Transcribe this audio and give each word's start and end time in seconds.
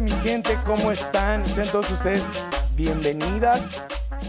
Mi 0.00 0.10
gente, 0.10 0.58
¿cómo 0.66 0.90
están? 0.90 1.44
Sean 1.44 1.68
todos 1.68 1.90
ustedes 1.90 2.22
bienvenidas, 2.76 3.86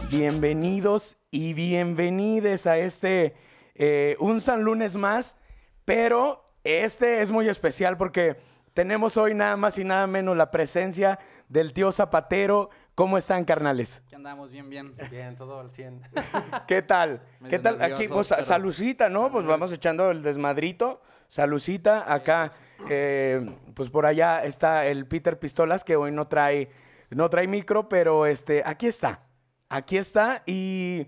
bienvenidos 0.10 1.18
y 1.32 1.54
bienvenides 1.54 2.66
a 2.66 2.78
este 2.78 3.36
eh, 3.74 4.16
un 4.20 4.40
San 4.40 4.62
Lunes 4.62 4.96
más, 4.96 5.38
pero 5.84 6.54
este 6.64 7.22
es 7.22 7.32
muy 7.32 7.50
especial 7.50 7.98
porque 7.98 8.38
tenemos 8.74 9.18
hoy 9.18 9.34
nada 9.34 9.58
más 9.58 9.78
y 9.78 9.84
nada 9.84 10.08
menos 10.08 10.38
la 10.38 10.50
presencia 10.52 11.20
del 11.50 11.74
tío 11.74 11.92
Zapatero. 11.92 12.70
¿Cómo 12.96 13.18
están, 13.18 13.44
carnales? 13.44 14.02
¿Qué 14.10 14.16
andamos? 14.16 14.52
Bien, 14.52 14.70
bien. 14.70 14.96
Bien, 15.12 15.36
todo 15.36 15.60
al 15.60 15.70
100. 15.70 16.02
¿Qué 16.68 16.82
tal? 16.82 17.22
Medio 17.42 17.50
¿Qué 17.50 17.60
tal? 17.60 17.82
Aquí, 17.82 18.08
pues, 18.08 18.30
pero- 18.30 18.44
salucita, 18.44 19.10
¿no? 19.10 19.30
Pues 19.30 19.46
vamos 19.46 19.72
echando 19.74 20.12
el 20.12 20.24
desmadrito. 20.24 21.02
Salucita. 21.28 22.12
Acá, 22.14 22.54
eh, 22.90 23.54
pues 23.74 23.90
por 23.90 24.06
allá 24.06 24.46
está 24.46 24.86
el 24.88 25.06
Peter 25.08 25.38
Pistolas, 25.38 25.84
que 25.84 25.98
hoy 25.98 26.14
no 26.14 26.28
trae, 26.28 26.72
no 27.10 27.30
trae 27.30 27.48
micro, 27.48 27.90
pero 27.90 28.26
este, 28.26 28.64
aquí 28.66 28.88
está. 28.88 29.26
Aquí 29.68 29.98
está. 29.98 30.44
Y 30.46 31.08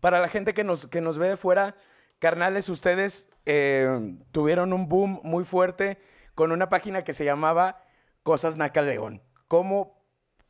para 0.00 0.20
la 0.20 0.28
gente 0.28 0.54
que 0.54 0.62
nos, 0.62 0.86
que 0.86 1.00
nos 1.00 1.18
ve 1.18 1.30
de 1.30 1.36
fuera, 1.36 1.74
carnales, 2.20 2.68
ustedes 2.68 3.28
eh, 3.44 4.16
tuvieron 4.30 4.72
un 4.72 4.88
boom 4.88 5.20
muy 5.24 5.44
fuerte 5.44 5.98
con 6.36 6.52
una 6.52 6.68
página 6.68 7.02
que 7.02 7.12
se 7.12 7.24
llamaba 7.24 7.82
Cosas 8.22 8.56
Naca 8.56 8.82
León. 8.82 9.20
¿Cómo, 9.48 10.01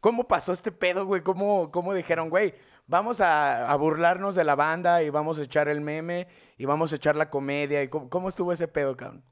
cómo 0.02 0.24
pasó 0.24 0.52
este 0.52 0.72
pedo, 0.72 1.06
güey? 1.06 1.22
¿Cómo, 1.22 1.70
cómo 1.70 1.94
dijeron, 1.94 2.28
güey, 2.28 2.54
vamos 2.88 3.22
a, 3.22 3.70
a 3.70 3.76
burlarnos 3.76 4.34
de 4.34 4.44
la 4.44 4.56
banda 4.56 5.02
y 5.02 5.08
vamos 5.08 5.38
a 5.38 5.44
echar 5.44 5.68
el 5.68 5.80
meme 5.80 6.26
y 6.58 6.66
vamos 6.66 6.92
a 6.92 6.96
echar 6.96 7.16
la 7.16 7.30
comedia? 7.30 7.82
¿Y 7.82 7.88
cómo, 7.88 8.10
cómo 8.10 8.28
estuvo 8.28 8.52
ese 8.52 8.68
pedo, 8.68 8.94
cabrón? 8.96 9.22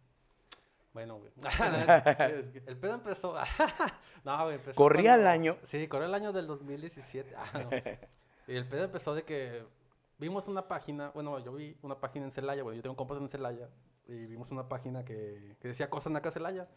Bueno, 0.95 1.19
güey. 1.19 1.33
el 2.67 2.77
pedo 2.79 2.95
empezó. 2.95 3.35
no, 4.25 4.45
güey, 4.45 4.55
empezó. 4.55 4.77
Corría 4.77 5.17
el 5.17 5.27
año. 5.27 5.59
Sí, 5.65 5.89
corría 5.89 6.07
el 6.07 6.15
año 6.15 6.33
del 6.33 6.47
2017. 6.47 7.35
Ah, 7.37 7.59
no. 7.59 7.71
Y 8.47 8.57
el 8.57 8.67
pedo 8.67 8.85
empezó 8.85 9.15
de 9.15 9.25
que 9.25 9.65
vimos 10.19 10.47
una 10.47 10.69
página. 10.69 11.11
Bueno, 11.11 11.41
yo 11.41 11.53
vi 11.53 11.77
una 11.83 11.99
página 11.99 12.27
en 12.27 12.31
Celaya, 12.31 12.63
güey. 12.63 12.77
Yo 12.77 12.83
tengo 12.83 12.97
compas 12.97 13.19
en 13.19 13.29
Celaya. 13.29 13.69
Y 14.07 14.27
vimos 14.27 14.53
una 14.53 14.69
página 14.69 15.05
que, 15.05 15.57
que 15.61 15.69
decía 15.69 15.91
cosas 15.91 16.13
naca 16.13 16.31
Celaya. 16.31 16.69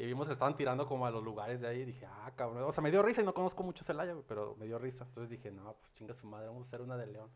Y 0.00 0.06
vimos 0.06 0.26
que 0.26 0.32
estaban 0.32 0.56
tirando 0.56 0.86
como 0.86 1.04
a 1.04 1.10
los 1.10 1.22
lugares 1.22 1.60
de 1.60 1.68
ahí. 1.68 1.80
Y 1.80 1.84
dije, 1.84 2.06
ah, 2.06 2.32
cabrón. 2.34 2.62
O 2.62 2.72
sea, 2.72 2.82
me 2.82 2.90
dio 2.90 3.02
risa 3.02 3.20
y 3.20 3.24
no 3.24 3.34
conozco 3.34 3.62
mucho 3.62 3.84
Celaya, 3.84 4.14
güey, 4.14 4.24
pero 4.26 4.56
me 4.56 4.64
dio 4.64 4.78
risa. 4.78 5.04
Entonces 5.04 5.28
dije, 5.28 5.50
no, 5.50 5.74
pues 5.74 5.92
chinga 5.92 6.14
su 6.14 6.26
madre, 6.26 6.46
vamos 6.46 6.62
a 6.62 6.66
hacer 6.68 6.80
una 6.80 6.96
de 6.96 7.06
León. 7.06 7.30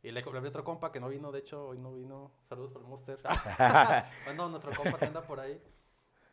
Y 0.00 0.12
le 0.12 0.20
hablé 0.20 0.38
a 0.38 0.48
otro 0.48 0.62
compa 0.62 0.92
que 0.92 1.00
no 1.00 1.08
vino, 1.08 1.32
de 1.32 1.40
hecho, 1.40 1.66
hoy 1.66 1.78
no 1.78 1.92
vino. 1.92 2.30
Saludos 2.48 2.70
por 2.70 2.82
el 2.82 2.88
Monster. 2.88 3.18
bueno, 4.26 4.48
nuestro 4.48 4.70
compa 4.76 4.96
que 4.96 5.06
anda 5.06 5.22
por 5.22 5.40
ahí. 5.40 5.60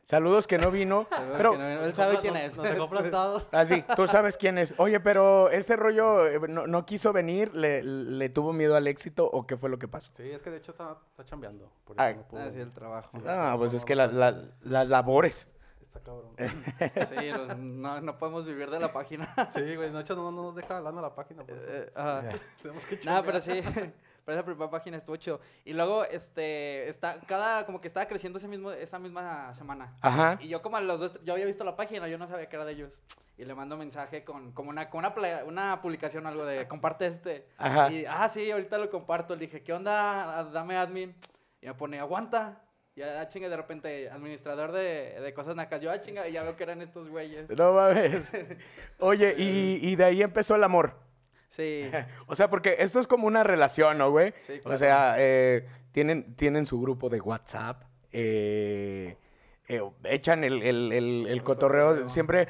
Saludos 0.10 0.48
que 0.48 0.58
no 0.58 0.72
vino. 0.72 1.06
pero, 1.38 1.52
Que 1.52 1.58
no- 1.60 1.84
él 1.84 1.94
sabe 1.94 2.18
quién 2.20 2.36
es. 2.36 2.58
Nos 2.58 2.66
dejó 2.68 2.90
plantados. 2.90 3.46
así, 3.52 3.84
tú 3.96 4.08
sabes 4.08 4.38
quién 4.38 4.58
es. 4.58 4.74
Oye, 4.78 5.00
pero 5.00 5.52
este 5.52 5.76
rollo 5.76 6.26
eh, 6.28 6.40
no, 6.50 6.66
no 6.66 6.84
quiso 6.84 7.14
venir, 7.14 7.54
le, 7.54 7.84
le 7.84 8.30
tuvo 8.30 8.52
miedo 8.52 8.76
al 8.76 8.88
éxito 8.88 9.30
o 9.32 9.46
qué 9.46 9.56
fue 9.56 9.70
lo 9.70 9.78
que 9.78 9.88
pasó? 9.88 10.12
Sí, 10.16 10.32
es 10.32 10.42
que 10.42 10.50
de 10.50 10.58
hecho 10.58 10.72
está, 10.72 10.98
está 11.12 11.26
chambeando. 11.26 11.72
Por 11.86 11.96
eso 11.96 12.04
Ah. 12.04 12.14
no 12.14 12.24
pudo. 12.24 12.40
Ah, 12.42 12.48
el 12.48 12.72
trabajo. 12.74 13.10
Sí. 13.14 13.24
Ah, 13.28 13.54
pues 13.56 13.72
no, 13.72 13.78
es 13.78 13.86
que 13.86 13.94
no, 13.96 14.02
la- 14.08 14.08
no. 14.12 14.18
la- 14.20 14.44
las 14.64 14.88
labores. 14.88 15.48
Está 15.84 16.00
cabrón. 16.00 16.32
Sí, 17.20 17.30
los- 17.32 17.58
no, 17.60 18.02
no 18.02 18.18
podemos 18.18 18.48
vivir 18.48 18.72
de 18.72 18.80
la 18.80 18.92
página. 18.92 19.32
Sí, 19.54 19.76
güey, 19.76 19.92
de 19.92 20.02
hecho 20.02 20.16
no, 20.16 20.32
no 20.32 20.42
nos 20.42 20.56
deja 20.56 20.78
hablando 20.78 21.02
la 21.02 21.14
página. 21.14 21.44
Por 21.44 21.56
eso. 21.56 21.68
Eh, 21.70 21.92
ajá. 21.94 22.24
Tenemos 22.64 22.84
que 22.88 22.96
No, 22.96 23.02
chambear. 23.02 23.26
pero 23.26 23.40
sí. 23.42 23.62
Pero 24.30 24.42
esa 24.42 24.46
primera 24.46 24.70
página 24.70 24.98
estuvo 24.98 25.16
chido. 25.16 25.40
Y 25.66 25.74
luego, 25.74 26.06
este, 26.06 26.88
está, 26.88 27.20
cada, 27.22 27.66
como 27.66 27.82
que 27.82 27.88
estaba 27.88 28.06
creciendo 28.06 28.38
ese 28.38 28.48
mismo, 28.48 28.72
esa 28.72 29.00
misma 29.00 29.52
semana. 29.56 29.96
Ajá. 30.02 30.38
Y 30.40 30.50
yo 30.50 30.62
como 30.62 30.78
a 30.78 30.82
los 30.82 31.00
dos, 31.00 31.20
yo 31.24 31.34
había 31.34 31.48
visto 31.48 31.64
la 31.64 31.76
página, 31.76 32.08
yo 32.08 32.20
no 32.20 32.28
sabía 32.28 32.48
que 32.48 32.56
era 32.56 32.64
de 32.64 32.74
ellos. 32.74 33.02
Y 33.40 33.46
le 33.46 33.56
mando 33.56 33.76
mensaje 33.76 34.24
con, 34.24 34.52
como 34.52 34.70
una, 34.70 34.88
con 34.92 35.04
una, 35.04 35.44
una 35.48 35.82
publicación, 35.82 36.28
algo 36.28 36.46
de, 36.46 36.68
comparte 36.68 37.08
este. 37.08 37.48
Ajá. 37.58 37.92
Y, 37.92 38.06
ah, 38.06 38.30
sí, 38.30 38.52
ahorita 38.52 38.78
lo 38.78 38.92
comparto. 38.92 39.34
Le 39.34 39.48
dije, 39.48 39.64
¿qué 39.64 39.74
onda? 39.74 40.42
Ah, 40.42 40.44
Dame 40.44 40.78
admin. 40.78 41.16
Y 41.60 41.66
me 41.66 41.74
pone, 41.74 42.00
aguanta. 42.00 42.62
Y 42.96 43.00
ya 43.00 43.28
chinga, 43.30 43.50
de 43.50 43.58
repente, 43.58 44.12
administrador 44.12 44.72
de, 44.72 45.20
de 45.22 45.34
cosas 45.34 45.56
nacas. 45.56 45.82
Yo, 45.82 45.90
ah, 45.90 46.00
chinga, 46.00 46.28
y 46.28 46.34
ya 46.34 46.44
veo 46.44 46.56
que 46.56 46.62
eran 46.62 46.84
estos 46.84 47.10
güeyes. 47.10 47.50
No 47.58 47.74
mames. 47.74 48.32
Oye, 49.00 49.34
y, 49.40 49.80
y 49.82 49.96
de 49.96 50.04
ahí 50.04 50.22
empezó 50.22 50.56
el 50.56 50.64
amor. 50.64 51.09
Sí. 51.50 51.90
O 52.28 52.36
sea, 52.36 52.50
porque 52.50 52.78
esto 52.80 53.00
es 53.00 53.08
como 53.08 53.28
una 53.28 53.44
relación, 53.44 53.98
¿no, 53.98 54.10
güey? 54.12 54.34
Sí, 54.40 54.62
O 54.64 54.78
sea, 54.78 55.16
eh, 55.18 55.68
tienen, 55.92 56.36
tienen 56.36 56.66
su 56.66 56.80
grupo 56.80 57.10
de 57.10 57.20
WhatsApp, 57.20 57.84
eh, 58.12 59.18
eh, 59.68 59.82
echan 60.06 60.44
el, 60.44 60.62
el- 60.64 60.92
el- 60.92 61.28
el 61.28 61.44
cotorreo 61.44 61.88
cotorreo. 61.90 62.10
siempre. 62.10 62.48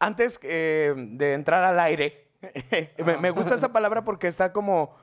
Antes 0.00 0.38
eh, 0.42 0.94
de 0.96 1.32
entrar 1.34 1.64
al 1.64 1.78
aire, 1.80 2.28
me, 3.04 3.16
me 3.18 3.30
gusta 3.30 3.54
esa 3.54 3.72
palabra 3.72 4.04
porque 4.04 4.26
está 4.26 4.52
como 4.52 4.96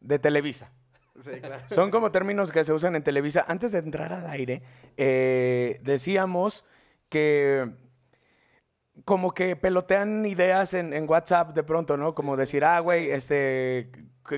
de 0.00 0.18
Televisa. 0.18 0.72
Sí, 1.18 1.32
claro. 1.40 1.62
Son 1.68 1.90
como 1.90 2.10
términos 2.12 2.52
que 2.52 2.62
se 2.64 2.72
usan 2.72 2.94
en 2.96 3.02
Televisa. 3.02 3.44
Antes 3.48 3.72
de 3.72 3.78
entrar 3.78 4.12
al 4.12 4.28
aire, 4.28 4.62
eh, 4.96 5.80
decíamos 5.82 6.64
que 7.08 7.72
como 9.04 9.32
que 9.32 9.56
pelotean 9.56 10.26
ideas 10.26 10.74
en, 10.74 10.92
en 10.92 11.08
WhatsApp 11.08 11.54
de 11.54 11.62
pronto, 11.62 11.96
¿no? 11.96 12.14
Como 12.14 12.36
decir, 12.36 12.64
ah, 12.64 12.80
güey, 12.80 13.10
este, 13.10 13.90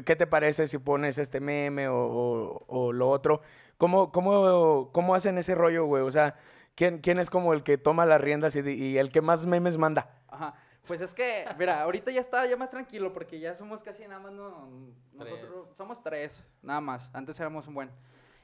¿qué 0.05 0.17
te 0.17 0.27
parece 0.27 0.69
si 0.69 0.79
pones 0.79 1.19
este 1.19 1.41
meme 1.41 1.89
o, 1.89 1.97
o- 1.97 2.65
o 2.69 2.93
lo 2.93 3.09
otro? 3.09 3.41
¿Cómo, 3.79 4.13
cómo, 4.13 4.91
cómo 4.93 5.15
hacen 5.15 5.39
ese 5.39 5.55
rollo, 5.55 5.87
güey? 5.87 6.03
O 6.03 6.11
sea, 6.11 6.37
¿quién, 6.75 6.99
quién 6.99 7.19
es 7.19 7.31
como 7.31 7.53
el 7.55 7.63
que 7.63 7.79
toma 7.79 8.05
las 8.07 8.21
riendas 8.21 8.55
y, 8.57 8.99
el 8.99 9.11
que 9.11 9.23
más 9.23 9.47
memes 9.47 9.79
manda? 9.79 10.21
Ajá. 10.29 10.55
Pues 10.87 11.01
es 11.03 11.13
que, 11.15 11.45
mira, 11.59 11.83
ahorita 11.83 12.11
ya 12.11 12.21
está 12.21 12.47
ya 12.47 12.57
más 12.57 12.71
tranquilo 12.71 13.13
porque 13.13 13.39
ya 13.39 13.55
somos 13.55 13.83
casi 13.83 14.03
nada 14.05 14.19
más 14.21 14.33
no, 14.33 14.69
nosotros 15.13 15.67
Tres. 15.67 15.77
somos 15.77 16.03
tres, 16.03 16.45
nada 16.63 16.81
más. 16.81 17.11
Antes 17.13 17.39
éramos 17.39 17.67
un 17.69 17.75
buen. 17.75 17.91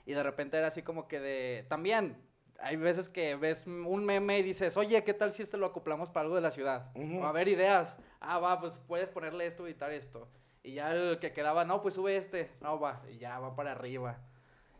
Y 0.04 0.12
de 0.12 0.22
repente 0.22 0.56
era 0.58 0.66
así 0.68 0.82
como 0.82 1.08
que 1.08 1.18
de 1.18 1.66
también 1.68 2.16
hay 2.60 2.76
veces 2.76 3.08
que 3.08 3.36
ves 3.36 3.66
un 3.66 4.04
meme 4.04 4.38
y 4.38 4.42
dices, 4.42 4.76
"Oye, 4.76 5.02
¿qué 5.04 5.14
tal 5.14 5.32
si 5.32 5.42
este 5.42 5.56
lo 5.56 5.66
acoplamos 5.66 6.10
para 6.10 6.22
algo 6.22 6.34
de 6.34 6.40
la 6.40 6.50
ciudad?" 6.50 6.90
O 7.20 7.24
a 7.24 7.32
ver 7.32 7.48
ideas. 7.48 7.96
Ah, 8.20 8.38
va, 8.38 8.60
pues 8.60 8.80
puedes 8.86 9.10
ponerle 9.10 9.46
esto, 9.46 9.66
editar 9.66 9.90
esto. 9.92 10.28
Y 10.62 10.74
ya 10.74 10.92
el 10.92 11.18
que 11.18 11.32
quedaba, 11.32 11.64
"No, 11.64 11.82
pues 11.82 11.94
sube 11.94 12.16
este." 12.16 12.50
No, 12.60 12.80
va, 12.80 13.02
y 13.10 13.18
ya 13.18 13.38
va 13.38 13.54
para 13.54 13.72
arriba. 13.72 14.18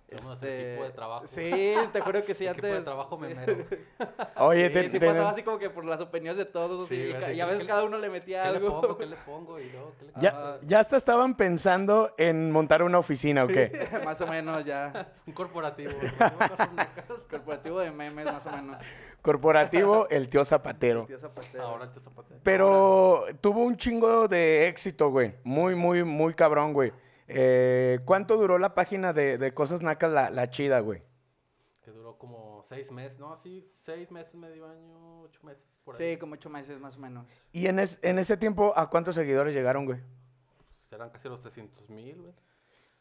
Equipo 0.09 0.37
de 0.85 0.91
trabajo. 0.95 1.27
Sí, 1.27 1.75
te 1.93 2.01
juro 2.01 2.25
que 2.25 2.33
sí, 2.35 2.47
Equipo 2.47 2.67
antes. 2.67 2.79
de 2.79 2.85
trabajo 2.85 3.17
sí. 3.17 3.23
memero. 3.25 3.65
Oye, 4.37 4.69
Sí, 4.69 4.73
te- 4.75 4.91
sí 4.91 4.99
te- 5.01 5.07
pasaba 5.09 5.31
así 5.31 5.43
como 5.43 5.59
que 5.59 5.69
por 5.69 5.85
las 5.85 6.01
opiniones 6.01 6.39
de 6.39 6.45
todos. 6.45 6.89
Sí, 6.89 6.95
y 6.95 7.13
que- 7.13 7.45
ves, 7.45 7.61
¿qué 7.61 7.67
cada 7.67 7.81
le- 7.81 7.87
uno 7.89 7.99
le 7.99 8.09
metía 8.09 8.45
¿Qué 8.45 8.51
le 8.51 8.57
algo. 8.59 8.81
pongo? 8.81 8.97
¿Qué 8.99 9.07
le 9.07 9.17
pongo? 9.17 9.59
Y 9.59 9.69
luego, 9.71 9.93
¿qué 9.99 10.05
le 10.07 10.13
ya, 10.21 10.29
Ajá. 10.31 10.59
ya 10.63 10.79
hasta 10.79 10.97
estaban 10.97 11.37
pensando 11.37 12.15
en 12.19 12.53
montar 12.53 12.83
una 12.85 12.99
oficina, 12.99 13.45
¿o 13.45 13.49
qué? 13.49 13.71
más 14.05 14.21
o 14.21 14.27
menos 14.29 14.65
ya. 14.65 15.13
Un 15.27 15.33
corporativo. 15.33 15.93
Corporativo 17.29 17.81
de 17.81 17.91
memes, 17.91 18.27
más 18.27 18.47
o 18.47 18.51
menos. 18.53 18.77
Corporativo, 19.23 20.07
el 20.09 20.29
tío 20.29 20.45
Zapatero. 20.45 21.05
Tío 21.07 21.19
Zapatero. 21.19 21.65
Ahora 21.65 21.85
el 21.87 21.91
tío 21.91 22.01
Zapatero. 22.01 22.41
Pero 22.45 23.25
tuvo 23.41 23.65
un 23.65 23.77
chingo 23.77 24.29
de 24.29 24.69
éxito, 24.69 25.11
güey. 25.11 25.35
Muy, 25.43 25.75
muy, 25.75 26.05
muy 26.05 26.33
cabrón, 26.35 26.73
güey. 26.73 26.93
Eh, 27.29 28.01
¿Cuánto 28.05 28.37
duró 28.37 28.59
la 28.59 28.75
página 28.75 29.13
de, 29.13 29.39
de 29.39 29.55
Cosas 29.55 29.83
Nacas, 29.83 30.13
la, 30.13 30.31
la 30.31 30.51
chida, 30.51 30.81
güey? 30.81 31.03
Que 31.83 31.91
duró 31.91 32.17
como 32.19 32.63
seis 32.63 32.91
meses, 32.93 33.19
¿no? 33.19 33.37
Sí, 33.37 33.65
seis 33.85 34.11
meses, 34.11 34.35
medio 34.35 34.69
año, 34.69 35.23
ocho 35.23 35.41
meses. 35.43 35.65
Por 35.85 35.95
ahí. 35.95 36.13
Sí, 36.15 36.19
como 36.19 36.35
ocho 36.35 36.51
meses 36.51 36.81
más 36.81 36.97
o 36.97 37.01
menos. 37.01 37.27
Y 37.53 37.67
en, 37.67 37.79
es- 37.79 37.99
en 38.03 38.19
ese 38.19 38.37
tiempo, 38.37 38.73
¿a 38.77 38.91
cuántos 38.91 39.15
seguidores 39.15 39.55
llegaron, 39.55 39.85
güey? 39.87 40.01
Serán 40.89 41.11
casi 41.11 41.29
los 41.29 41.41
300 41.41 41.89
mil, 41.91 42.21
güey. 42.21 42.35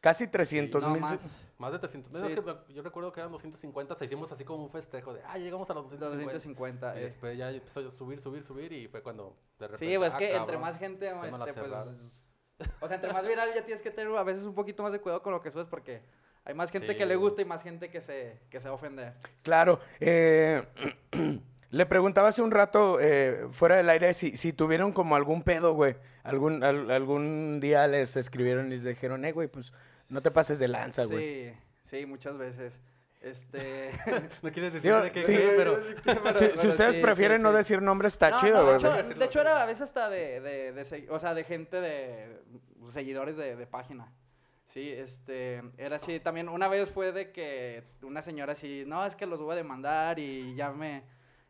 Casi 0.02 0.28
300 0.28 0.84
no, 0.84 0.90
mil. 0.92 1.02
más. 1.02 1.46
Más 1.58 1.72
de 1.72 1.80
300 1.80 2.12
mil. 2.12 2.22
Sí. 2.22 2.28
Es 2.28 2.34
que 2.36 2.42
me- 2.42 2.74
yo 2.74 2.84
recuerdo 2.84 3.12
que 3.12 3.20
eran 3.22 3.32
250. 3.32 3.96
Se 3.96 4.06
hicimos 4.06 4.32
así 4.32 4.44
como 4.44 4.64
un 4.64 4.70
festejo 4.70 5.14
de, 5.14 5.22
ah, 5.26 5.38
llegamos 5.38 5.68
a 5.70 5.74
los 5.74 5.84
250. 5.84 6.34
250. 6.34 6.96
Y 6.96 7.00
eh. 7.00 7.04
después 7.06 7.38
ya 7.38 7.50
empezó 7.50 7.80
a 7.80 7.92
subir, 7.92 8.20
subir, 8.22 8.44
subir. 8.44 8.72
Y 8.72 8.88
fue 8.88 9.02
cuando 9.02 9.36
de 9.58 9.68
repente. 9.68 9.92
Sí, 9.92 9.98
pues 9.98 10.10
es 10.10 10.16
ah, 10.16 10.18
que 10.20 10.36
entre 10.36 10.58
más 10.60 10.78
gente, 10.78 11.08
este, 11.10 11.54
pues... 11.54 12.25
O 12.80 12.88
sea, 12.88 12.96
entre 12.96 13.12
más 13.12 13.28
viral 13.28 13.50
ya 13.54 13.64
tienes 13.66 13.82
que 13.82 13.92
tener 13.92 14.16
a 14.16 14.24
veces 14.24 14.44
un 14.44 14.54
poquito 14.56 14.84
más 14.84 14.92
de 14.92 15.00
cuidado 15.00 15.22
con 15.22 15.34
lo 15.34 15.42
que 15.42 15.52
subes 15.52 15.68
porque 15.68 16.02
hay 16.46 16.54
más 16.54 16.72
gente 16.72 16.94
Sí. 16.94 16.98
que 16.98 17.06
le 17.06 17.16
gusta 17.16 17.42
y 17.42 17.46
más 17.46 17.64
gente 17.64 17.90
que 17.90 18.00
se, 18.02 18.40
que 18.50 18.60
se 18.60 18.68
va 18.68 18.72
a 18.72 18.76
ofender. 18.76 19.14
Claro. 19.44 19.80
eh, 20.00 20.64
le 21.72 21.86
preguntaba 21.86 22.30
hace 22.30 22.42
un 22.42 22.52
rato, 22.52 23.00
eh, 23.02 23.48
fuera 23.52 23.76
del 23.78 23.90
aire, 23.90 24.14
si, 24.14 24.38
si 24.38 24.54
tuvieron 24.54 24.94
como 24.94 25.16
algún 25.16 25.44
pedo, 25.44 25.74
güey. 25.74 25.96
Algún, 26.24 26.64
al- 26.64 26.90
algún 26.92 27.60
día 27.60 27.88
les 27.88 28.16
escribieron 28.16 28.68
y 28.68 28.76
les 28.76 28.84
dijeron, 28.86 29.26
eh, 29.26 29.32
güey, 29.34 29.48
pues 29.48 29.74
no 30.10 30.22
te 30.22 30.32
pases 30.32 30.58
de 30.60 30.68
lanza, 30.70 31.04
güey. 31.06 31.50
Sí, 31.50 31.54
sí, 31.84 32.06
muchas 32.06 32.38
veces. 32.38 32.80
Este. 33.26 33.90
No 34.44 34.52
quieres 34.52 34.74
decir 34.74 34.92
Digo, 34.92 35.02
de 35.02 35.12
qué, 35.12 35.26
sí, 35.26 35.36
qué, 35.36 35.54
pero... 35.58 35.80
pero- 36.04 36.34
Si, 36.62 36.68
ustedes 36.68 36.96
sí, 36.96 37.02
prefieren 37.02 37.38
sí, 37.38 37.44
no 37.44 37.52
decir 37.52 37.82
nombres, 37.82 38.14
está 38.14 38.30
No, 38.30 38.40
chido, 38.40 38.64
no, 38.64 38.70
de, 38.70 38.78
hecho, 38.78 38.94
de 39.20 39.26
hecho, 39.26 39.42
era 39.42 39.64
a 39.64 39.66
veces 39.66 39.82
hasta 39.82 40.10
de, 40.10 40.40
de, 40.42 40.72
de 40.74 41.08
o 41.10 41.18
sea, 41.20 41.34
de 41.34 41.44
gente 41.44 41.82
de 41.82 42.42
seguidores 42.90 43.36
de, 43.36 43.56
de 43.56 43.68
página. 43.68 44.14
Sí, 44.66 44.92
este, 44.92 45.62
era 45.78 45.96
así. 45.98 46.20
También 46.20 46.50
una 46.50 46.68
vez 46.68 46.90
fue 46.90 47.12
de 47.12 47.32
que 47.32 47.84
una 48.04 48.22
señora 48.22 48.54
así, 48.54 48.84
no, 48.86 49.06
es 49.06 49.16
que 49.16 49.26
los 49.26 49.40
voy 49.40 49.54
a 49.54 49.56
demandar 49.56 50.20
y 50.20 50.56
ya 50.56 50.72
me, 50.72 51.04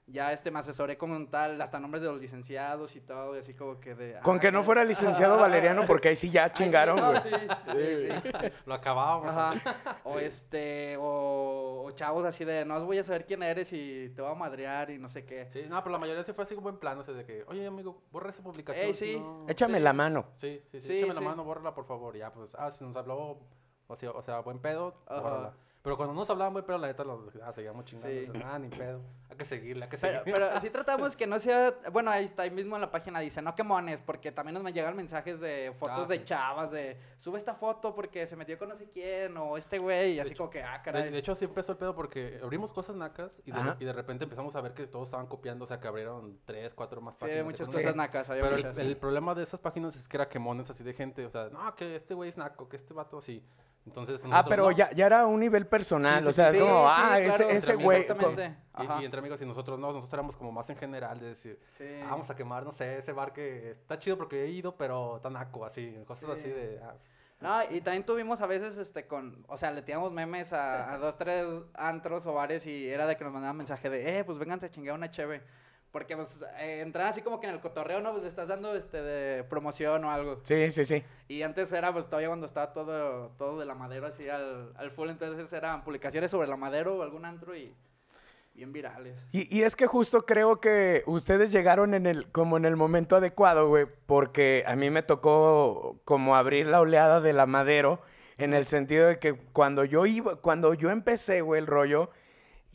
ya 0.08 0.32
este, 0.32 0.52
me 0.52 0.60
asesoré 0.60 0.98
como 0.98 1.16
un 1.16 1.30
tal, 1.32 1.60
hasta 1.62 1.80
nombres 1.80 2.04
de 2.04 2.10
los 2.10 2.22
licenciados 2.22 2.96
y 2.96 3.02
todo, 3.02 3.36
y 3.36 3.40
así 3.40 3.56
como 3.56 3.80
que 3.80 3.96
de... 3.96 4.20
Con 4.22 4.38
ah, 4.38 4.40
que 4.40 4.52
no 4.52 4.62
fuera 4.62 4.84
licenciado 4.84 5.38
Valeriano, 5.40 5.86
porque 5.88 6.10
ahí 6.10 6.16
sí 6.16 6.30
ya 6.30 6.48
sí, 6.50 6.64
chingaron, 6.64 6.98
no, 6.98 7.10
güey. 7.10 7.22
sí, 7.22 7.30
sí, 7.30 8.08
sí. 8.22 8.48
Lo 8.68 8.76
acabábamos. 8.76 9.30
Ajá. 9.36 10.00
O 10.04 10.20
este, 10.20 10.96
o, 10.98 11.84
o 11.86 11.92
chavos 11.94 12.24
así 12.26 12.46
de, 12.46 12.66
no 12.66 12.76
os 12.76 12.84
voy 12.84 13.00
a 13.00 13.04
saber 13.04 13.26
quién 13.26 13.42
eres 13.42 13.74
y 13.74 14.10
te 14.16 14.22
voy 14.22 14.32
a 14.32 14.36
madrear 14.36 14.92
y 14.92 15.00
no 15.00 15.10
sé 15.10 15.26
qué. 15.26 15.50
Sí, 15.50 15.64
no, 15.68 15.80
pero 15.84 15.94
la 15.94 15.98
mayoría 16.00 16.24
sí 16.24 16.34
fue 16.34 16.44
así 16.44 16.54
como 16.54 16.70
en 16.70 16.78
plan, 16.78 16.98
o 17.00 17.04
sea, 17.04 17.14
de 17.16 17.26
que, 17.26 17.44
oye, 17.48 17.66
amigo, 17.66 18.04
borra 18.12 18.30
esa 18.30 18.44
publicación. 18.44 18.86
Ey, 18.86 18.94
si 18.94 19.14
sí. 19.14 19.20
no-". 19.20 19.46
Échame 19.50 19.80
Sí. 19.80 19.84
la 19.84 19.94
mano. 19.94 20.26
Sí, 20.38 20.62
sí, 20.72 20.82
sí, 20.82 20.88
Sí, 20.88 20.98
échame 20.98 21.16
la 21.16 21.22
mano, 21.22 21.44
bórrala, 21.44 21.74
por 21.74 21.86
favor. 21.86 22.16
Y 22.16 22.20
Ya, 22.20 22.32
pues, 22.32 22.54
ah, 22.60 22.70
si 22.72 22.84
nos 22.84 22.96
habló, 22.96 23.40
o 23.88 23.96
sea, 23.96 24.12
o 24.12 24.22
sea 24.22 24.40
buen 24.42 24.60
pedo, 24.60 25.02
Ajá. 25.08 25.20
bórrala. 25.22 25.54
Pero 25.86 25.96
cuando 25.98 26.14
nos 26.16 26.28
hablaban 26.32 26.52
buen 26.52 26.66
pedo, 26.66 26.80
la 26.80 26.88
neta, 26.88 27.04
los, 27.04 27.20
ah, 27.44 27.54
seguíamos 27.54 27.86
chingando. 27.86 28.10
Sí. 28.10 28.28
o 28.28 28.34
sea, 28.34 28.56
ah, 28.56 28.60
ni 28.60 28.70
pedo. 28.70 29.02
Hay 29.30 29.38
que 29.38 29.46
seguirle, 29.46 29.84
hay 29.86 29.90
que 29.92 29.98
Pero, 29.98 30.18
seguirle. 30.20 30.46
pero 30.48 30.60
sí 30.60 30.70
tratamos 30.72 31.16
que 31.16 31.28
no 31.28 31.38
sea, 31.38 31.76
bueno, 31.92 32.10
ahí 32.10 32.26
está, 32.26 32.42
ahí 32.42 32.50
mismo 32.50 32.76
en 32.76 32.82
la 32.82 32.90
página 32.90 33.20
dice, 33.20 33.40
no 33.42 33.54
quemones, 33.54 34.02
porque 34.02 34.32
también 34.32 34.62
nos 34.62 34.74
llegan 34.74 34.96
mensajes 34.96 35.40
de 35.40 35.72
fotos 35.78 36.06
Ah, 36.06 36.08
de 36.08 36.18
sí. 36.18 36.26
chavas, 36.26 36.72
de, 36.72 36.98
sube 37.18 37.38
esta 37.38 37.54
foto 37.54 37.94
porque 37.94 38.26
se 38.26 38.36
metió 38.36 38.58
con 38.58 38.70
no 38.70 38.76
sé 38.76 38.90
quién, 38.90 39.38
o 39.38 39.58
este 39.58 39.78
güey, 39.78 40.14
y 40.16 40.20
así 40.20 40.32
hecho- 40.32 40.38
como 40.40 40.50
que, 40.50 40.64
ah, 40.64 40.82
caray. 40.82 41.12
de 41.12 41.18
hecho, 41.20 41.34
así 41.34 41.46
empezó 41.46 41.74
el 41.74 41.78
pedo 41.78 41.94
porque 41.96 42.40
abrimos 42.42 42.74
cosas 42.74 42.96
nacas 42.96 43.40
y 43.46 43.52
de, 43.52 43.60
Ajá. 43.60 43.78
y 43.80 43.86
de 43.86 43.94
repente 43.94 44.24
empezamos 44.24 44.56
a 44.56 44.62
ver 44.62 44.74
que 44.74 44.88
todos 44.88 45.06
estaban 45.08 45.28
copiando, 45.28 45.66
o 45.66 45.68
sea, 45.68 45.80
que 45.80 45.88
abrieron 45.88 46.40
tres, 46.46 46.74
cuatro 46.74 47.00
más 47.00 47.14
sí, 47.14 47.20
páginas. 47.22 47.38
de 47.38 47.44
muchas 47.44 47.68
cosas. 47.68 47.82
cosas 47.84 47.96
nacas, 47.96 48.28
había 48.32 48.42
Pero 48.42 48.56
muchas. 48.56 48.78
el 48.80 48.98
problema 48.98 49.36
de 49.36 49.44
esas 49.44 49.60
páginas 49.60 49.96
es 49.96 50.08
que 50.08 50.18
era 50.18 50.28
quemones 50.28 50.68
así 50.68 50.84
de 50.84 50.94
gente, 50.96 51.24
o 51.28 51.30
sea, 51.30 51.50
no, 51.50 51.76
que 51.76 51.96
este 51.96 52.16
güey 52.16 52.30
es 52.30 52.38
naco, 52.38 52.68
que 52.68 52.76
este 52.76 52.96
vato 52.96 53.20
así. 53.20 53.46
Entonces, 53.86 54.24
Ah, 54.32 54.44
pero 54.48 54.64
no. 54.66 54.72
ya, 54.72 54.92
ya 54.92 55.06
era 55.06 55.28
un 55.28 55.40
nivel 55.40 55.68
personal, 55.68 56.18
Sí, 56.18 56.24
sí, 56.24 56.30
o 56.30 56.34
sea, 56.34 56.50
sí, 56.52 56.58
es 56.58 56.64
como, 56.64 56.74
sí, 56.88 56.92
ah, 56.98 57.18
claro, 57.24 57.50
ese, 57.52 57.76
güey. 57.76 58.02
exactamente. 58.02 58.56
Y, 59.02 59.06
entre 59.06 59.20
amigos 59.20 59.42
y 59.42 59.46
nosotros 59.46 59.78
no, 59.80 59.88
nosotros 59.88 60.14
éramos 60.14 60.36
como 60.36 60.52
más 60.52 60.70
en 60.70 60.76
general 60.78 61.20
de 61.20 61.28
decir, 61.28 61.60
Sí. 61.78 61.86
"Ah, 62.04 62.08
vamos 62.12 62.30
a 62.30 62.36
quemar, 62.36 62.64
no 62.64 62.72
sé, 62.72 62.98
ese 62.98 63.14
bar 63.14 63.32
que 63.32 63.72
está 63.72 64.00
chido 64.00 64.18
porque 64.18 64.44
he 64.44 64.48
ido, 64.50 64.76
pero 64.76 65.18
está 65.18 65.30
naco, 65.30 65.66
así, 65.66 65.96
cosas 66.08 66.32
así 66.32 66.44
Sí. 66.44 66.50
de... 66.50 66.80
ah, 66.84 66.96
No, 67.42 67.62
y 67.76 67.82
también 67.82 68.06
tuvimos 68.06 68.40
a 68.42 68.48
veces, 68.48 68.78
este, 68.78 69.06
con, 69.08 69.46
o 69.50 69.58
sea, 69.58 69.70
le 69.72 69.82
tiramos 69.82 70.12
memes 70.12 70.52
a, 70.54 70.94
a 70.94 70.98
dos, 70.98 71.18
tres 71.18 71.46
antros 71.76 72.26
o 72.26 72.34
bares 72.34 72.66
y 72.66 72.88
era 72.90 73.06
de 73.06 73.18
que 73.18 73.24
nos 73.26 73.34
mandaban 73.34 73.58
mensaje 73.58 73.90
de, 73.90 74.20
eh, 74.20 74.24
pues 74.24 74.38
vénganse 74.38 74.66
a 74.68 74.70
chingar 74.70 74.96
una 74.96 75.12
cheve. 75.12 75.44
Porque, 75.96 76.18
pues, 76.18 76.44
eh, 76.60 76.82
entrar 76.82 77.08
así 77.08 77.22
como 77.22 77.40
que 77.40 77.48
en 77.48 77.54
el 77.54 77.62
cotorreo, 77.62 78.02
¿no? 78.02 78.12
Pues 78.12 78.24
le 78.24 78.28
estás 78.28 78.50
dando, 78.50 78.76
este, 78.76 79.02
de 79.02 79.46
promoción 79.46 80.04
o 80.04 80.12
algo. 80.12 80.42
Sí, 80.44 80.70
sí, 80.70 80.84
sí. 80.84 81.02
Y 81.30 81.42
antes 81.42 81.72
era, 81.72 81.94
pues, 81.94 82.08
todavía 82.08 82.28
cuando 82.28 82.46
estaba 82.46 82.74
todo, 82.74 83.30
todo 83.38 83.58
de 83.58 83.66
la 83.66 83.76
madera 83.76 84.10
así 84.10 84.28
al, 84.28 84.74
al 84.76 84.92
full, 84.92 85.08
entonces 85.10 85.54
eran 85.54 85.86
publicaciones 85.86 86.32
sobre 86.32 86.50
la 86.50 86.58
madera 86.58 86.92
o 86.92 87.02
algún 87.02 87.24
antro 87.24 87.56
y 87.56 87.74
bien 88.54 88.74
virales. 88.74 89.26
Y, 89.32 89.58
y 89.58 89.64
es 89.64 89.78
que 89.78 89.88
justo 89.88 90.26
creo 90.26 90.60
que 90.60 91.04
ustedes 91.06 91.50
llegaron 91.50 91.94
en 91.94 92.08
el, 92.08 92.30
como 92.30 92.58
en 92.58 92.66
el 92.66 92.76
momento 92.76 93.16
adecuado, 93.16 93.70
güey, 93.70 93.86
porque 94.06 94.66
a 94.68 94.76
mí 94.76 94.90
me 94.90 95.02
tocó 95.02 96.02
como 96.04 96.36
abrir 96.36 96.68
la 96.68 96.82
oleada 96.82 97.22
de 97.22 97.32
la 97.32 97.46
madero, 97.46 98.02
en 98.38 98.54
el 98.54 98.68
sentido 98.68 99.08
de 99.08 99.18
que 99.18 99.34
cuando 99.54 99.86
yo 99.86 100.06
iba, 100.06 100.36
cuando 100.36 100.74
yo 100.74 100.90
empecé, 100.90 101.40
güey, 101.40 101.62
el 101.62 101.68
rollo, 101.68 102.10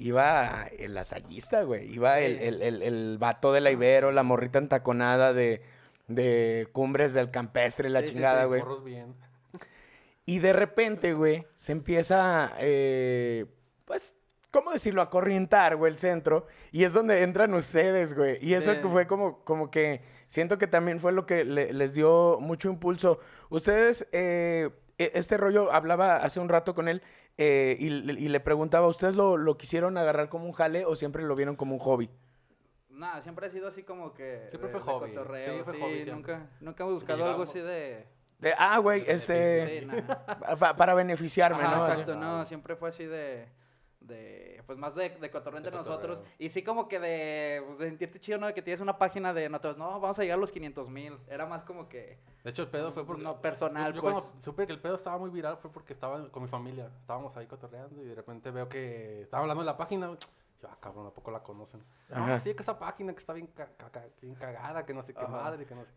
iba 0.00 0.66
el 0.78 0.94
lasallista, 0.94 1.62
güey, 1.62 1.92
iba 1.92 2.18
el, 2.20 2.38
el, 2.38 2.62
el, 2.62 2.82
el 2.82 3.18
vato 3.18 3.52
de 3.52 3.60
la 3.60 3.70
Ibero, 3.70 4.10
la 4.12 4.22
morrita 4.22 4.58
entaconada 4.58 5.32
de, 5.32 5.62
de 6.08 6.68
Cumbres 6.72 7.12
del 7.14 7.30
Campestre, 7.30 7.88
la 7.90 8.00
Sí, 8.00 8.08
chingada, 8.14 8.44
güey. 8.46 8.62
Bien. 8.84 9.14
Y 10.26 10.38
de 10.38 10.52
repente, 10.52 11.12
güey, 11.14 11.46
se 11.56 11.72
empieza, 11.72 12.52
eh, 12.58 13.46
pues, 13.84 14.14
¿cómo 14.50 14.70
decirlo? 14.70 15.02
A 15.02 15.10
corrientar, 15.10 15.76
güey, 15.76 15.92
el 15.92 15.98
centro. 15.98 16.46
Y 16.70 16.84
es 16.84 16.92
donde 16.92 17.22
entran 17.22 17.52
ustedes, 17.54 18.14
güey. 18.14 18.38
Y 18.40 18.54
eso 18.54 18.72
Sí. 18.74 18.78
fue 18.88 19.06
como, 19.06 19.44
como 19.44 19.70
que 19.70 20.02
siento 20.28 20.56
que 20.58 20.66
también 20.68 21.00
fue 21.00 21.10
lo 21.12 21.26
que 21.26 21.44
le- 21.44 21.72
les 21.72 21.94
dio 21.94 22.38
mucho 22.40 22.68
impulso. 22.70 23.18
Ustedes, 23.48 24.06
eh, 24.12 24.70
e- 24.98 25.10
este 25.14 25.36
rollo, 25.36 25.72
hablaba 25.72 26.16
hace 26.18 26.38
un 26.38 26.48
rato 26.48 26.74
con 26.76 26.86
él 26.88 27.02
eh, 27.38 27.76
y, 27.78 27.88
le- 27.90 28.12
y 28.20 28.28
le 28.28 28.40
preguntaba, 28.40 28.86
¿ustedes 28.88 29.16
lo, 29.16 29.36
lo 29.36 29.56
quisieron 29.56 29.96
agarrar 29.98 30.28
como 30.28 30.44
un 30.46 30.52
jale 30.52 30.84
o 30.84 30.94
siempre 30.96 31.22
lo 31.24 31.34
vieron 31.36 31.56
como 31.56 31.74
un 31.74 31.80
hobby? 31.80 32.10
Nada, 32.90 33.20
siempre 33.22 33.46
ha 33.46 33.50
sido 33.50 33.68
así 33.68 33.82
como 33.82 34.12
que... 34.12 34.44
Siempre 34.48 34.70
de- 34.70 34.78
fue 34.78 34.80
de 34.80 34.98
hobby, 34.98 35.14
cotorreo, 35.14 35.44
sí, 35.64 35.70
fue 35.70 35.80
hobby 35.80 36.02
siempre. 36.02 36.34
nunca, 36.36 36.50
nunca 36.60 36.82
hemos 36.84 36.94
buscado 36.96 37.24
algo 37.24 37.42
así 37.44 37.60
de... 37.60 38.06
De, 38.40 38.54
ah, 38.56 38.78
güey, 38.78 39.04
este, 39.06 39.80
Sí, 39.80 39.86
nada. 39.86 40.24
pa- 40.58 40.74
para 40.76 40.94
beneficiarme, 40.94 41.62
Ajá, 41.62 41.76
¿no? 41.76 41.82
Así. 41.82 41.90
exacto, 42.00 42.14
no, 42.16 42.44
siempre 42.46 42.74
fue 42.76 42.88
así 42.88 43.04
de, 43.04 43.46
de 44.00 44.62
pues 44.66 44.78
más 44.78 44.94
de, 44.94 45.10
de 45.10 45.30
cotorreo 45.30 45.58
entre 45.58 45.72
cotorreo. 45.72 45.96
nosotros. 45.98 46.28
Y 46.38 46.48
sí 46.48 46.62
como 46.62 46.88
que 46.88 46.98
de, 46.98 47.62
pues, 47.66 47.78
de 47.78 47.88
sentirte 47.88 48.18
chido, 48.20 48.38
¿no? 48.38 48.46
De 48.46 48.54
que 48.54 48.62
tienes 48.62 48.80
una 48.80 48.96
página 48.98 49.32
de 49.34 49.48
nosotros, 49.48 49.76
no, 49.76 50.00
vamos 50.00 50.18
a 50.18 50.22
llegar 50.22 50.38
a 50.38 50.40
los 50.40 50.52
500 50.52 50.88
mil. 50.90 51.18
Era 51.28 51.44
más 51.46 51.62
como 51.62 51.88
que, 51.88 52.18
De 52.42 52.50
hecho, 52.50 52.62
el 52.62 52.68
pedo 52.68 52.92
fue 52.92 53.04
porque... 53.06 53.22
no, 53.22 53.40
personal, 53.40 53.92
yo, 53.92 53.96
yo 53.96 54.02
pues. 54.02 54.14
cuando 54.20 54.42
supe 54.42 54.66
que 54.66 54.72
el 54.72 54.80
pedo 54.80 54.94
estaba 54.94 55.18
muy 55.18 55.30
viral 55.30 55.56
fue 55.58 55.70
porque 55.70 55.92
estaba 55.92 56.28
con 56.30 56.42
mi 56.42 56.48
familia. 56.48 56.90
Estábamos 57.00 57.36
ahí 57.36 57.46
cotorreando 57.46 58.02
y 58.02 58.06
de 58.06 58.14
repente 58.14 58.50
veo 58.50 58.68
que 58.68 59.22
estaba 59.22 59.42
hablando 59.42 59.62
de 59.62 59.66
la 59.66 59.76
página. 59.76 60.06
Yo, 60.62 60.68
ah, 60.68 60.76
cabrón, 60.80 61.06
¿a 61.06 61.10
poco 61.10 61.30
la 61.30 61.42
conocen? 61.42 61.82
Ah, 62.10 62.38
sí, 62.38 62.54
que 62.54 62.62
esa 62.62 62.78
página 62.78 63.12
que 63.12 63.18
está 63.18 63.32
bien, 63.32 63.48
ca- 63.48 63.70
ca- 63.76 63.90
ca- 63.90 64.06
bien 64.20 64.34
cagada, 64.34 64.84
que 64.86 64.94
no 64.94 65.02
sé 65.02 65.12
qué 65.14 65.20
Ajá. 65.20 65.28
madre, 65.28 65.66
que 65.66 65.74
no 65.74 65.84
sé. 65.84 65.92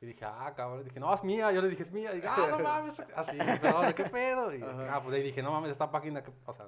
Y 0.00 0.06
dije, 0.06 0.24
ah, 0.26 0.52
cabrón. 0.54 0.84
dije, 0.84 1.00
no, 1.00 1.12
es 1.14 1.24
mía. 1.24 1.50
Yo 1.52 1.62
le 1.62 1.68
dije, 1.68 1.82
es 1.82 1.90
mía. 1.92 2.12
Y 2.12 2.16
dije, 2.16 2.28
ah, 2.28 2.48
no 2.50 2.58
mames. 2.60 3.00
Así, 3.14 3.38
pero, 3.62 3.80
¿de 3.82 3.94
qué 3.94 4.04
pedo? 4.04 4.54
Y 4.54 4.62
ah, 4.62 5.00
pues 5.02 5.14
ahí 5.14 5.22
dije, 5.22 5.42
no 5.42 5.52
mames, 5.52 5.70
esta 5.70 5.90
página 5.90 6.22
que, 6.22 6.30
o 6.44 6.52
sea... 6.52 6.66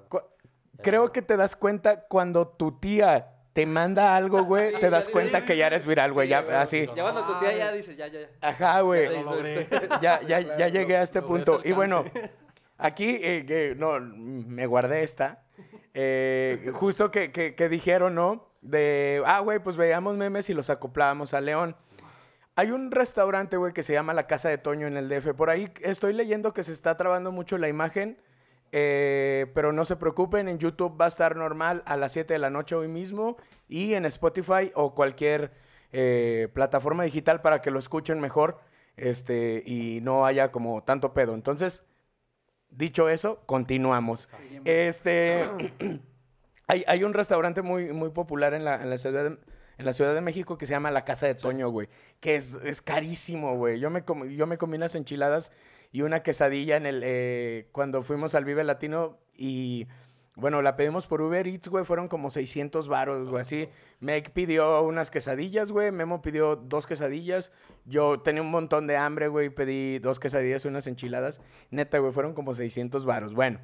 Creo 0.81 1.11
que 1.11 1.21
te 1.21 1.37
das 1.37 1.55
cuenta 1.55 2.01
cuando 2.07 2.47
tu 2.47 2.79
tía 2.79 3.33
te 3.53 3.65
manda 3.65 4.15
algo, 4.15 4.43
güey, 4.45 4.73
Sí, 4.75 4.79
te 4.81 4.89
das 4.89 5.07
ya 5.07 5.11
cuenta 5.11 5.43
que 5.45 5.57
ya 5.57 5.67
eres 5.67 5.85
viral, 5.85 6.13
güey, 6.13 6.27
Sí, 6.27 6.31
ya 6.31 6.61
así. 6.61 6.87
Ya 6.95 7.03
cuando 7.03 7.23
tu 7.25 7.39
tía 7.39 7.57
ya 7.57 7.71
dice, 7.71 7.95
ya, 7.95 8.07
ya, 8.07 8.21
ya. 8.21 8.27
Ajá, 8.41 8.81
güey. 8.81 9.09
Ya. 9.11 9.19
Ya, 10.01 10.19
Sí, 10.19 10.25
ya, 10.27 10.39
claro, 10.39 10.57
ya 10.57 10.67
lo- 10.67 10.73
llegué 10.73 10.97
a 10.97 11.01
este 11.03 11.21
punto. 11.21 11.61
Y 11.63 11.71
bueno, 11.71 12.05
aquí, 12.77 13.19
eh, 13.21 13.45
que, 13.45 13.75
no, 13.77 13.99
me 13.99 14.65
guardé 14.65 15.03
esta. 15.03 15.43
Eh, 15.93 16.71
justo 16.73 17.11
que, 17.11 17.31
que, 17.31 17.55
que 17.55 17.67
dijeron, 17.69 18.15
¿no? 18.15 18.47
De, 18.61 19.21
ah, 19.25 19.39
güey, 19.39 19.59
pues 19.59 19.77
veíamos 19.77 20.15
memes 20.17 20.49
y 20.49 20.53
los 20.53 20.69
acoplábamos 20.69 21.33
a 21.33 21.41
León. 21.41 21.75
Hay 22.55 22.71
un 22.71 22.91
restaurante, 22.91 23.55
güey, 23.57 23.71
que 23.73 23.83
se 23.83 23.93
llama 23.93 24.13
La 24.13 24.27
Casa 24.27 24.49
de 24.49 24.57
Toño 24.57 24.85
en 24.87 24.97
el 24.97 25.07
DF. 25.07 25.33
Por 25.33 25.49
ahí 25.49 25.71
estoy 25.81 26.13
leyendo 26.13 26.53
que 26.53 26.63
se 26.63 26.73
está 26.73 26.97
trabando 26.97 27.31
mucho 27.31 27.57
la 27.57 27.69
imagen. 27.69 28.21
Eh, 28.71 29.47
pero 29.53 29.71
no 29.73 29.85
se 29.85 29.95
preocupen, 29.95 30.47
en 30.47 30.59
YouTube 30.59 30.99
va 30.99 31.05
a 31.05 31.09
estar 31.09 31.35
normal 31.35 31.83
a 31.85 31.97
las 31.97 32.11
7 32.13 32.33
de 32.33 32.39
la 32.39 32.49
noche 32.49 32.75
hoy 32.75 32.87
mismo. 32.87 33.37
Y 33.67 33.93
en 33.93 34.05
Spotify 34.05 34.71
o 34.75 34.93
cualquier 34.95 35.51
eh, 35.91 36.47
plataforma 36.53 37.03
digital 37.03 37.41
para 37.41 37.61
que 37.61 37.71
lo 37.71 37.79
escuchen 37.79 38.19
mejor. 38.19 38.59
Este, 38.97 39.63
y 39.65 39.99
no 40.01 40.25
haya 40.25 40.51
como 40.51 40.83
tanto 40.83 41.13
pedo. 41.13 41.33
Entonces, 41.33 41.83
dicho 42.69 43.09
eso, 43.09 43.41
continuamos. 43.45 44.29
Este, 44.65 45.45
hay, 46.67 46.83
hay 46.87 47.03
un 47.03 47.13
restaurante 47.13 47.61
muy, 47.61 47.93
muy 47.93 48.09
popular 48.09 48.53
en 48.53 48.65
la, 48.65 48.75
en 48.81 48.89
la 48.89 48.97
ciudad 48.97 49.23
de, 49.29 49.37
en 49.77 49.85
la 49.85 49.93
Ciudad 49.93 50.13
de 50.13 50.19
México 50.19 50.57
que 50.57 50.65
se 50.65 50.71
llama 50.71 50.91
La 50.91 51.05
Casa 51.05 51.25
de 51.27 51.35
Toño, 51.35 51.69
güey. 51.69 51.87
Que 52.19 52.35
es, 52.35 52.55
es 52.65 52.81
carísimo, 52.81 53.55
güey. 53.55 53.79
Yo 53.79 53.89
me, 53.89 54.03
com- 54.03 54.27
yo 54.27 54.45
me 54.45 54.57
comí 54.57 54.75
unas 54.75 54.93
enchiladas 54.95 55.53
y 55.91 56.01
una 56.01 56.21
quesadilla 56.21 56.77
en 56.77 56.85
el, 56.85 57.01
eh, 57.03 57.67
cuando 57.71 58.03
fuimos 58.03 58.35
al 58.35 58.45
Vive 58.45 58.63
Latino 58.63 59.19
y... 59.35 59.87
Bueno, 60.35 60.61
la 60.61 60.77
pedimos 60.77 61.05
por 61.05 61.21
Uber 61.21 61.45
Eats, 61.45 61.67
güey, 61.67 61.83
fueron 61.83 62.07
como 62.07 62.31
600 62.31 62.87
varos, 62.87 63.27
güey, 63.27 63.41
así. 63.41 63.67
Meg 63.99 64.31
pidió 64.31 64.81
unas 64.83 65.11
quesadillas, 65.11 65.69
güey, 65.69 65.91
Memo 65.91 66.21
pidió 66.21 66.55
dos 66.55 66.87
quesadillas. 66.87 67.51
Yo 67.83 68.21
tenía 68.21 68.41
un 68.41 68.49
montón 68.49 68.87
de 68.87 68.95
hambre, 68.95 69.27
güey, 69.27 69.49
pedí 69.49 69.99
dos 69.99 70.17
quesadillas 70.17 70.63
y 70.63 70.69
unas 70.69 70.87
enchiladas. 70.87 71.41
Neta, 71.71 71.99
güey, 71.99 72.13
fueron 72.13 72.33
como 72.33 72.53
600 72.53 73.05
varos. 73.05 73.33
Bueno, 73.33 73.59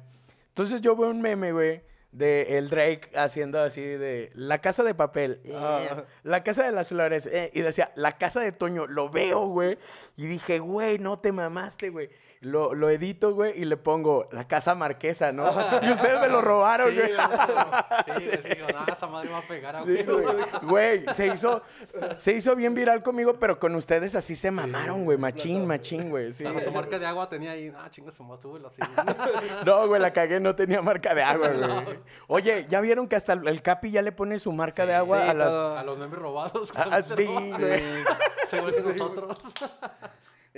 entonces 0.48 0.82
yo 0.82 0.94
veo 0.96 1.08
un 1.08 1.22
meme, 1.22 1.52
güey, 1.52 1.82
de 2.12 2.56
el 2.58 2.70
Drake 2.70 3.10
haciendo 3.14 3.60
así 3.60 3.82
de 3.82 4.30
la 4.34 4.60
casa 4.60 4.82
de 4.82 4.94
papel, 4.94 5.40
eh, 5.44 5.52
Ah. 5.54 6.04
la 6.22 6.42
casa 6.44 6.64
de 6.64 6.72
las 6.72 6.88
flores, 6.88 7.26
eh, 7.26 7.50
y 7.52 7.60
decía 7.60 7.92
la 7.94 8.16
casa 8.18 8.40
de 8.40 8.52
Toño, 8.52 8.86
lo 8.86 9.10
veo, 9.10 9.46
güey, 9.48 9.76
y 10.16 10.26
dije, 10.26 10.58
güey, 10.58 10.98
no 10.98 11.18
te 11.18 11.32
mamaste, 11.32 11.90
güey. 11.90 12.08
Lo, 12.40 12.74
lo 12.74 12.90
edito, 12.90 13.34
güey, 13.34 13.60
y 13.60 13.64
le 13.64 13.76
pongo 13.76 14.28
la 14.30 14.46
casa 14.46 14.74
marquesa, 14.74 15.32
¿no? 15.32 15.44
y 15.82 15.90
ustedes 15.90 16.20
me 16.20 16.28
lo 16.28 16.42
robaron, 16.42 16.90
Sí, 16.90 16.96
güey. 16.96 17.12
sí, 18.06 18.38
sí, 18.42 18.58
no, 18.60 18.92
esa 18.92 19.06
madre 19.06 19.28
me 19.28 19.32
va 19.32 19.38
a 19.38 19.48
pegar 19.48 19.76
a 19.76 19.84
Sí, 19.84 19.92
huevo". 20.06 20.20
güey. 20.22 20.44
Güey, 21.02 21.14
se 21.14 21.28
hizo, 21.28 21.62
se 22.18 22.32
hizo 22.32 22.54
bien 22.54 22.74
viral 22.74 23.02
conmigo, 23.02 23.34
pero 23.40 23.58
con 23.58 23.74
ustedes 23.74 24.14
así 24.14 24.36
se 24.36 24.50
mamaron, 24.50 25.04
güey. 25.04 25.16
Machín, 25.18 25.66
machín, 25.66 26.10
güey. 26.10 26.32
Sí. 26.32 26.44
Hasta 26.44 26.64
tu 26.64 26.70
marca 26.72 26.98
de 26.98 27.06
agua 27.06 27.28
tenía 27.28 27.52
ahí, 27.52 27.72
ah, 27.76 27.88
chinga 27.90 28.12
su 28.12 28.22
madre, 28.22 28.42
súbelo 28.42 28.68
así. 28.68 28.82
No, 29.64 29.86
güey, 29.88 30.00
la 30.00 30.12
cagué, 30.12 30.38
no 30.38 30.54
tenía 30.54 30.82
marca 30.82 31.14
de 31.14 31.22
agua, 31.22 31.48
güey. 31.48 31.98
Oye, 32.28 32.66
¿ya 32.68 32.80
vieron 32.80 33.08
que 33.08 33.16
hasta 33.16 33.32
el 33.32 33.62
Capi 33.62 33.90
ya 33.90 34.02
le 34.02 34.12
pone 34.12 34.38
su 34.38 34.52
marca 34.52 34.84
de 34.86 34.94
agua 34.94 35.30
a 35.30 35.34
las... 35.34 35.54
A 35.54 35.82
los 35.84 35.98
memes 35.98 36.18
robados. 36.18 36.72
Ah, 36.76 37.02
sí, 37.02 37.24
güey. 37.24 37.82
Se 38.50 38.60
vuelven 38.60 38.84
nosotros. 38.88 39.38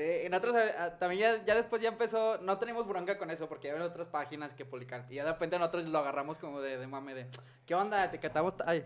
Eh, 0.00 0.26
en 0.26 0.32
otros, 0.34 0.54
eh, 0.54 0.72
ah, 0.78 0.90
también 0.96 1.20
ya, 1.38 1.44
ya 1.44 1.56
después 1.56 1.82
ya 1.82 1.88
empezó, 1.88 2.38
no 2.38 2.56
tenemos 2.56 2.86
bronca 2.86 3.18
con 3.18 3.32
eso, 3.32 3.48
porque 3.48 3.68
había 3.70 3.84
otras 3.84 4.06
páginas 4.06 4.54
que 4.54 4.64
publican. 4.64 5.04
Y 5.10 5.16
ya 5.16 5.24
de 5.24 5.32
repente 5.32 5.58
nosotros 5.58 5.88
lo 5.88 5.98
agarramos 5.98 6.38
como 6.38 6.60
de, 6.60 6.78
de 6.78 6.86
mame 6.86 7.14
de, 7.14 7.26
¿qué 7.66 7.74
onda? 7.74 8.08
Te 8.08 8.20
catamos 8.20 8.54
ay, 8.64 8.84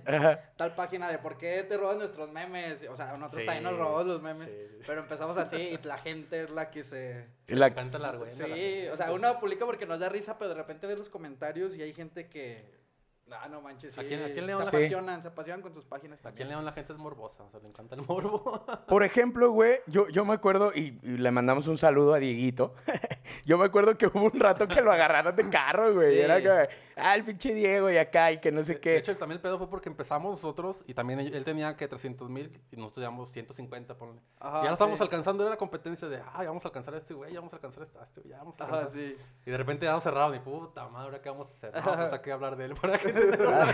tal 0.57 0.75
página 0.75 1.11
de 1.11 1.19
por 1.19 1.37
qué 1.37 1.65
te 1.65 1.77
roban 1.77 1.99
nuestros 1.99 2.31
memes. 2.33 2.87
O 2.89 2.97
sea, 2.97 3.15
nosotros 3.19 3.43
Sí, 3.43 3.47
también 3.47 3.65
nos 3.65 3.77
robamos 3.77 4.07
los 4.07 4.23
memes. 4.23 4.49
sí. 4.49 4.79
Pero 4.87 5.01
empezamos 5.03 5.37
así 5.37 5.57
y 5.57 5.79
la 5.87 5.99
gente 5.99 6.45
es 6.45 6.51
la 6.51 6.71
que 6.71 6.83
se... 6.83 7.27
Y 7.47 7.57
la- 7.57 7.67
Me 7.67 7.73
encanta 7.73 7.99
la 7.99 8.09
argüenda. 8.09 8.47
la 8.49 8.55
Sí, 8.57 8.87
o 8.91 8.97
sea, 8.97 9.13
uno 9.13 9.39
publica 9.39 9.67
porque 9.67 9.85
nos 9.85 10.01
da 10.01 10.09
risa, 10.09 10.39
pero 10.39 10.49
de 10.49 10.55
repente 10.55 10.87
ves 10.87 10.97
los 10.99 11.11
comentarios 11.11 11.77
y 11.77 11.83
hay 11.83 11.93
gente 11.93 12.29
que... 12.29 12.81
Ah, 13.41 13.49
no 13.49 13.61
manches, 13.61 13.95
sí. 13.95 14.01
¿A 14.01 14.05
quién- 14.05 14.21
a 14.21 14.25
quién 14.27 14.37
se 14.37 14.43
le 14.43 14.55
van 14.55 14.65
a- 14.65 14.69
apasionan, 14.69 15.23
se 15.23 15.29
apasionan 15.29 15.63
con 15.63 15.73
sus 15.73 15.85
páginas 15.85 16.19
Aquí 16.21 16.25
también. 16.25 16.47
en 16.49 16.51
León 16.55 16.65
la 16.65 16.73
gente 16.73 16.93
es 16.93 16.99
morbosa, 16.99 17.43
o 17.45 17.51
sea, 17.51 17.61
le 17.61 17.69
encanta 17.69 17.95
el 17.95 18.03
morbo. 18.03 18.65
Por 18.89 19.03
ejemplo, 19.03 19.51
güey, 19.51 19.81
yo, 19.87 20.09
yo 20.09 20.25
me 20.25 20.35
acuerdo, 20.35 20.73
y, 20.75 20.99
y 21.03 21.17
le 21.19 21.31
mandamos 21.31 21.67
un 21.69 21.79
saludo 21.79 22.15
a 22.15 22.19
Dieguito. 22.19 22.75
yo 23.47 23.59
me 23.59 23.65
acuerdo 23.67 23.97
que 23.97 24.07
hubo 24.07 24.25
un 24.25 24.39
rato 24.41 24.67
que 24.69 24.81
lo 24.81 24.93
agarraron 24.93 25.35
de 25.37 25.49
carro, 25.51 25.93
güey. 25.95 26.13
y 26.13 26.15
Sí. 26.17 26.21
Era 26.21 26.41
que, 26.41 26.69
ah, 26.97 27.15
el 27.15 27.25
pinche 27.25 27.55
Diego 27.55 27.91
y 27.91 27.97
acá, 27.99 28.33
y 28.33 28.39
que 28.39 28.51
no 28.53 28.63
sé 28.65 28.75
De 28.75 28.81
qué. 28.81 28.97
hecho, 28.97 29.17
también 29.17 29.37
el 29.37 29.43
pedo 29.43 29.59
fue 29.59 29.69
porque 29.69 29.89
empezamos 29.89 30.31
nosotros 30.31 30.83
y 30.87 30.95
también 30.95 31.21
él, 31.21 31.35
él 31.35 31.45
tenía 31.45 31.77
que 31.77 31.89
300 31.89 32.29
mil 32.31 32.61
y 32.71 32.77
nosotros 32.77 33.03
llevamos 33.03 33.33
150, 33.33 33.95
ponle. 33.97 34.21
Ajá, 34.41 34.59
y 34.61 34.63
ya 34.65 34.69
lo 34.69 34.73
estábamos 34.75 34.99
sí. 34.99 35.05
alcanzando, 35.05 35.43
era 35.45 35.51
la 35.51 35.57
competencia 35.57 36.09
de, 36.09 36.21
ay, 36.35 36.47
vamos 36.47 36.65
a 36.65 36.69
alcanzar 36.69 36.95
a 36.95 36.99
este 36.99 37.15
güey, 37.15 37.33
ya 37.33 37.41
vamos 37.41 37.53
a 37.53 37.57
alcanzar 37.57 37.83
a 37.83 37.87
este, 37.87 37.99
a 37.99 38.03
este, 38.03 38.29
ya 38.29 38.39
vamos 38.39 38.61
a 38.61 38.65
Ajá, 38.65 38.75
alcanzar. 38.77 39.01
sí. 39.01 39.13
Y 39.47 39.51
de 39.51 39.57
repente 39.57 39.87
ya 39.87 39.93
nos 39.93 40.03
cerraron 40.03 40.35
y 40.35 40.39
puta 40.41 40.89
madre, 40.89 41.07
¿ahora 41.07 41.23
qué 41.23 41.29
vamos 41.31 41.49
a 41.49 41.51
hacer? 41.51 41.75
No, 41.75 41.97
pues 41.97 42.13
hay 42.13 42.19
que 42.21 42.33
hablar 42.33 42.57
de 42.57 42.65
él 42.67 42.75
para 42.75 42.99
que. 42.99 43.13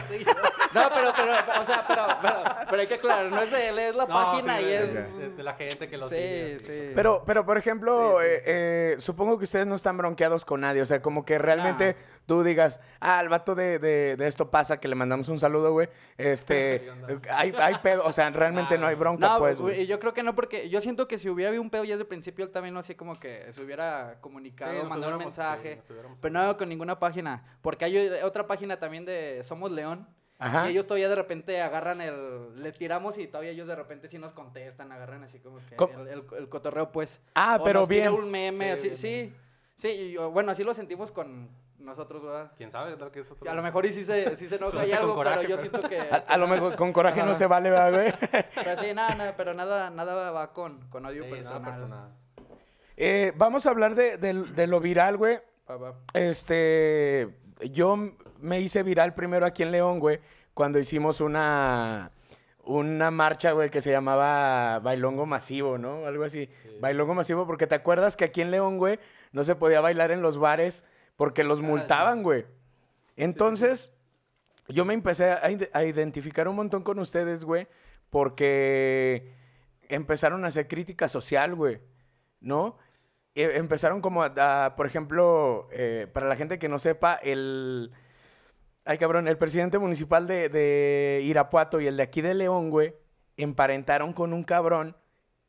No, 0.75 0.83
pero, 0.95 1.13
pero, 1.17 1.33
o 1.63 1.65
sea, 1.65 1.85
pero, 1.89 2.03
pero, 2.21 2.35
pero 2.69 2.81
hay 2.83 2.87
que 2.87 2.95
aclarar, 2.95 3.31
no 3.31 3.41
es 3.41 3.51
de 3.51 3.69
él, 3.69 3.79
es 3.79 3.97
la 3.97 4.05
No, 4.05 4.15
página 4.15 4.59
sí, 4.59 4.63
y 4.65 4.67
de, 4.67 4.85
es... 4.85 5.19
de- 5.19 5.31
de 5.39 5.43
la 5.43 5.55
gente 5.55 5.89
que 5.89 5.97
lo 5.97 6.09
sí, 6.09 6.15
sigue. 6.17 6.55
así. 6.57 6.65
sí. 6.67 6.93
Pero, 6.95 7.23
pero 7.25 7.47
por 7.47 7.57
ejemplo, 7.57 8.19
Sí, 8.21 8.27
sí. 8.27 8.31
eh, 8.31 8.43
eh, 8.45 8.97
supongo 8.99 9.39
que 9.39 9.45
ustedes 9.45 9.67
no 9.67 9.75
están 9.77 9.97
bronqueados 9.97 10.45
con 10.45 10.61
nadie. 10.61 10.83
O 10.83 10.87
sea, 10.87 11.01
como 11.01 11.25
que 11.25 11.39
realmente 11.39 11.97
tú 12.29 12.45
digas, 12.45 12.81
ah, 13.01 13.19
al 13.19 13.29
vato 13.29 13.57
de, 13.57 13.81
de, 13.81 14.17
de 14.17 14.27
esto 14.29 14.51
pasa, 14.51 14.79
que 14.79 14.87
le 14.87 14.95
mandamos 14.95 15.29
un 15.29 15.41
saludo, 15.41 15.73
güey. 15.73 15.89
Este, 16.19 16.89
hay, 17.31 17.53
hay 17.59 17.75
pedo, 17.83 18.05
o 18.05 18.13
sea, 18.13 18.31
realmente 18.31 18.75
Ah, 18.75 18.79
no 18.79 18.87
hay 18.87 18.95
bronca, 18.95 19.27
No, 19.27 19.39
pues, 19.39 19.61
güey, 19.61 19.87
yo 19.87 19.99
creo 19.99 20.13
que 20.15 20.23
no, 20.23 20.35
porque 20.35 20.69
yo 20.69 20.81
siento 20.81 21.09
que 21.09 21.19
si 21.19 21.29
hubiera 21.29 21.49
habido 21.49 21.63
un 21.63 21.71
pedo 21.71 21.85
ya 21.85 21.95
desde 21.95 22.03
el 22.03 22.09
principio, 22.09 22.45
él 22.45 22.53
también 22.53 22.75
no 22.75 22.81
así 22.81 22.95
como 22.95 23.19
que 23.19 23.51
se 23.53 23.63
hubiera 23.63 24.19
comunicado, 24.21 24.81
Sí, 24.81 24.87
mandado 24.87 25.15
un 25.15 25.19
sí, 25.21 25.25
mensaje. 25.25 25.83
pero 26.21 26.33
no 26.35 26.57
con 26.57 26.69
ninguna 26.69 26.99
página. 26.99 27.43
Porque 27.63 27.85
hay 27.87 28.09
otra 28.23 28.47
página 28.47 28.79
también 28.79 29.05
de 29.05 29.41
Somos 29.43 29.73
León. 29.73 30.07
Ajá. 30.41 30.69
Y 30.69 30.73
ellos 30.73 30.87
todavía 30.87 31.09
de 31.09 31.17
repente 31.17 31.61
agarran 31.61 32.01
el. 32.01 32.63
Le 32.63 32.71
tiramos 32.71 33.19
y 33.19 33.27
todavía 33.27 33.51
ellos 33.51 33.67
de 33.67 33.75
repente 33.75 34.07
sí 34.09 34.19
nos 34.19 34.33
contestan, 34.33 34.93
agarran 34.93 35.25
así 35.25 35.41
como 35.41 35.59
que 35.69 35.75
Co- 35.75 35.91
el, 35.99 36.07
el- 36.07 36.25
el 36.39 36.49
cotorreo, 36.49 36.93
pues. 36.93 37.21
Ah, 37.35 37.57
O 37.61 37.65
pero 37.65 37.81
nos 37.81 37.89
tira 37.89 38.11
bien. 38.11 38.23
un 38.23 38.31
meme, 38.31 38.77
Sí, 38.77 38.91
así. 38.91 39.09
bien, 39.09 39.35
Sí, 39.75 39.89
sí. 39.89 39.89
y, 39.89 40.17
bueno, 40.17 40.53
así 40.53 40.63
lo 40.63 40.75
sentimos 40.75 41.11
con 41.11 41.49
nosotros, 41.89 42.23
¿verdad? 42.23 42.53
¿Quién 42.57 42.71
sabe? 42.71 42.95
Tal 42.97 43.11
que 43.11 43.21
es 43.21 43.31
otro- 43.31 43.51
A 43.51 43.55
lo 43.55 43.63
mejor 43.63 43.85
y 43.87 43.93
sí 43.93 44.05
se, 44.05 44.37
sí 44.37 44.47
se 44.47 44.57
enoja 44.57 44.77
Lo 44.83 44.87
y 44.87 44.93
algo, 44.93 45.15
coraje, 45.15 45.39
pero 45.47 45.49
yo 45.49 45.57
pero- 45.57 45.71
siento 45.71 45.89
que. 45.89 46.01
A, 46.01 46.17
a 46.29 46.37
lo 46.39 46.47
mejor 46.47 46.77
con 46.77 46.93
coraje 46.93 47.23
no 47.25 47.35
se 47.35 47.47
vale, 47.47 47.71
¿verdad, 47.71 47.93
güey? 47.93 48.13
Pero 48.55 48.77
sí, 48.77 48.95
nada, 48.95 49.15
nada, 49.15 49.35
pero 49.37 49.55
nada, 49.55 49.91
nada 49.91 50.31
va 50.31 50.53
con, 50.53 50.89
con 50.91 51.05
odio 51.07 51.25
Sí, 51.25 51.31
nada 51.31 51.61
personal. 51.61 51.63
personal. 51.73 52.11
Eh, 52.97 53.33
vamos 53.37 53.67
a 53.67 53.71
hablar 53.71 53.95
de, 53.95 54.17
de- 54.19 54.35
de 54.45 54.67
lo 54.67 54.81
viral, 54.81 55.17
güey. 55.17 55.39
Este, 56.15 57.29
yo 57.73 57.97
me 58.41 58.61
hice 58.61 58.83
viral 58.83 59.15
primero 59.15 59.47
aquí 59.47 59.63
en 59.63 59.73
León, 59.73 59.99
güey, 60.01 60.21
cuando 60.55 60.79
hicimos 60.79 61.21
una, 61.21 62.11
una 62.65 63.11
marcha, 63.11 63.53
güey, 63.53 63.71
que 63.71 63.81
se 63.81 63.91
llamaba 63.91 64.79
Bailongo 64.81 65.27
Masivo, 65.27 65.79
¿no? 65.79 66.07
Algo 66.07 66.25
así. 66.25 66.49
Sí. 66.63 66.77
Bailongo 66.81 67.15
Masivo, 67.15 67.47
porque 67.47 67.67
te 67.67 67.75
acuerdas 67.75 68.17
que 68.17 68.25
aquí 68.25 68.41
en 68.41 68.51
León, 68.51 68.79
güey, 68.79 68.99
no 69.33 69.45
se 69.45 69.55
podía 69.55 69.81
bailar 69.81 70.11
en 70.11 70.23
los 70.23 70.39
bares 70.39 70.85
porque 71.19 71.43
los 71.45 71.59
Ah, 71.59 71.63
multaban, 71.63 72.23
güey. 72.23 72.47
Entonces, 73.17 73.93
yo 74.69 74.85
me 74.85 74.95
empecé 74.95 75.33
a, 75.33 75.51
ide- 75.51 75.69
a 75.73 75.85
identificar 75.85 76.47
un 76.47 76.55
montón 76.57 76.85
con 76.85 76.99
ustedes, 77.01 77.45
güey, 77.45 77.67
porque 78.09 79.33
empezaron 79.89 80.45
a 80.45 80.49
hacer 80.49 80.69
crítica 80.69 81.09
social, 81.09 81.55
güey, 81.57 81.81
¿no? 82.41 82.79
E- 83.35 83.57
empezaron 83.59 84.01
como 84.01 84.23
a, 84.23 84.33
a, 84.67 84.77
por 84.77 84.87
ejemplo, 84.87 85.69
eh, 85.73 86.07
para 86.13 86.29
la 86.29 86.37
gente 86.37 86.59
que 86.59 86.69
no 86.69 86.79
sepa, 86.79 87.15
el... 87.17 87.91
Ay, 88.85 88.97
cabrón, 88.99 89.27
el 89.29 89.37
presidente 89.39 89.79
municipal 89.79 90.27
de, 90.29 90.49
de 90.49 91.21
Irapuato 91.25 91.81
y 91.81 91.87
el 91.89 91.97
de 91.97 92.05
aquí 92.05 92.21
de 92.23 92.35
León, 92.35 92.71
güey, 92.71 92.95
emparentaron 93.37 94.13
con 94.13 94.33
un 94.33 94.45
cabrón 94.45 94.97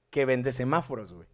que 0.10 0.26
vende 0.26 0.52
semáforos, 0.52 1.14
güey. 1.14 1.28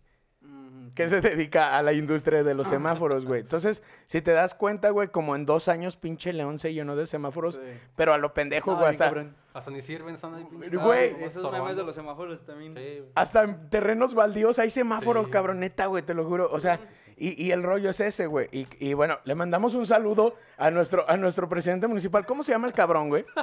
Que 0.95 1.09
se 1.09 1.21
dedica 1.21 1.77
a 1.77 1.83
la 1.83 1.93
industria 1.93 2.43
de 2.43 2.53
los 2.53 2.67
semáforos, 2.67 3.25
güey. 3.25 3.41
Entonces, 3.41 3.83
si 4.05 4.21
te 4.21 4.31
das 4.31 4.55
cuenta, 4.55 4.89
güey, 4.89 5.09
como 5.09 5.35
en 5.35 5.45
dos 5.45 5.67
años 5.67 5.97
pinche 5.97 6.33
León 6.33 6.57
se 6.57 6.73
llenó 6.73 6.95
de 6.95 7.05
semáforos, 7.05 7.55
sí. 7.55 7.61
pero 7.95 8.13
a 8.13 8.17
lo 8.17 8.33
pendejo, 8.33 8.75
güey, 8.75 8.89
hasta, 8.89 9.05
cabrón. 9.05 9.35
Hasta 9.55 9.71
ni 9.71 9.81
sirven, 9.81 10.15
están 10.15 10.35
ahí 10.35 10.43
pinches. 10.43 10.73
Güey, 10.73 11.11
Esos 11.11 11.37
estorbando. 11.37 11.59
memes 11.63 11.77
de 11.77 11.83
los 11.85 11.95
semáforos 11.95 12.45
también. 12.45 12.73
Sí, 12.73 12.79
güey. 12.79 13.03
hasta 13.15 13.43
en 13.43 13.69
terrenos 13.69 14.13
baldíos 14.13 14.59
hay 14.59 14.69
semáforos, 14.69 15.25
Sí. 15.27 15.31
cabrón, 15.31 15.61
neta, 15.61 15.85
güey, 15.85 16.03
te 16.03 16.13
lo 16.13 16.25
juro. 16.25 16.49
O 16.51 16.59
sea, 16.59 16.77
y, 17.15 17.41
y 17.41 17.51
el 17.51 17.63
rollo 17.63 17.89
es 17.89 18.01
ese, 18.01 18.27
güey. 18.27 18.49
Y, 18.51 18.67
y 18.79 18.93
bueno, 18.93 19.17
le 19.23 19.33
mandamos 19.33 19.73
un 19.73 19.85
saludo 19.85 20.35
a 20.57 20.69
nuestro, 20.71 21.09
a 21.09 21.15
nuestro 21.15 21.47
presidente 21.47 21.87
municipal. 21.87 22.25
¿Cómo 22.25 22.43
se 22.43 22.51
llama 22.51 22.67
el 22.67 22.73
cabrón, 22.73 23.07
güey? 23.09 23.25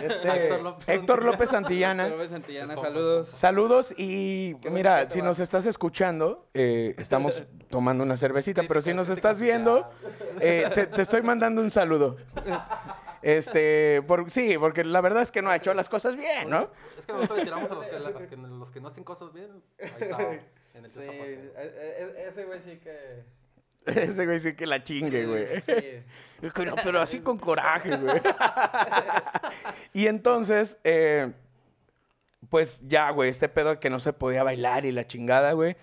Este, 0.00 0.28
Héctor 0.28 0.62
López 0.62 0.88
Héctor 0.88 1.24
López 1.24 1.50
Santillana. 1.50 2.04
Héctor 2.04 2.18
López 2.18 2.30
Santillana, 2.30 2.76
saludos. 2.76 3.28
Saludos 3.34 3.94
y 3.98 4.54
Qué 4.56 4.70
mira, 4.70 5.10
si 5.10 5.18
va. 5.20 5.26
nos 5.26 5.40
estás 5.40 5.66
escuchando, 5.66 6.46
eh, 6.54 6.94
estamos 6.96 7.42
tomando 7.70 8.04
una 8.04 8.16
cervecita, 8.16 8.62
pero 8.68 8.80
si 8.82 8.94
nos 8.94 9.08
estás 9.08 9.40
viendo, 9.40 9.90
eh, 10.40 10.70
te, 10.74 10.86
te 10.86 11.02
estoy 11.02 11.22
mandando 11.22 11.60
un 11.60 11.70
saludo. 11.70 12.16
Este, 13.22 14.02
por, 14.06 14.30
sí, 14.30 14.56
porque 14.58 14.84
la 14.84 15.00
verdad 15.00 15.22
es 15.22 15.30
que 15.30 15.42
no 15.42 15.50
ha 15.50 15.56
hecho 15.56 15.74
las 15.74 15.88
cosas 15.88 16.16
bien, 16.16 16.48
¿no? 16.48 16.70
Es 16.98 17.06
que 17.06 17.12
nosotros 17.12 17.38
le 17.38 17.44
tiramos 17.44 17.70
a 17.70 17.74
los 17.74 17.86
que, 17.86 17.98
los 17.98 18.12
que, 18.12 18.36
los 18.36 18.70
que 18.70 18.80
no 18.80 18.88
hacen 18.88 19.04
cosas 19.04 19.32
bien. 19.32 19.62
Ahí 19.78 19.90
está, 20.00 20.18
en 20.74 20.84
el 20.84 20.90
Sí, 20.90 21.00
César 21.00 21.14
e- 21.14 22.14
e- 22.16 22.28
ese 22.28 22.44
güey 22.44 22.60
sí 22.64 22.78
que... 22.78 23.40
Ese 23.86 24.26
güey 24.26 24.38
sí 24.38 24.54
que 24.54 24.66
la 24.66 24.82
chingue, 24.84 25.26
güey. 25.26 25.46
Sí. 25.62 25.72
Es 26.42 26.54
que 26.54 26.64
no, 26.64 26.74
pero 26.82 27.00
así 27.02 27.20
con 27.20 27.36
coraje, 27.36 27.94
güey. 27.98 28.18
y 29.92 30.06
entonces, 30.06 30.78
eh, 30.84 31.32
pues 32.48 32.80
ya, 32.88 33.10
güey, 33.10 33.28
este 33.28 33.50
pedo 33.50 33.70
de 33.70 33.78
que 33.78 33.90
no 33.90 34.00
se 34.00 34.14
podía 34.14 34.42
bailar 34.42 34.86
y 34.86 34.92
la 34.92 35.06
chingada, 35.06 35.52
güey. 35.52 35.76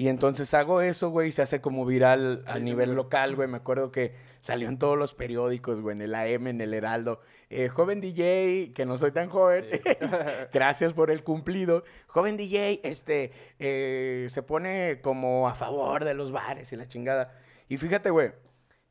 Y 0.00 0.08
entonces 0.08 0.54
hago 0.54 0.80
eso, 0.80 1.10
güey, 1.10 1.28
y 1.28 1.32
se 1.32 1.42
hace 1.42 1.60
como 1.60 1.84
viral 1.84 2.42
a 2.46 2.54
Sí, 2.54 2.62
nivel 2.62 2.94
local, 2.94 3.36
güey. 3.36 3.48
Me 3.48 3.58
acuerdo 3.58 3.92
que 3.92 4.14
salió 4.40 4.70
en 4.70 4.78
todos 4.78 4.96
los 4.96 5.12
periódicos, 5.12 5.82
güey, 5.82 5.94
en 5.94 6.00
el 6.00 6.14
AM, 6.14 6.46
en 6.46 6.62
el 6.62 6.72
Heraldo. 6.72 7.20
Eh, 7.50 7.68
joven 7.68 8.00
DJ, 8.00 8.72
que 8.74 8.86
no 8.86 8.96
soy 8.96 9.12
tan 9.12 9.28
joven, 9.28 9.66
gracias 10.54 10.94
por 10.94 11.10
el 11.10 11.22
cumplido. 11.22 11.84
Joven 12.06 12.38
DJ, 12.38 12.80
este, 12.82 13.32
eh, 13.58 14.24
se 14.30 14.42
pone 14.42 15.02
como 15.02 15.46
a 15.46 15.54
favor 15.54 16.06
de 16.06 16.14
los 16.14 16.32
bares 16.32 16.72
y 16.72 16.76
la 16.76 16.88
chingada. 16.88 17.38
Y 17.68 17.76
fíjate, 17.76 18.08
güey, 18.08 18.32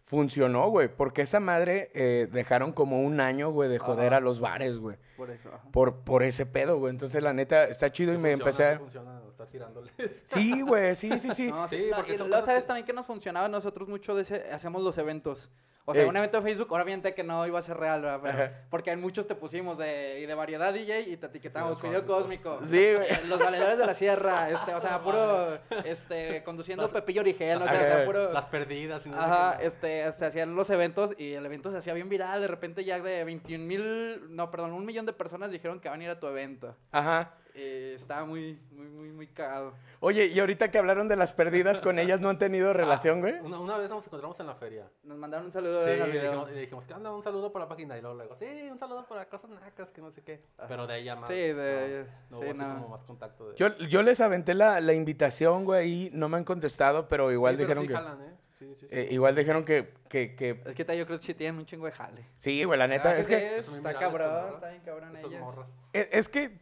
funcionó, 0.03 0.69
güey, 0.69 0.95
porque 0.95 1.23
esa 1.23 1.39
madre 1.39 1.89
eh, 1.95 2.27
dejaron 2.31 2.71
como 2.71 3.01
un 3.01 3.19
año, 3.19 3.49
güey, 3.49 3.67
de 3.67 3.79
joder 3.79 4.13
Ajá. 4.13 4.17
a 4.17 4.21
los 4.21 4.39
bares, 4.39 4.77
güey. 4.77 4.97
Por 5.19 5.29
eso. 5.31 5.49
ajá. 5.53 5.63
Por, 5.71 5.97
por 6.05 6.23
ese 6.23 6.45
pedo, 6.47 6.79
güey. 6.79 6.89
Entonces, 6.91 7.21
la 7.21 7.33
neta, 7.33 7.65
está 7.65 7.91
chido 7.91 8.13
y 8.13 8.15
Sí 8.15 8.21
me 8.21 8.37
funciona, 8.37 8.49
empecé 8.49 8.63
sí 8.69 8.73
a... 8.75 8.79
funciona 8.79 9.21
estar 9.29 9.47
tirándoles. 9.47 9.91
Sí, 10.25 10.61
güey, 10.65 10.95
sí, 10.95 11.19
sí, 11.19 11.29
sí. 11.33 11.51
No, 11.51 11.67
sí, 11.67 11.77
Sí, 11.77 11.89
porque 11.95 12.13
y 12.13 12.17
son 12.17 12.29
luego 12.29 12.41
cosas 12.41 12.45
sabes 12.45 12.63
que- 12.63 12.67
también 12.69 12.85
que 12.87 12.93
nos 12.93 13.05
funcionaba 13.05 13.47
nosotros 13.49 13.87
mucho 13.89 14.15
de 14.15 14.21
ese, 14.23 14.49
hacemos 14.51 14.81
los 14.81 14.97
eventos. 14.97 15.49
O 15.85 15.93
sea, 15.95 16.03
Ey. 16.03 16.09
un 16.09 16.15
evento 16.17 16.37
de 16.37 16.43
Facebook, 16.43 16.71
obviamente 16.71 17.15
que 17.15 17.23
no 17.23 17.47
iba 17.47 17.57
a 17.57 17.61
ser 17.63 17.75
real, 17.77 18.03
¿verdad? 18.03 18.19
Pero- 18.21 18.53
porque 18.69 18.91
en 18.91 19.01
muchos 19.01 19.25
te 19.25 19.33
pusimos 19.33 19.75
de, 19.79 20.19
y 20.19 20.27
de 20.27 20.35
variedad 20.35 20.71
DJ 20.71 21.01
y 21.09 21.17
te 21.17 21.25
etiquetamos 21.25 21.81
Video 21.81 22.01
video 22.03 22.05
cósmico. 22.15 22.59
Sí, 22.63 22.93
güey. 22.93 23.07
Eh, 23.11 23.21
Los 23.25 23.39
valedores 23.39 23.79
de 23.79 23.87
la 23.87 23.95
sierra, 23.95 24.51
este, 24.51 24.75
o 24.75 24.79
sea, 24.79 25.01
puro, 25.01 25.57
este, 25.85 26.43
conduciendo 26.43 26.87
Pepillo 26.91 27.21
Origel, 27.21 27.59
o 27.63 27.65
sea, 27.67 27.73
o 27.73 27.77
sea, 27.79 28.05
puro... 28.05 28.31
Las 28.31 28.45
perdidas. 28.45 29.03
y 29.07 29.09
no 29.09 29.17
sé 29.17 29.23
Ajá, 29.23 29.57
qué. 29.57 29.65
este, 29.65 30.11
se 30.11 30.25
hacían 30.27 30.53
los 30.53 30.69
eventos 30.69 31.15
y 31.17 31.33
el 31.33 31.43
evento 31.47 31.71
se 31.71 31.77
hacía 31.77 31.93
bien 31.95 32.07
viral. 32.07 32.41
De 32.41 32.47
repente 32.47 32.83
ya 32.83 32.99
de 32.99 33.23
21 33.23 33.65
mil, 33.65 34.35
no, 34.35 34.51
perdón, 34.51 34.73
un 34.73 34.85
millón 34.85 35.07
de 35.07 35.08
personas 35.13 35.51
dijeron 35.51 35.79
que 35.79 35.89
van 35.89 36.01
a 36.01 36.03
ir 36.05 36.09
a 36.09 36.19
tu 36.19 36.27
evento. 36.27 36.75
Ajá. 36.91 37.33
Eh, 37.55 37.93
estaba 37.95 38.23
muy, 38.25 38.57
muy, 38.71 38.87
muy, 38.87 39.11
muy 39.11 39.27
cagado. 39.27 39.73
Oye, 39.99 40.27
y 40.27 40.39
ahorita 40.39 40.71
que 40.71 40.77
hablaron 40.77 41.09
de 41.09 41.17
las 41.17 41.33
perdidas 41.33 41.81
con 41.81 41.99
ellas, 41.99 42.21
¿no 42.21 42.29
han 42.29 42.37
tenido 42.37 42.71
relación, 42.71 43.19
güey? 43.19 43.33
Una, 43.41 43.59
una 43.59 43.77
vez 43.77 43.89
nos 43.89 44.05
encontramos 44.05 44.39
en 44.39 44.47
la 44.47 44.55
feria. 44.55 44.87
Nos 45.03 45.17
mandaron 45.17 45.47
un 45.47 45.51
saludo 45.51 45.83
Sí, 45.83 45.89
en 45.89 46.01
el 46.01 46.09
le 46.13 46.21
dijimos, 46.21 46.51
le 46.51 46.59
dijimos, 46.61 46.85
¿qué 46.87 46.93
onda? 46.93 47.11
Un 47.13 47.21
saludo 47.23 47.51
por 47.51 47.59
la 47.61 47.67
página. 47.67 47.97
Y 47.97 48.01
luego, 48.01 48.15
luego, 48.15 48.35
sí, 48.37 48.45
un 48.71 48.77
saludo 48.77 49.05
por 49.05 49.27
cosas 49.27 49.49
nacas, 49.49 49.91
que 49.91 49.99
no 49.99 50.09
sé 50.11 50.21
qué. 50.23 50.41
Pero 50.69 50.87
de 50.87 50.99
ella 50.99 51.15
más. 51.17 51.27
Sí, 51.27 51.33
de- 51.33 52.05
No, 52.29 52.37
no 52.37 52.37
sí, 52.37 52.43
hubo 52.45 52.51
así 52.51 52.59
no. 52.59 52.73
como 52.75 52.87
más 52.89 53.03
contacto. 53.03 53.49
De... 53.49 53.57
Yo, 53.57 53.75
yo 53.79 54.03
les 54.03 54.21
aventé 54.21 54.53
la, 54.53 54.79
la 54.79 54.93
invitación, 54.93 55.65
güey, 55.65 55.91
y 56.05 56.09
no 56.13 56.29
me 56.29 56.37
han 56.37 56.45
contestado, 56.45 57.09
pero 57.09 57.29
igual 57.31 57.55
Sí, 57.57 57.65
pero 57.65 57.81
dijeron 57.81 57.83
sí 57.83 57.87
que... 57.89 57.93
jalan, 57.95 58.21
¿eh? 58.21 58.35
Sí, 58.59 58.65
sí, 58.75 58.75
sí. 58.81 58.87
Eh, 58.91 59.07
igual 59.11 59.35
dijeron 59.35 59.63
que, 59.63 59.93
que, 60.09 60.35
que- 60.35 60.61
Es 60.65 60.75
que 60.75 60.97
yo 60.97 61.05
creo 61.05 61.17
que 61.17 61.25
sí 61.25 61.33
tienen 61.33 61.57
un 61.59 61.65
chingo 61.65 61.85
de 61.85 61.93
jale. 61.93 62.25
Sí, 62.35 62.63
güey, 62.65 62.77
la 62.77 62.87
neta. 62.87 63.17
Es 63.17 63.25
que, 63.25 63.59
está 63.59 63.93
cabrón, 63.93 64.53
está 64.53 64.69
bien 64.69 64.81
cabrón 64.83 65.13
morras. 65.39 65.67
es 65.93 66.09
es 66.11 66.27
que 66.29 66.59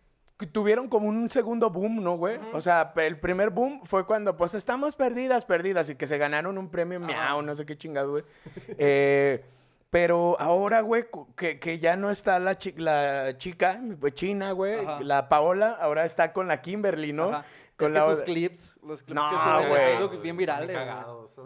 tuvieron 0.51 0.87
como 0.89 1.07
un 1.09 1.27
segundo 1.31 1.71
boom, 1.71 2.03
¿no, 2.03 2.15
güey? 2.15 2.37
O 2.53 2.61
sea, 2.61 2.93
el 2.97 3.19
primer 3.19 3.49
boom 3.49 3.81
fue 3.85 4.05
cuando, 4.05 4.37
pues, 4.37 4.53
estamos 4.53 4.95
perdidas, 4.95 5.43
perdidas, 5.45 5.89
y 5.89 5.95
que 5.95 6.05
se 6.05 6.19
ganaron 6.19 6.59
un 6.59 6.69
premio 6.69 6.99
miau, 6.99 7.41
no 7.41 7.55
sé 7.55 7.65
qué 7.65 7.75
chingado, 7.75 8.11
güey. 8.11 8.23
Eh, 8.77 9.43
pero 9.89 10.39
ahora, 10.39 10.81
güey, 10.81 11.05
que, 11.35 11.59
que 11.59 11.79
ya 11.79 11.95
no 11.95 12.11
está 12.11 12.37
la, 12.37 12.59
chi- 12.59 12.73
la 12.77 13.35
chica, 13.39 13.81
pues, 13.99 14.13
china, 14.13 14.51
güey, 14.51 14.79
Ajá. 14.85 14.99
la 15.01 15.29
Paola, 15.29 15.69
ahora 15.79 16.05
está 16.05 16.33
con 16.33 16.47
la 16.47 16.61
Kimberly, 16.61 17.13
¿no? 17.13 17.29
Ajá. 17.29 17.45
Con 17.77 17.87
es 17.87 17.91
que 17.93 17.99
la 17.99 18.11
sus 18.11 18.21
o- 18.21 18.25
clips, 18.25 18.75
los 18.83 19.03
clips 19.03 19.15
No, 19.15 19.29
que 19.29 19.37
suben 19.37 19.69
güey. 19.69 19.85
Facebook 19.91 20.13
es 20.15 20.21
bien 20.21 20.37
virales. 20.37 20.77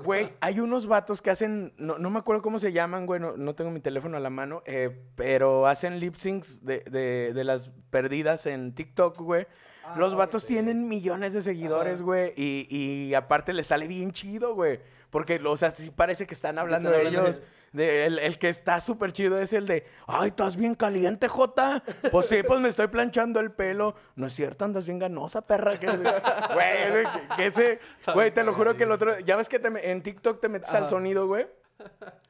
güey. 0.03 0.29
hay 0.39 0.59
unos 0.61 0.87
vatos 0.87 1.21
que 1.21 1.29
hacen, 1.29 1.73
no, 1.77 1.97
no 1.97 2.09
me 2.09 2.19
acuerdo 2.19 2.41
cómo 2.41 2.57
se 2.59 2.71
llaman, 2.71 3.05
güey, 3.05 3.19
no, 3.19 3.35
no 3.35 3.53
tengo 3.53 3.69
mi 3.71 3.81
teléfono 3.81 4.15
a 4.17 4.19
la 4.21 4.29
mano, 4.29 4.63
eh, 4.65 4.97
pero 5.15 5.67
hacen 5.67 5.99
lip 5.99 6.15
syncs 6.15 6.63
de, 6.65 6.79
de, 6.89 7.33
de 7.33 7.43
las 7.43 7.69
perdidas 7.89 8.45
en 8.45 8.73
TikTok, 8.73 9.17
güey. 9.17 9.45
Ah, 9.83 9.95
Los 9.97 10.15
vatos 10.15 10.45
tienen 10.45 10.87
millones 10.87 11.33
de 11.33 11.41
seguidores, 11.41 12.01
güey, 12.01 12.33
y, 12.37 12.67
y 12.69 13.13
aparte 13.13 13.51
les 13.51 13.67
sale 13.67 13.87
bien 13.87 14.11
chido, 14.13 14.55
güey. 14.55 14.79
Porque, 15.09 15.41
o 15.45 15.57
sea, 15.57 15.71
sí 15.71 15.91
parece 15.91 16.25
que 16.25 16.33
están 16.33 16.57
hablando 16.57 16.87
están 16.89 17.01
de 17.01 17.07
hablando 17.07 17.23
de- 17.29 17.29
ellos. 17.31 17.41
De, 17.41 17.60
el, 17.73 18.19
el 18.19 18.37
que 18.37 18.49
está 18.49 18.79
súper 18.79 19.13
chido 19.13 19.39
es 19.39 19.53
el 19.53 19.65
de, 19.65 19.85
ay, 20.07 20.29
estás 20.29 20.55
bien 20.57 20.75
caliente, 20.75 21.27
Jota. 21.27 21.83
Pues 22.11 22.27
sí, 22.27 22.41
pues 22.45 22.59
me 22.59 22.69
estoy 22.69 22.87
planchando 22.87 23.39
el 23.39 23.51
pelo. 23.51 23.95
No 24.15 24.27
es 24.27 24.33
cierto, 24.33 24.65
andas 24.65 24.85
bien 24.85 24.99
ganosa, 24.99 25.41
perra. 25.41 25.79
Que, 25.79 25.87
güey, 25.87 27.05
que, 27.37 27.45
ese, 27.45 27.79
güey, 28.13 28.31
te 28.31 28.43
lo 28.43 28.53
juro 28.53 28.75
que 28.75 28.83
el 28.83 28.91
otro, 28.91 29.17
ya 29.19 29.35
ves 29.37 29.47
que 29.49 29.59
te 29.59 29.71
en 29.91 30.01
TikTok 30.03 30.41
te 30.41 30.49
metes 30.49 30.73
al 30.73 30.89
sonido, 30.89 31.27
güey. 31.27 31.47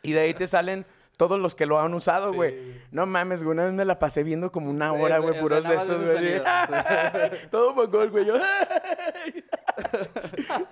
Y 0.04 0.14
de 0.14 0.22
ahí 0.22 0.34
te 0.34 0.48
salen 0.48 0.86
todos 1.18 1.40
los 1.40 1.56
que 1.56 1.66
lo 1.66 1.80
han 1.80 1.94
usado, 1.94 2.34
güey. 2.34 2.52
Sí. 2.52 2.82
No 2.92 3.06
mames, 3.06 3.44
güey, 3.44 3.54
una 3.54 3.66
vez 3.66 3.74
me 3.74 3.86
la 3.86 4.00
pasé 4.00 4.24
viendo 4.24 4.52
como 4.52 4.70
una 4.72 4.92
hora, 4.94 5.20
güey, 5.20 5.40
puros 5.40 5.64
de 5.68 5.76
esos, 5.76 6.02
güey. 6.02 6.42
Todo 7.52 7.74
mongol, 7.76 8.10
güey. 8.10 8.26
Yo, 8.26 8.38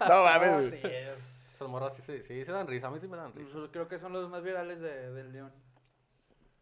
no 0.07 0.23
mames, 0.23 0.51
No, 0.51 0.57
güey. 0.59 0.71
sí, 0.71 0.79
es- 0.83 1.38
Esas 1.59 1.67
morras 1.67 1.93
sí, 1.93 2.01
sí, 2.01 2.23
sí, 2.23 2.45
se 2.45 2.51
dan 2.53 2.67
risa. 2.67 2.87
A 2.87 2.89
mí 2.89 2.99
sí 3.01 3.07
me 3.09 3.17
dan 3.17 3.33
risa. 3.33 3.49
pues, 3.53 3.69
Creo 3.73 3.85
que 3.89 3.99
son 3.99 4.13
los 4.13 4.29
más 4.29 4.41
virales 4.41 4.79
de, 4.79 5.11
del 5.11 5.33
León. 5.33 5.51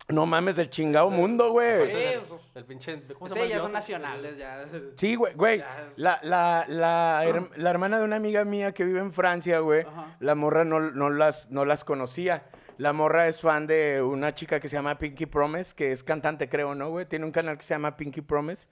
No 0.09 0.25
mames, 0.25 0.55
del 0.55 0.71
chingado 0.71 1.11
mundo, 1.11 1.51
güey. 1.51 1.85
Sí, 1.85 1.91
El, 1.93 2.21
pues, 2.21 2.41
el 2.55 2.65
pinche. 2.65 3.03
¿Cómo 3.13 3.27
se 3.27 3.35
Sí, 3.35 3.39
llama 3.41 3.49
ya 3.51 3.59
son 3.61 3.71
nacionales, 3.73 4.37
ya. 4.39 4.65
Sí, 4.95 5.13
güey, 5.13 5.35
güey. 5.35 5.59
Es- 5.59 5.99
La, 5.99 6.17
la, 6.23 6.65
la, 6.67 7.21
her- 7.27 7.51
la 7.57 7.69
hermana 7.69 7.99
de 7.99 8.05
una 8.05 8.15
amiga 8.15 8.43
mía 8.43 8.71
que 8.71 8.85
vive 8.85 8.99
en 9.01 9.11
Francia, 9.11 9.59
güey, 9.59 9.81
Ajá. 9.81 10.15
la 10.19 10.33
morra 10.33 10.65
no, 10.65 10.79
no, 10.79 11.11
las, 11.11 11.51
no 11.51 11.63
las 11.63 11.83
conocía. 11.83 12.47
La 12.79 12.91
morra 12.91 13.27
es 13.27 13.39
fan 13.39 13.67
de 13.67 14.01
una 14.01 14.33
chica 14.33 14.59
que 14.59 14.67
se 14.67 14.77
llama 14.77 14.97
Pinky 14.97 15.27
Promise, 15.27 15.75
que 15.75 15.91
es 15.91 16.03
cantante, 16.03 16.49
creo, 16.49 16.73
¿no, 16.73 16.89
güey? 16.89 17.05
Tiene 17.05 17.25
un 17.25 17.31
canal 17.31 17.55
que 17.55 17.63
se 17.63 17.75
llama 17.75 17.97
Pinky 17.97 18.21
Promise. 18.21 18.67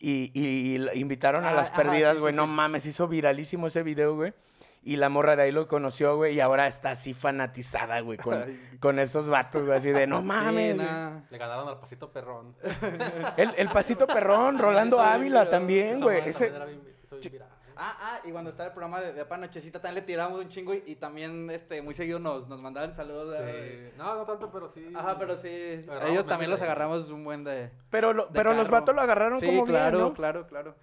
Y, 0.00 0.32
y- 0.34 0.74
y 0.74 0.78
la 0.78 0.92
invitaron 0.96 1.44
a 1.44 1.50
Ah, 1.50 1.54
las 1.54 1.68
ajá, 1.68 1.82
perdidas, 1.84 2.14
sí, 2.16 2.20
güey. 2.20 2.32
sí, 2.32 2.36
no 2.36 2.46
sí. 2.46 2.50
mames, 2.50 2.84
hizo 2.86 3.06
viralísimo 3.06 3.68
ese 3.68 3.84
video, 3.84 4.16
güey. 4.16 4.32
Y 4.82 4.96
la 4.96 5.08
morra 5.08 5.36
de 5.36 5.42
ahí 5.42 5.52
lo 5.52 5.66
conoció, 5.68 6.16
güey, 6.16 6.34
y 6.36 6.40
ahora 6.40 6.66
está 6.66 6.92
así 6.92 7.12
fanatizada, 7.12 8.00
güey, 8.00 8.16
con, 8.16 8.42
con 8.80 8.98
esos 8.98 9.28
vatos, 9.28 9.64
güey, 9.64 9.76
así 9.76 9.90
de 9.90 10.06
no 10.06 10.22
mames. 10.22 10.72
Sí, 10.72 10.76
güey". 10.78 10.86
nah. 10.88 11.20
Le 11.30 11.36
ganaron 11.38 11.68
al 11.68 11.78
pasito 11.78 12.10
perrón. 12.10 12.54
El, 13.36 13.52
el 13.56 13.68
pasito 13.68 14.06
perrón, 14.06 14.58
Rolando 14.58 15.00
Ávila 15.00 15.50
también, 15.50 16.00
güey. 16.00 16.26
Ese. 16.28 16.52
Ah, 17.80 17.96
ah, 18.00 18.20
y 18.24 18.32
cuando 18.32 18.50
estaba 18.50 18.66
el 18.66 18.72
programa 18.72 19.00
de, 19.00 19.12
de 19.12 19.20
Apa 19.20 19.36
Nochecita 19.36 19.80
también 19.80 20.02
le 20.02 20.06
tiramos 20.06 20.40
un 20.40 20.48
chingo 20.48 20.74
y, 20.74 20.82
y 20.84 20.96
también 20.96 21.48
este, 21.48 21.80
muy 21.80 21.94
seguido 21.94 22.18
nos, 22.18 22.48
nos 22.48 22.60
mandaban 22.60 22.92
saludos. 22.92 23.30
de- 23.38 23.90
Sí. 23.92 23.96
No, 23.96 24.16
no 24.16 24.24
tanto, 24.24 24.50
pero 24.50 24.68
sí. 24.68 24.92
Ajá, 24.96 25.16
pero 25.16 25.36
sí. 25.36 25.84
Agarramos 25.86 26.10
ellos 26.10 26.26
también 26.26 26.50
los 26.50 26.60
agarramos 26.60 27.08
un 27.10 27.22
buen 27.22 27.44
de. 27.44 27.70
pero 27.88 28.12
lo- 28.12 28.26
de 28.26 28.32
pero 28.32 28.52
los 28.52 28.68
vatos 28.68 28.96
lo 28.96 29.00
agarraron 29.00 29.38
Sí, 29.38 29.46
como 29.46 29.64
claro, 29.64 29.96
bien, 29.98 30.08
¿no? 30.08 30.14
claro, 30.14 30.46
claro. 30.48 30.74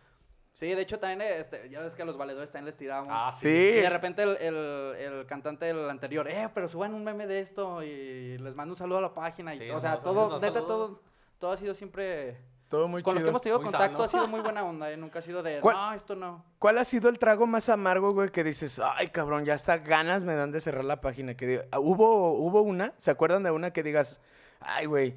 Sí, 0.56 0.74
de 0.74 0.82
hecho 0.84 0.98
también, 1.00 1.22
este, 1.38 1.68
ya 1.68 1.82
ves 1.82 1.96
que 1.96 2.04
a 2.04 2.06
los 2.06 2.16
valedores 2.18 2.50
también 2.50 2.68
les 2.68 2.78
tirábamos. 2.78 3.12
Ah, 3.14 3.34
Sí. 3.38 3.50
Y 3.50 3.82
de 3.82 3.90
repente 3.90 4.24
el, 4.24 4.38
el, 4.38 4.96
el 4.96 5.26
cantante 5.26 5.66
del 5.66 5.90
anterior, 5.90 6.30
eh, 6.30 6.48
pero 6.54 6.70
suban 6.70 6.94
un 6.94 7.04
meme 7.04 7.28
de 7.28 7.42
esto 7.42 7.84
y 7.84 8.38
les 8.38 8.56
mando 8.56 8.72
un 8.72 8.78
saludo 8.78 9.00
a 9.00 9.02
la 9.02 9.14
página. 9.14 9.54
Y, 9.54 9.60
Sí, 9.60 9.70
o 9.70 9.82
sea, 9.82 10.00
todo, 10.00 10.40
neta, 10.40 10.62
todo, 10.62 11.02
todo 11.40 11.52
ha 11.52 11.58
sido 11.58 11.76
siempre... 11.76 12.38
Todo 12.70 12.88
muy 12.88 13.04
Con 13.04 13.16
los 13.16 13.24
que 13.24 13.30
hemos 13.30 13.42
tenido 13.42 13.60
Muy 13.60 13.70
contacto 13.70 13.96
sano. 13.98 14.04
ha 14.06 14.08
sido 14.08 14.28
muy 14.30 14.40
buena 14.40 14.64
onda, 14.64 14.90
¿eh? 14.90 14.96
Nunca 14.96 15.20
ha 15.20 15.22
sido 15.22 15.44
de, 15.44 15.60
¿Cuál- 15.60 15.76
no, 15.76 15.94
esto 15.94 16.16
no. 16.16 16.46
¿Cuál 16.58 16.78
ha 16.78 16.86
sido 16.86 17.10
el 17.10 17.20
trago 17.20 17.46
más 17.46 17.68
amargo, 17.68 18.12
güey, 18.12 18.30
que 18.30 18.44
dices, 18.46 18.80
ay, 18.80 19.10
cabrón, 19.10 19.44
ya 19.44 19.56
hasta 19.56 19.78
ganas 19.80 20.24
me 20.24 20.36
dan 20.36 20.54
de 20.54 20.62
cerrar 20.62 20.86
la 20.86 21.02
página? 21.02 21.36
Que 21.36 21.68
ah, 21.74 21.80
¿Hubo, 21.82 22.32
¿Hubo 22.32 22.62
una? 22.62 22.94
¿Se 22.98 23.12
acuerdan 23.12 23.44
de 23.44 23.52
una 23.52 23.72
que 23.72 23.84
digas, 23.84 24.22
ay, 24.62 24.86
güey, 24.86 25.16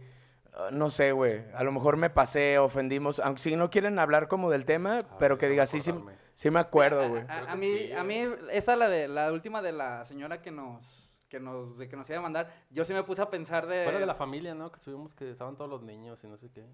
no 0.73 0.91
sé, 0.91 1.13
güey, 1.13 1.45
a 1.55 1.63
lo 1.65 1.73
mejor 1.73 1.97
me 1.97 2.11
pasé, 2.11 2.59
ofendimos, 2.59 3.21
aunque 3.21 3.43
si 3.43 3.57
no 3.57 3.71
quieren 3.71 3.99
hablar 3.99 4.29
como 4.29 4.51
del 4.51 4.65
tema, 4.65 4.99
A 4.99 5.19
pero 5.19 5.35
ver, 5.35 5.41
que 5.41 5.49
digas, 5.49 5.71
sí, 5.71 5.81
sí, 5.81 5.93
sí 6.35 6.51
me 6.51 6.61
acuerdo, 6.61 7.09
güey. 7.09 7.23
A, 7.29 7.55
mí, 7.57 7.67
sí, 7.67 7.93
a 7.93 8.03
mí, 8.05 8.29
esa 8.51 8.77
la 8.77 8.89
de 8.89 9.09
la 9.09 9.33
última 9.33 9.63
de 9.63 9.73
la 9.73 10.05
señora 10.05 10.43
que 10.43 10.51
nos 10.51 10.97
que 11.29 11.41
nos 11.41 11.77
de 11.77 11.89
que 11.89 11.97
nos 11.97 12.09
iba 12.09 12.19
a 12.19 12.23
mandar, 12.23 12.51
yo 12.71 12.85
sí 12.87 12.95
me 12.95 13.05
puse 13.05 13.21
a 13.21 13.29
pensar 13.29 13.67
de 13.67 13.85
Fuera 13.85 13.99
de 13.99 14.07
la 14.07 14.15
familia, 14.15 14.55
¿no? 14.55 14.73
Que 14.73 14.81
subimos 14.81 15.15
que 15.15 15.31
estaban 15.31 15.57
todos 15.57 15.69
los 15.71 15.83
niños 15.83 16.25
y 16.25 16.27
no 16.27 16.39
sé 16.39 16.51
qué. 16.51 16.65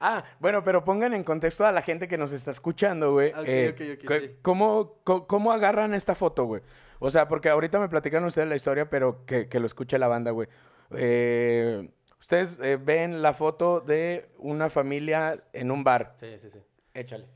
Ah, 0.00 0.24
bueno, 0.40 0.64
pero 0.64 0.82
pongan 0.84 1.14
en 1.14 1.22
contexto 1.22 1.64
a 1.64 1.70
la 1.70 1.80
gente 1.80 2.08
que 2.08 2.18
nos 2.18 2.32
está 2.32 2.50
escuchando, 2.50 3.12
güey. 3.12 3.30
Ok, 3.30 3.44
eh, 3.46 3.68
ok, 3.72 4.00
ok, 4.02 4.08
que- 4.08 4.20
sí. 4.20 4.36
¿cómo, 4.42 4.96
cómo 5.04 5.52
agarran 5.52 5.94
esta 5.94 6.16
foto, 6.16 6.44
güey? 6.44 6.60
O 6.98 7.10
sea, 7.10 7.28
porque 7.28 7.50
ahorita 7.50 7.78
me 7.78 7.88
platican 7.88 8.24
ustedes 8.24 8.48
la 8.48 8.56
historia, 8.56 8.90
pero 8.90 9.24
que, 9.26 9.48
que 9.48 9.60
lo 9.60 9.66
escuche 9.66 9.96
la 9.98 10.08
banda, 10.08 10.32
güey. 10.32 10.48
Eh, 10.90 11.88
ustedes 12.20 12.58
eh, 12.60 12.76
ven 12.76 13.22
la 13.22 13.34
foto 13.34 13.80
de 13.80 14.30
una 14.38 14.70
familia 14.70 15.42
en 15.52 15.70
un 15.70 15.82
bar. 15.82 16.14
Sí, 16.16 16.38
sí, 16.38 16.50
sí. 16.50 16.60
Échale. 16.94 17.26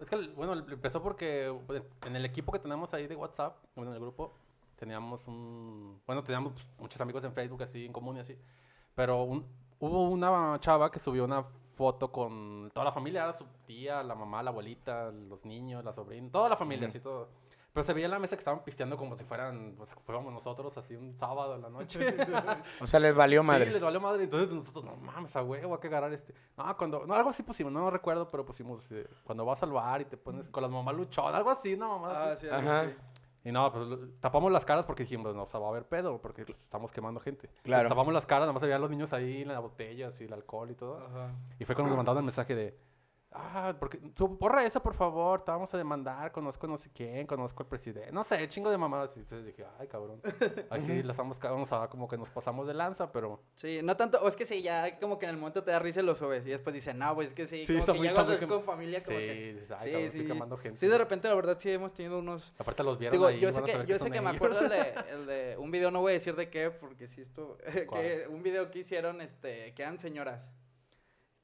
Es 0.00 0.06
que, 0.08 0.16
bueno, 0.36 0.52
empezó 0.52 1.02
porque 1.02 1.52
pues, 1.66 1.82
en 2.06 2.14
el 2.16 2.24
equipo 2.24 2.52
que 2.52 2.58
tenemos 2.58 2.94
ahí 2.94 3.06
de 3.06 3.16
WhatsApp, 3.16 3.56
bueno, 3.74 3.90
en 3.90 3.96
el 3.96 4.00
grupo, 4.00 4.32
teníamos 4.76 5.26
un... 5.26 6.00
Bueno, 6.06 6.22
teníamos 6.22 6.52
pues, 6.52 6.66
muchos 6.78 7.00
amigos 7.00 7.24
en 7.24 7.32
Facebook 7.32 7.62
así, 7.62 7.84
en 7.84 7.92
común 7.92 8.16
y 8.16 8.20
así. 8.20 8.38
Pero 8.94 9.22
un- 9.24 9.44
hubo 9.80 10.08
una 10.08 10.56
chava 10.60 10.90
que 10.90 11.00
subió 11.00 11.24
una 11.24 11.42
foto 11.74 12.10
con 12.12 12.70
toda 12.72 12.84
la 12.84 12.92
familia, 12.92 13.22
era 13.24 13.32
su 13.32 13.44
tía, 13.66 14.02
la 14.04 14.14
mamá, 14.14 14.42
la 14.42 14.50
abuelita, 14.50 15.10
los 15.10 15.44
niños, 15.44 15.84
la 15.84 15.92
sobrina, 15.92 16.30
toda 16.30 16.48
la 16.48 16.56
familia, 16.56 16.88
así 16.88 17.00
todo. 17.00 17.28
Pero 17.78 17.86
se 17.86 17.94
veía 17.94 18.06
en 18.06 18.10
la 18.10 18.18
mesa 18.18 18.34
que 18.34 18.40
estaban 18.40 18.64
pisteando 18.64 18.96
como 18.96 19.16
si 19.16 19.22
fueran, 19.22 19.74
pues, 19.76 19.94
fuéramos 20.04 20.32
nosotros, 20.32 20.76
así 20.76 20.96
un 20.96 21.16
sábado 21.16 21.54
en 21.54 21.62
la 21.62 21.70
noche. 21.70 22.00
O 22.80 22.88
sea, 22.88 22.98
les 22.98 23.14
valió 23.14 23.44
madre. 23.44 23.66
Sí, 23.66 23.70
les 23.70 23.80
valió 23.80 24.00
madre. 24.00 24.24
Entonces 24.24 24.52
nosotros, 24.52 24.84
no 24.84 24.96
mames, 24.96 25.36
a 25.36 25.44
huevo, 25.44 25.74
hay 25.74 25.80
que 25.80 25.86
agarrar 25.86 26.12
este. 26.12 26.34
No, 26.56 26.76
cuando, 26.76 27.06
no, 27.06 27.14
algo 27.14 27.30
así 27.30 27.44
pusimos, 27.44 27.72
no, 27.72 27.88
recuerdo, 27.88 28.28
pero 28.28 28.44
pusimos 28.44 28.90
eh, 28.90 29.08
cuando 29.22 29.44
vas 29.44 29.62
al 29.62 29.70
bar 29.70 30.00
y 30.00 30.06
te 30.06 30.16
pones 30.16 30.48
con 30.48 30.64
las 30.64 30.72
mamás 30.72 30.96
luchón, 30.96 31.32
algo 31.32 31.50
así, 31.50 31.76
no, 31.76 32.00
mamá. 32.00 32.14
Ah, 32.16 32.32
así. 32.32 32.46
sí, 32.46 32.52
algo 32.52 32.68
Ajá. 32.68 32.80
así. 32.80 32.94
Y 33.44 33.52
no, 33.52 33.72
pues 33.72 33.86
tapamos 34.18 34.50
las 34.50 34.64
caras 34.64 34.84
porque 34.84 35.04
dijimos, 35.04 35.36
no, 35.36 35.44
o 35.44 35.46
sea, 35.46 35.60
va 35.60 35.66
a 35.66 35.70
haber 35.70 35.84
pedo, 35.84 36.20
porque 36.20 36.42
estamos 36.42 36.90
quemando 36.90 37.20
gente. 37.20 37.48
Claro. 37.62 37.82
Entonces, 37.82 37.88
tapamos 37.90 38.12
las 38.12 38.26
caras, 38.26 38.42
nada 38.42 38.54
más 38.54 38.60
se 38.60 38.66
veían 38.66 38.80
los 38.80 38.90
niños 38.90 39.12
ahí, 39.12 39.44
las 39.44 39.60
botellas 39.60 40.20
y 40.20 40.24
el 40.24 40.32
alcohol 40.32 40.68
y 40.70 40.74
todo. 40.74 40.98
Ajá. 40.98 41.32
Y 41.60 41.64
fue 41.64 41.76
cuando 41.76 41.90
nos 41.90 41.96
mandaron 41.96 42.18
el 42.18 42.24
mensaje 42.24 42.56
de, 42.56 42.76
ah, 43.32 43.74
porque, 43.78 43.98
tú, 44.14 44.28
borra 44.28 44.64
eso, 44.64 44.82
por 44.82 44.94
favor, 44.94 45.42
te 45.42 45.50
vamos 45.50 45.72
a 45.74 45.78
demandar, 45.78 46.32
conozco 46.32 46.66
no 46.66 46.76
sé 46.76 46.90
quién, 46.92 47.26
conozco 47.26 47.62
al 47.62 47.68
presidente, 47.68 48.12
no 48.12 48.24
sé, 48.24 48.48
chingo 48.48 48.70
de 48.70 48.78
mamadas. 48.78 49.16
Y 49.16 49.20
entonces 49.20 49.46
dije, 49.46 49.64
ay, 49.78 49.86
cabrón. 49.88 50.20
Ahí 50.70 50.80
sí, 50.80 51.02
las 51.02 51.16
vamos, 51.16 51.38
vamos 51.40 51.72
a, 51.72 51.88
como 51.88 52.08
que 52.08 52.16
nos 52.16 52.30
pasamos 52.30 52.66
de 52.66 52.74
lanza, 52.74 53.10
pero... 53.12 53.40
Sí, 53.54 53.80
no 53.82 53.96
tanto, 53.96 54.18
o 54.22 54.28
es 54.28 54.36
que 54.36 54.44
sí, 54.44 54.62
ya 54.62 54.98
como 54.98 55.18
que 55.18 55.26
en 55.26 55.30
el 55.30 55.36
momento 55.36 55.62
te 55.62 55.70
da 55.70 55.78
risa 55.78 56.00
y 56.00 56.04
lo 56.04 56.14
subes 56.14 56.46
y 56.46 56.50
después 56.50 56.74
dicen, 56.74 56.98
no, 56.98 57.14
pues 57.14 57.28
es 57.28 57.34
que 57.34 57.46
sí, 57.46 57.66
Sí, 57.66 57.72
como 57.74 57.78
está 57.80 57.92
que 57.92 57.98
muy- 57.98 58.08
ya 58.08 58.14
cuando 58.14 58.32
es 58.32 58.46
con 58.46 58.62
familia 58.62 59.02
como 59.04 59.18
Sí, 59.18 59.24
que... 59.24 59.56
ay, 59.60 59.90
cabrón, 59.90 60.02
estoy 60.02 60.26
quemando 60.26 60.56
gente. 60.56 60.78
Sí, 60.78 60.86
de 60.86 60.98
repente 60.98 61.28
la 61.28 61.34
verdad 61.34 61.56
sí 61.60 61.70
hemos 61.70 61.92
tenido 61.92 62.18
unos... 62.18 62.52
Aparte 62.58 62.82
los 62.82 62.98
vieron 62.98 63.12
Digo, 63.12 63.26
ahí, 63.26 63.40
yo 63.40 63.52
sé 63.52 63.62
que, 63.62 63.86
yo 63.86 63.98
sé 63.98 64.10
que 64.10 64.20
me 64.20 64.30
acuerdo 64.30 64.60
el 64.60 64.68
de, 64.68 64.94
el 65.10 65.26
de 65.26 65.56
un 65.58 65.70
video, 65.70 65.90
no 65.90 66.00
voy 66.00 66.10
a 66.10 66.14
decir 66.14 66.34
de 66.34 66.48
qué, 66.50 66.70
porque 66.70 67.08
sí 67.08 67.22
esto, 67.22 67.58
que 67.92 68.26
un 68.28 68.42
video 68.42 68.70
que 68.70 68.80
hicieron, 68.80 69.20
este, 69.20 69.74
que 69.74 69.82
eran 69.82 69.98
señoras, 69.98 70.52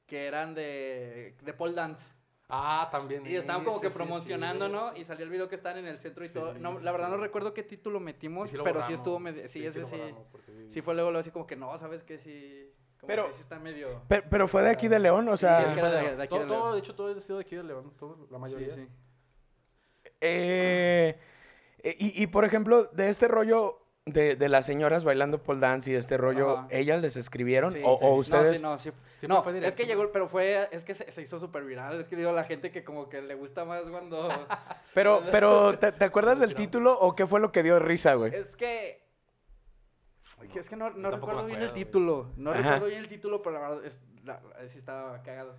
que 0.05 0.25
eran 0.25 0.53
de, 0.55 1.35
de 1.41 1.53
pole 1.53 1.73
dance. 1.73 2.11
Ah, 2.47 2.89
también. 2.91 3.25
Y 3.25 3.35
estaban 3.35 3.63
como 3.63 3.81
que 3.81 3.89
sí, 3.89 3.95
promocionando, 3.95 4.67
sí. 4.67 4.71
¿no? 4.71 4.95
Y 4.95 5.03
salió 5.03 5.23
el 5.25 5.31
video 5.31 5.49
que 5.49 5.55
estaban 5.55 5.79
en 5.79 5.87
el 5.87 5.99
centro 5.99 6.23
y 6.23 6.27
Sí, 6.27 6.35
todo. 6.35 6.53
No, 6.53 6.77
sí, 6.77 6.85
la 6.85 6.91
verdad 6.91 7.07
sí. 7.07 7.13
no 7.13 7.17
recuerdo 7.17 7.53
qué 7.55 7.63
título 7.63 7.99
metimos, 7.99 8.51
pero 8.63 8.83
sí 8.83 8.93
estuvo 8.93 9.17
medio, 9.19 9.47
sí, 9.47 9.65
ese 9.65 9.83
sí. 9.83 9.97
porque- 10.31 10.67
Sí 10.69 10.81
fue 10.81 10.93
luego, 10.93 11.09
luego 11.09 11.21
así 11.21 11.31
como 11.31 11.47
que 11.47 11.55
no, 11.55 11.75
¿sabes 11.79 12.03
qué? 12.03 12.19
Sí, 12.19 12.71
como 12.99 13.07
Pero- 13.07 13.27
que 13.27 13.33
sí 13.33 13.41
está 13.41 13.57
medio... 13.59 14.03
Pe- 14.07 14.21
Pero, 14.21 14.47
fue 14.47 14.61
de 14.61 14.69
aquí 14.69 14.87
de 14.87 14.99
León, 14.99 15.27
o 15.27 15.37
Sí, 15.37 15.41
sea... 15.41 15.61
es 15.61 15.73
que 15.73 15.79
era 15.79 15.89
de, 15.91 16.15
de 16.15 16.23
aquí 16.23 16.29
todo, 16.29 16.39
de 16.41 16.45
León. 16.45 16.59
todo, 16.61 16.73
de 16.73 16.79
hecho, 16.79 16.95
todo 16.95 17.17
ha 17.17 17.21
sido 17.21 17.37
de 17.39 17.41
aquí 17.41 17.55
de 17.55 17.63
León, 17.63 17.93
todo, 17.97 18.27
la 18.29 18.37
mayoría. 18.37 18.69
Sí, 18.69 18.81
sí. 18.85 18.87
Eh, 20.21 21.17
eh, 21.79 21.95
y, 21.99 22.23
y, 22.23 22.27
por 22.27 22.45
ejemplo, 22.45 22.85
de 22.85 23.09
este 23.09 23.27
rollo, 23.27 23.84
de, 24.05 24.35
de 24.35 24.49
las 24.49 24.67
señoras 24.67 25.03
bailando 25.03 25.41
pole 25.41 25.59
dance 25.59 25.89
y 25.89 25.95
este 25.95 26.15
rollo, 26.17 26.59
Ajá. 26.59 26.67
¿ellas 26.69 27.01
les 27.01 27.17
escribieron? 27.17 27.71
Sí, 27.71 27.81
o, 27.83 27.97
sí. 27.97 28.05
o 28.05 28.15
ustedes? 28.15 28.61
No, 28.61 28.77
sí, 28.77 28.89
no, 28.89 28.93
sí. 28.93 28.99
Sí, 29.17 29.27
no, 29.27 29.41
fue 29.43 29.65
es 29.65 29.75
que 29.75 29.85
llegó, 29.85 30.11
pero 30.11 30.27
fue, 30.27 30.69
es 30.71 30.83
que 30.83 30.93
se, 30.93 31.11
se 31.11 31.23
hizo 31.23 31.39
súper 31.39 31.63
viral. 31.63 31.99
Es 31.99 32.07
que 32.07 32.15
digo, 32.15 32.31
la 32.31 32.43
gente 32.43 32.69
que 32.71 32.83
como 32.83 33.09
que 33.09 33.21
le 33.21 33.33
gusta 33.33 33.65
más 33.65 33.81
cuando... 33.89 34.29
Pero, 34.93 35.23
pero 35.29 35.77
¿te, 35.79 35.91
te 35.91 36.05
acuerdas 36.05 36.39
del 36.39 36.53
título 36.55 36.97
o 36.97 37.15
qué 37.15 37.27
fue 37.27 37.39
lo 37.41 37.51
que 37.51 37.63
dio 37.63 37.79
risa, 37.79 38.13
güey? 38.13 38.33
es 38.33 38.55
que... 38.55 39.03
Es 40.53 40.69
que 40.69 40.75
no, 40.75 40.89
no 40.91 41.11
recuerdo 41.11 41.45
bien 41.45 41.61
el 41.61 41.73
título. 41.73 42.31
No 42.37 42.51
Ajá. 42.51 42.61
recuerdo 42.61 42.85
bien 42.87 42.99
el 43.01 43.09
título, 43.09 43.41
pero 43.41 43.59
la 43.59 43.67
verdad 43.69 43.85
es, 43.85 44.03
la- 44.23 44.41
sí 44.67 44.77
estaba 44.77 45.21
cagado. 45.23 45.55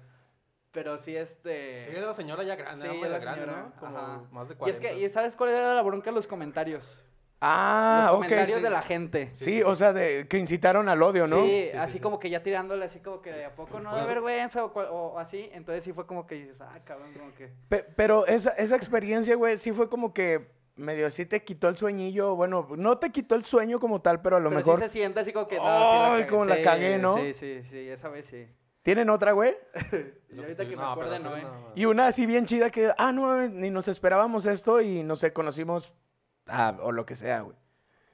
Pero 0.70 0.98
sí, 0.98 1.16
este... 1.16 1.86
Sí, 1.90 1.96
era 1.96 2.06
la 2.06 2.14
señora 2.14 2.42
ya 2.44 2.54
grande, 2.54 2.82
Sí, 2.82 2.86
era 2.88 2.96
muy 2.96 3.08
la 3.08 3.18
grande, 3.18 3.40
señora, 3.40 3.62
¿no? 3.62 3.80
Como 3.80 4.28
más 4.30 4.48
de 4.48 4.54
Y 4.54 4.56
40. 4.56 4.66
es 4.70 4.80
que, 4.80 4.98
¿y 5.04 5.08
¿sabes 5.08 5.36
cuál 5.36 5.50
era 5.50 5.74
la 5.74 5.82
bronca? 5.82 6.10
Los 6.12 6.26
comentarios. 6.26 7.04
Ah, 7.40 8.04
los 8.06 8.16
ok. 8.16 8.22
comentarios 8.24 8.62
de 8.62 8.70
la 8.70 8.82
gente. 8.82 9.28
Sí, 9.32 9.62
o 9.62 9.74
sea, 9.74 9.92
de, 9.92 10.26
que 10.26 10.38
incitaron 10.38 10.88
al 10.88 11.02
odio, 11.02 11.26
¿no? 11.26 11.36
Sí, 11.44 11.68
sí, 11.70 11.76
así 11.76 11.92
sí. 11.94 12.00
como 12.00 12.18
que 12.18 12.30
ya 12.30 12.42
tirándole 12.42 12.84
así 12.86 13.00
como 13.00 13.20
que 13.20 13.30
de 13.32 13.44
a 13.44 13.54
poco 13.54 13.78
no 13.78 13.90
da 13.90 14.04
Bueno. 14.04 14.06
vergüenza 14.08 14.64
o, 14.64 14.68
o 14.72 15.18
así. 15.18 15.50
Entonces 15.52 15.84
sí 15.84 15.92
fue 15.92 16.06
como 16.06 16.26
que 16.26 16.36
dices, 16.36 16.60
ah, 16.62 16.78
cabrón, 16.84 17.12
como 17.12 17.34
que... 17.34 17.50
Pe- 17.68 17.84
pero 17.94 18.26
esa, 18.26 18.50
esa 18.50 18.76
experiencia, 18.76 19.34
güey, 19.36 19.56
sí 19.58 19.72
fue 19.72 19.88
como 19.90 20.14
que 20.14 20.50
medio 20.76 21.10
sí 21.10 21.26
te 21.26 21.42
quitó 21.44 21.68
el 21.68 21.76
sueñillo. 21.76 22.36
Bueno, 22.36 22.66
no 22.76 22.98
te 22.98 23.10
quitó 23.12 23.34
el 23.34 23.44
sueño 23.44 23.80
como 23.80 24.00
tal, 24.00 24.22
pero 24.22 24.36
a 24.36 24.40
lo 24.40 24.48
Pero 24.48 24.58
mejor. 24.58 24.78
sí 24.78 24.84
se 24.86 24.88
siente 24.90 25.20
así 25.20 25.32
como 25.32 25.46
que... 25.46 25.56
No, 25.56 25.62
sí 25.62 25.68
Ay, 25.68 26.10
cagué. 26.22 26.26
como 26.28 26.44
la 26.46 26.56
Sí, 26.56 26.62
cagué, 26.62 26.98
¿no? 26.98 27.16
Sí, 27.18 27.34
sí, 27.34 27.62
sí, 27.64 27.78
esa 27.88 28.08
vez 28.08 28.26
sí. 28.26 28.46
¿Tienen 28.82 29.10
otra, 29.10 29.32
güey? 29.32 29.54
Y 30.30 30.38
ahorita 30.38 30.64
que 30.64 30.70
me 30.70 30.76
no, 30.76 30.96
no, 30.96 31.36
eh. 31.36 31.40
que 31.40 31.42
no. 31.46 31.72
Y 31.74 31.84
una 31.86 32.06
así 32.08 32.24
bien 32.26 32.46
chida 32.46 32.70
que, 32.70 32.92
ah, 32.98 33.10
no, 33.12 33.42
ni 33.48 33.70
nos 33.70 33.88
esperábamos 33.88 34.46
esto 34.46 34.80
y 34.80 35.02
no 35.02 35.16
sé, 35.16 35.32
conocimos 35.32 35.92
ah, 36.46 36.76
o 36.82 36.92
lo 36.92 37.04
que 37.06 37.16
sea, 37.16 37.40
güey. 37.42 37.56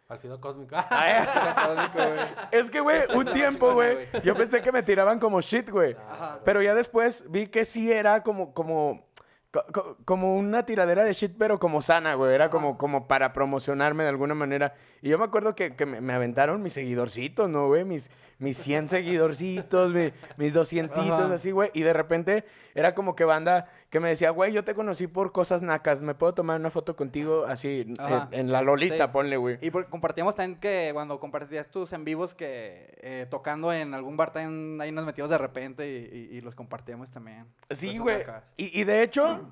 Al 0.09 0.19
final 0.19 0.41
cósmico. 0.41 0.77
Es 2.51 2.71
que, 2.71 2.81
güey, 2.81 3.03
un 3.15 3.27
tiempo, 3.33 3.73
güey, 3.73 3.95
güey. 3.95 4.23
yo 4.23 4.35
pensé 4.35 4.61
que 4.61 4.71
me 4.73 4.83
tiraban 4.83 5.19
como 5.19 5.41
shit, 5.41 5.71
güey. 5.71 5.97
Ajá. 6.11 6.41
Pero 6.45 6.61
ya 6.63 6.75
después 6.75 7.25
vi 7.31 7.47
que 7.47 7.65
sí 7.65 7.91
era 7.91 8.23
como, 8.23 8.53
como, 8.53 9.07
co- 9.51 9.65
co- 9.73 9.97
como 10.05 10.37
una 10.37 10.67
tiradera 10.67 11.05
de 11.05 11.15
shit, 11.15 11.35
pero 11.39 11.59
como 11.59 11.81
sana, 11.81 12.15
güey. 12.15 12.35
Era 12.35 12.51
como, 12.51 12.77
como 12.77 13.09
para 13.09 13.33
promocionarme 13.33 14.03
de 14.03 14.11
alguna 14.11 14.35
manera. 14.35 14.75
Y 15.01 15.09
yo 15.09 15.19
me 15.19 15.25
acuerdo 15.25 15.55
que, 15.55 15.75
que 15.77 15.87
me, 15.87 16.01
me 16.03 16.13
aventaron 16.13 16.63
mis 16.63 16.75
seguidorcitos, 16.75 17.49
¿no, 17.49 17.69
güey? 17.69 17.85
Mis, 17.85 18.11
mis 18.39 18.59
100 18.59 18.91
seguidorcitos, 18.91 19.93
mi- 19.93 20.13
mis 20.37 20.53
200, 20.53 20.99
Ajá. 20.99 21.33
así, 21.35 21.53
güey. 21.53 21.71
Y 21.73 21.83
de 21.83 21.93
repente 21.95 22.45
era 22.75 22.95
como 22.95 23.17
que 23.17 23.25
banda 23.25 23.67
que 23.93 24.01
me 24.01 24.09
decía, 24.09 24.31
güey, 24.31 24.55
yo 24.55 24.65
te 24.65 24.75
conocí 24.75 25.07
por 25.07 25.33
cosas 25.33 25.61
nacas. 25.61 26.01
¿Me 26.01 26.15
puedo 26.15 26.33
tomar 26.33 26.59
una 26.59 26.71
foto 26.71 26.97
contigo 26.97 27.45
así 27.47 27.85
en, 28.31 28.51
la 28.51 28.63
Lolita, 28.63 29.05
Sí. 29.07 29.13
ponle, 29.13 29.37
güey? 29.37 29.59
Y 29.61 29.71
porque 29.71 29.91
compartíamos 29.91 30.35
también 30.35 30.59
que 30.59 30.91
cuando 30.95 31.21
compartías 31.21 31.71
tus 31.71 31.93
en 31.93 32.03
vivos 32.03 32.35
que 32.35 32.95
eh, 33.03 33.27
tocando 33.29 33.71
en 33.71 33.93
algún 33.93 34.17
bar 34.17 34.33
también 34.33 34.81
ahí 34.81 34.91
nos 34.91 35.05
metíamos 35.05 35.29
de 35.31 35.37
repente 35.37 35.87
y, 35.87 36.33
y- 36.33 36.39
y 36.39 36.41
los 36.41 36.55
compartíamos 36.55 37.11
también. 37.11 37.47
Sí, 37.69 37.99
güey. 37.99 38.25
Y, 38.57 38.81
y 38.81 38.85
de 38.85 39.03
hecho, 39.03 39.47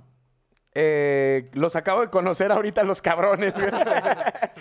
eh, 0.73 1.51
los 1.53 1.77
acabo 1.77 2.01
de 2.01 2.09
conocer 2.09 2.51
ahorita 2.51 2.83
los 2.83 3.03
cabrones, 3.03 3.53
güey. 3.53 3.67
Después 3.67 3.85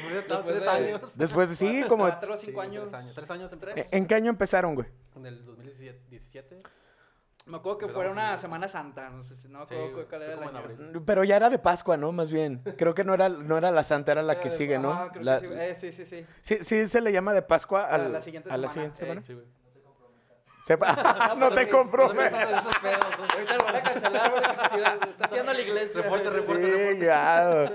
de 0.09 0.21
Después 0.21 0.45
tres 0.45 0.59
de- 0.61 0.69
años. 0.69 1.01
Después, 1.15 1.49
sí, 1.57 1.83
como... 1.87 2.03
Cuatro 2.03 2.33
o 2.33 2.37
Sí, 2.37 2.47
cinco 2.47 2.59
años. 2.59 2.83
Tres 2.89 2.93
años. 2.95 3.13
Tres 3.15 3.31
años 3.31 3.53
en 3.53 3.59
Tres. 3.59 3.87
¿En 3.93 4.05
qué 4.05 4.15
año 4.15 4.29
empezaron, 4.29 4.75
güey? 4.75 4.87
En 5.15 5.25
el 5.25 5.45
2017. 5.45 6.63
17. 7.49 7.51
Me 7.51 7.57
acuerdo 7.57 7.77
que 7.79 7.87
fuera 7.87 8.11
una 8.11 8.37
Semana 8.37 8.67
Santa, 8.67 9.09
no 9.09 9.23
sé 9.23 9.35
si 9.35 9.47
no 9.49 9.59
me 9.59 9.67
Sí, 9.67 9.75
acuerdo 9.75 10.07
cuál 10.07 10.21
era 10.21 10.33
el 10.33 10.43
año. 10.43 10.57
abril. 10.59 11.01
Pero 11.05 11.23
ya 11.23 11.35
era 11.35 11.49
de 11.49 11.59
Pascua, 11.59 11.97
¿no? 11.97 12.11
Más 12.11 12.31
bien. 12.31 12.61
Creo 12.77 12.93
que 12.93 13.03
no 13.03 13.13
era, 13.13 13.29
no 13.29 13.57
era 13.57 13.71
la 13.71 13.83
Santa, 13.83 14.11
era 14.11 14.21
la 14.21 14.39
que 14.39 14.47
Eh, 14.49 14.51
sigue, 14.51 14.77
¿no? 14.79 14.91
ajá, 14.91 15.09
creo 15.11 15.23
La- 15.23 15.41
que 15.41 15.47
sí, 15.47 15.53
eh, 15.53 15.75
sí, 15.75 15.91
sí, 15.91 16.05
sí. 16.05 16.25
sí, 16.41 16.57
sí 16.61 16.87
se 16.87 17.01
le 17.01 17.11
llama 17.11 17.33
de 17.33 17.41
Pascua 17.41 17.81
A 17.85 17.95
al- 17.95 18.13
la 18.13 18.21
siguiente 18.21 18.49
a 18.51 18.57
la 18.57 18.69
semana, 18.69 18.93
siguiente 18.93 18.97
eh. 18.97 18.99
semana. 18.99 19.23
Sí, 19.23 19.33
güey. 19.33 19.45
Sepa- 20.65 20.93
no 21.37 21.49
te 21.51 21.67
compro. 21.69 22.07
No 22.07 22.13
te 22.13 22.17
metas 22.17 22.49
en 22.49 22.57
esos 22.57 22.75
pedos, 22.77 23.05
¿no? 23.17 23.23
Ahorita 23.33 23.55
lo 23.57 23.65
van 23.65 23.75
a 23.75 23.81
cancelar 23.83 24.33
está 25.09 25.25
haciendo 25.25 25.53
la 25.53 25.61
iglesia. 25.61 26.01
Reporte, 26.01 26.29
reporte. 26.29 26.89
Chingado. 26.91 27.65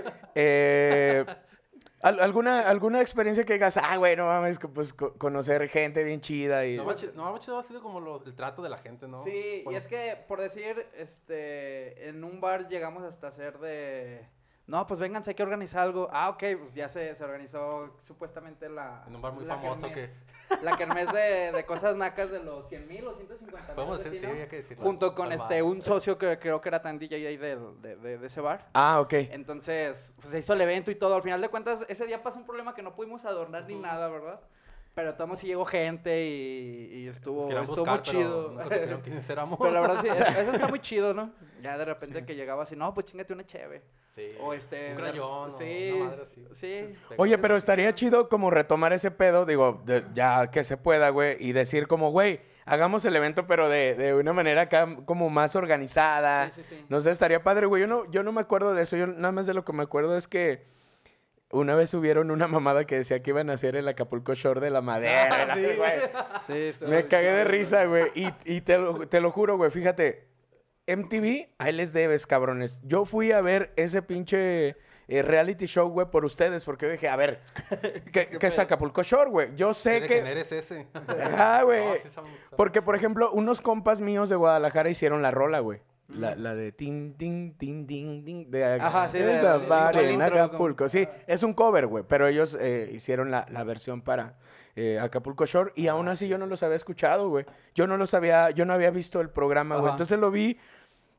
¿Al- 2.04 2.20
¿alguna, 2.20 2.60
¿Alguna 2.68 3.00
experiencia 3.00 3.44
que 3.44 3.54
digas, 3.54 3.76
ah, 3.76 3.96
güey, 3.96 4.14
no 4.16 4.26
mames, 4.26 4.58
que, 4.58 4.68
pues 4.68 4.92
co- 4.92 5.14
conocer 5.14 5.68
gente 5.68 6.04
bien 6.04 6.20
chida 6.20 6.66
y... 6.66 6.76
No, 6.76 6.84
más 6.84 6.98
chido, 7.00 7.12
no, 7.14 7.30
más 7.32 7.40
chido 7.40 7.58
ha 7.58 7.64
sido 7.64 7.82
como 7.82 8.00
lo- 8.00 8.22
el 8.24 8.34
trato 8.34 8.62
de 8.62 8.68
la 8.68 8.78
gente, 8.78 9.08
¿no? 9.08 9.18
Sí, 9.24 9.64
y 9.68 9.74
es 9.74 9.88
que, 9.88 10.16
por 10.28 10.40
decir, 10.40 10.86
este, 10.96 12.08
en 12.08 12.22
un 12.24 12.40
bar 12.40 12.68
llegamos 12.68 13.02
hasta 13.04 13.28
hacer 13.28 13.58
de... 13.58 14.28
No, 14.66 14.86
pues 14.86 14.98
vénganse, 14.98 15.30
hay 15.30 15.34
que 15.34 15.42
organizar 15.42 15.82
algo. 15.82 16.08
Ah, 16.10 16.30
ok, 16.30 16.42
pues 16.58 16.74
ya 16.74 16.88
se, 16.88 17.14
se 17.14 17.22
organizó 17.22 17.94
supuestamente 18.00 18.68
la... 18.70 19.04
En 19.06 19.14
un 19.14 19.20
bar 19.20 19.32
muy 19.34 19.44
famoso 19.44 19.88
kermés. 19.88 20.22
La 20.62 20.76
kermés 20.76 21.12
de, 21.12 21.52
de 21.52 21.64
cosas 21.64 21.96
nacas 21.96 22.30
de 22.30 22.42
los 22.42 22.68
100 22.68 22.88
mil 22.88 23.06
o 23.06 23.14
150 23.14 23.66
mil. 23.66 23.74
Podemos 23.74 24.02
decir, 24.02 24.20
sí, 24.20 24.26
había 24.26 24.48
que 24.48 24.56
decirlo. 24.56 24.84
Junto 24.84 25.14
con 25.14 25.32
este, 25.32 25.62
un 25.62 25.82
socio 25.82 26.18
que 26.18 26.38
creo 26.38 26.60
que 26.60 26.68
era 26.68 26.80
tan 26.82 26.98
DJ 26.98 27.26
ahí 27.26 27.36
de, 27.36 27.56
de, 27.80 28.18
de 28.18 28.26
ese 28.26 28.40
bar. 28.40 28.68
Ah, 28.74 29.00
ok. 29.00 29.12
Entonces, 29.12 30.12
pues 30.16 30.28
se 30.28 30.38
hizo 30.38 30.52
el 30.52 30.60
evento 30.60 30.90
y 30.90 30.94
todo. 30.94 31.14
Al 31.16 31.22
final 31.22 31.40
de 31.40 31.48
cuentas, 31.48 31.84
ese 31.88 32.06
día 32.06 32.22
pasó 32.22 32.38
un 32.38 32.46
problema 32.46 32.74
que 32.74 32.82
no 32.82 32.94
pudimos 32.94 33.24
adornar 33.24 33.66
ni 33.66 33.76
nada, 33.76 34.08
¿verdad? 34.08 34.40
Pero 34.94 35.14
todos 35.14 35.40
sí 35.40 35.48
llegó 35.48 35.64
gente 35.64 36.24
y, 36.24 36.88
y 36.92 37.08
estuvo, 37.08 37.48
estuvo 37.50 37.76
buscar, 37.78 37.94
muy 37.94 38.02
chido. 38.02 38.56
Pero 38.68 38.86
nunca 38.86 39.02
quiénes 39.04 39.28
éramos. 39.28 39.58
Pero 39.60 39.72
la 39.72 39.80
verdad 39.80 40.00
sí, 40.00 40.06
eso, 40.12 40.24
eso 40.24 40.52
está 40.52 40.68
muy 40.68 40.78
chido, 40.78 41.12
¿no? 41.12 41.32
Ya 41.62 41.76
de 41.76 41.84
repente 41.84 42.24
que 42.24 42.36
llegaba 42.36 42.62
así, 42.62 42.76
no, 42.76 42.94
pues 42.94 43.06
chingate 43.06 43.32
una 43.32 43.44
cheve. 43.44 43.82
Sí. 44.06 44.30
O 44.40 44.52
este... 44.54 44.90
Un 44.92 44.96
crayón, 44.96 45.48
o 45.48 45.50
sí, 45.50 45.90
una 45.96 46.04
madre 46.04 46.22
así. 46.22 46.46
sí. 46.52 46.94
Oye, 47.16 47.36
pero 47.38 47.56
estaría 47.56 47.92
chido 47.94 48.28
como 48.28 48.50
retomar 48.50 48.92
ese 48.92 49.10
pedo, 49.10 49.44
digo, 49.46 49.82
de- 49.84 50.04
ya 50.14 50.50
que 50.52 50.62
se 50.62 50.76
pueda, 50.76 51.08
güey, 51.08 51.36
y 51.40 51.52
decir 51.52 51.88
como, 51.88 52.12
güey, 52.12 52.40
hagamos 52.64 53.04
el 53.04 53.16
evento, 53.16 53.48
pero 53.48 53.68
de, 53.68 53.96
de 53.96 54.14
una 54.14 54.32
manera 54.32 54.62
acá 54.62 54.86
como 55.06 55.28
más 55.30 55.56
organizada. 55.56 56.50
Sí, 56.52 56.62
sí, 56.62 56.76
sí. 56.76 56.84
No 56.88 57.00
sé, 57.00 57.10
estaría 57.10 57.42
padre, 57.42 57.66
güey. 57.66 57.80
Yo 57.80 57.88
no, 57.88 58.08
yo 58.12 58.22
no 58.22 58.30
me 58.30 58.40
acuerdo 58.42 58.74
de 58.74 58.82
eso. 58.84 58.96
Yo 58.96 59.08
nada 59.08 59.32
más 59.32 59.46
de 59.46 59.54
lo 59.54 59.64
que 59.64 59.72
me 59.72 59.82
acuerdo 59.82 60.16
es 60.16 60.28
que 60.28 60.62
una 61.54 61.74
vez 61.74 61.90
subieron 61.90 62.30
una 62.30 62.46
mamada 62.48 62.84
que 62.86 62.96
decía 62.96 63.22
que 63.22 63.30
iban 63.30 63.48
a 63.50 63.54
hacer 63.54 63.76
el 63.76 63.88
Acapulco 63.88 64.34
Shore 64.34 64.60
de 64.60 64.70
la 64.70 64.80
madera. 64.82 65.46
Ah, 65.50 65.54
sí, 65.54 65.62
güey. 65.76 66.72
Sí, 66.72 66.84
Me 66.86 67.06
cagué 67.06 67.30
de 67.32 67.44
risa, 67.44 67.84
güey. 67.86 68.06
Y, 68.14 68.28
y 68.44 68.60
te, 68.60 68.78
lo, 68.78 69.08
te 69.08 69.20
lo 69.20 69.30
juro, 69.30 69.56
güey. 69.56 69.70
Fíjate, 69.70 70.26
MTV, 70.86 71.48
ahí 71.58 71.72
les 71.72 71.92
debes, 71.92 72.26
cabrones. 72.26 72.80
Yo 72.84 73.04
fui 73.04 73.32
a 73.32 73.40
ver 73.40 73.72
ese 73.76 74.02
pinche 74.02 74.76
eh, 75.08 75.22
reality 75.22 75.66
show, 75.66 75.88
güey, 75.88 76.10
por 76.10 76.24
ustedes, 76.24 76.64
porque 76.64 76.86
yo 76.86 76.92
dije, 76.92 77.08
a 77.08 77.16
ver, 77.16 77.40
¿qué, 78.12 78.26
¿qué 78.38 78.46
es 78.46 78.58
Acapulco 78.58 79.02
Shore, 79.02 79.30
güey? 79.30 79.48
Yo 79.56 79.72
sé 79.74 80.00
¿Qué 80.02 80.22
que... 80.22 80.40
es 80.40 80.52
ese? 80.52 80.86
Ajá, 80.94 81.62
güey. 81.62 81.84
No, 81.86 81.94
sí 81.96 82.08
son- 82.08 82.24
son- 82.26 82.56
Porque, 82.56 82.82
por 82.82 82.96
ejemplo, 82.96 83.30
unos 83.32 83.60
compas 83.60 84.00
míos 84.00 84.28
de 84.28 84.36
Guadalajara 84.36 84.90
hicieron 84.90 85.22
la 85.22 85.30
rola, 85.30 85.60
güey. 85.60 85.80
La, 86.08 86.34
la 86.36 86.54
de 86.54 86.70
tin, 86.70 87.14
tin, 87.14 87.54
tin, 87.56 87.86
tin, 87.86 88.24
tin. 88.24 88.50
De 88.50 88.64
Ajá, 88.64 89.08
sí, 89.08 89.18
de- 89.18 89.38
de- 89.38 89.66
bar 89.66 89.96
en 89.96 90.20
Acapulco. 90.20 90.88
Sí, 90.88 91.08
es 91.26 91.42
un 91.42 91.54
cover, 91.54 91.86
güey. 91.86 92.04
Pero 92.06 92.26
ellos 92.28 92.56
eh, 92.60 92.90
hicieron 92.92 93.30
la, 93.30 93.46
la 93.50 93.64
versión 93.64 94.02
para 94.02 94.34
eh, 94.76 94.98
Acapulco 95.00 95.46
Shore. 95.46 95.72
Y 95.76 95.86
aún 95.88 96.08
Ah, 96.08 96.12
así 96.12 96.26
sí, 96.26 96.28
yo 96.30 96.36
no 96.38 96.46
los 96.46 96.62
había 96.62 96.76
escuchado, 96.76 97.28
güey. 97.30 97.46
Yo 97.74 97.86
no 97.86 97.96
los 97.96 98.12
había, 98.12 98.50
yo 98.50 98.66
no 98.66 98.74
había 98.74 98.90
visto 98.90 99.20
el 99.20 99.30
programa, 99.30 99.76
güey. 99.76 99.90
Entonces 99.92 100.18
lo 100.18 100.30
vi. 100.30 100.58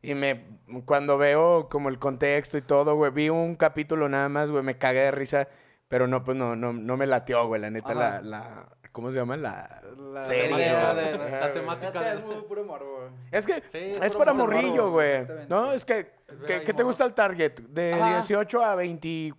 Y 0.03 0.13
me, 0.13 0.45
cuando 0.85 1.17
veo 1.17 1.67
como 1.67 1.89
el 1.89 1.97
contexto 1.97 2.57
y 2.57 2.61
todo, 2.61 2.95
güey, 2.95 3.11
vi 3.11 3.29
un 3.29 3.55
capítulo 3.55 4.07
nada 4.07 4.29
más, 4.29 4.51
güey, 4.51 4.63
me 4.63 4.77
cagué 4.77 4.99
de 4.99 5.11
risa, 5.11 5.47
pero 5.87 6.05
no, 6.07 6.23
pues 6.23 6.37
no, 6.37 6.55
no, 6.55 6.73
no 6.73 6.95
me 6.95 7.07
latió, 7.07 7.47
güey, 7.47 7.59
la 7.59 7.71
neta, 7.71 7.95
la, 8.21 8.69
¿cómo 8.95 9.11
se 9.11 9.17
llama? 9.17 9.35
La, 9.35 9.81
La 10.13 10.21
serie, 10.25 10.49
güey. 10.49 10.63
de- 10.63 11.29
la 11.29 11.53
temática 11.53 11.87
Es 11.89 11.93
que 11.97 12.13
es 12.13 12.25
muy 12.25 12.41
puro 12.43 12.63
morbo, 12.63 12.95
güey. 13.01 13.09
Es 13.29 13.45
que 13.45 13.61
Sí, 13.67 13.91
es, 14.01 14.15
para 14.15 14.31
morrillo, 14.33 14.89
güey. 14.91 15.27
No, 15.49 15.73
es 15.73 15.83
que, 15.83 16.11
¿qué, 16.47 16.73
te 16.73 16.81
gusta 16.83 17.03
el 17.05 17.13
target? 17.13 17.59
De 17.59 17.93
Ajá. 17.93 18.13
18 18.19 18.63
a 18.63 18.75
26. 18.75 19.35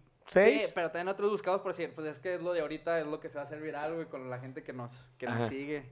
Sí, 0.62 0.73
pero 0.75 0.90
también 0.90 1.09
otros 1.09 1.31
buscados 1.31 1.62
por 1.62 1.71
decir, 1.73 1.92
pues 1.95 2.07
es 2.07 2.21
que 2.21 2.35
es 2.35 2.42
lo 2.42 2.53
de 2.53 2.61
ahorita, 2.61 3.01
es 3.01 3.07
lo 3.07 3.19
que 3.19 3.29
se 3.31 3.37
va 3.37 3.42
a 3.42 3.45
hacer 3.47 3.61
viral, 3.62 3.95
güey, 3.95 4.07
con 4.07 4.29
la 4.29 4.38
gente 4.38 4.62
que 4.62 4.73
nos, 4.75 5.09
que 5.16 5.27
nos 5.27 5.49
sigue. 5.49 5.85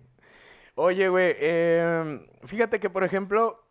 Oye, 0.75 1.09
güey, 1.09 1.35
eh, 1.39 2.27
fíjate 2.45 2.81
que, 2.81 2.91
por 2.91 3.03
ejemplo, 3.05 3.65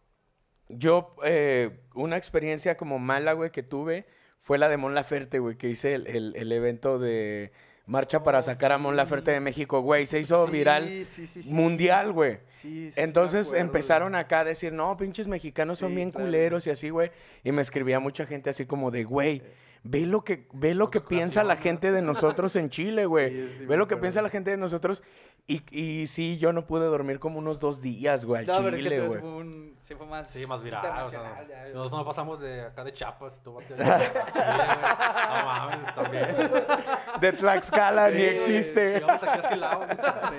yo, 0.69 1.15
eh, 1.23 1.81
una 1.93 2.17
experiencia 2.17 2.77
como 2.77 2.97
mala, 2.97 3.33
güey, 3.33 3.51
que 3.51 3.61
tuve 3.61 4.07
fue 4.41 4.57
la 4.57 4.69
de 4.69 4.77
Mon 4.77 4.95
Laferte, 4.95 5.39
güey, 5.39 5.57
que 5.57 5.67
hice 5.69 5.93
el, 5.93 6.07
el- 6.07 6.35
el 6.35 6.51
evento 6.51 6.97
de 6.99 7.51
Marcha 7.85 8.23
para 8.23 8.41
sacar 8.41 8.71
a 8.71 8.77
Mon. 8.77 8.95
Laferte 8.95 9.31
de 9.31 9.39
México, 9.41 9.81
güey. 9.81 10.05
Se 10.05 10.19
hizo 10.19 10.47
viral 10.47 10.85
Sí, 10.85 11.05
sí, 11.05 11.27
sí, 11.27 11.43
sí. 11.43 11.53
mundial, 11.53 12.13
güey. 12.13 12.39
Entonces 12.95 13.51
empezaron 13.53 14.15
acá 14.15 14.41
a 14.41 14.43
decir, 14.45 14.71
no, 14.71 14.95
pinches 14.95 15.27
mexicanos 15.27 15.79
son 15.79 15.93
bien 15.93 16.11
claro. 16.11 16.25
culeros 16.25 16.65
y 16.67 16.69
así, 16.69 16.89
güey. 16.89 17.11
Y 17.43 17.51
me 17.51 17.61
escribía 17.61 17.99
mucha 17.99 18.25
gente 18.25 18.49
así 18.49 18.65
como 18.65 18.89
de, 18.89 19.03
güey, 19.03 19.41
ve 19.83 20.05
lo 20.05 20.23
que, 20.23 20.47
ve 20.53 20.73
lo 20.75 20.89
que 20.89 21.01
piensa 21.01 21.43
la 21.43 21.55
gente 21.57 21.91
de 21.91 22.01
nosotros 22.01 22.55
en 22.55 22.69
Chile, 22.69 23.05
güey. 23.07 23.29
Sí, 23.49 23.55
sí, 23.59 23.65
ve 23.65 23.77
lo 23.77 23.87
que 23.87 23.97
piensa 23.97 24.21
la 24.21 24.29
gente 24.29 24.51
de 24.51 24.57
nosotros. 24.57 25.03
Y, 25.45 25.61
y 25.77 26.07
sí, 26.07 26.37
yo 26.37 26.53
no 26.53 26.65
pude 26.65 26.85
dormir 26.85 27.19
como 27.19 27.37
unos 27.37 27.59
dos 27.59 27.81
días, 27.81 28.23
güey, 28.23 28.41
al 28.41 28.47
No, 28.47 28.57
pero 28.63 28.67
es 28.69 28.75
que 28.75 28.83
Chile, 28.83 28.99
güey. 29.01 29.11
sí 29.11 29.19
fue, 29.19 29.29
un, 29.29 29.75
sí 29.81 29.95
fue 29.95 30.05
más, 30.07 30.29
Sí, 30.29 30.47
más 30.47 30.63
viral. 30.63 30.85
O 30.85 30.87
internacional. 30.87 31.45
sea, 31.47 31.67
ya, 31.67 31.73
nosotros 31.73 31.99
no 31.99 32.05
pasamos 32.05 32.39
de 32.39 32.61
acá 32.61 32.85
de 32.85 32.93
Chiapas 32.93 33.35
y 33.37 33.43
tú 33.43 33.59
a 33.59 33.63
Chile. 33.67 33.75
No 33.83 35.45
mames, 35.45 35.95
también. 35.95 36.25
de 37.19 37.33
Tlaxcala 37.33 38.09
ni 38.09 38.21
existe. 38.21 39.03
Aquí. 39.05 39.59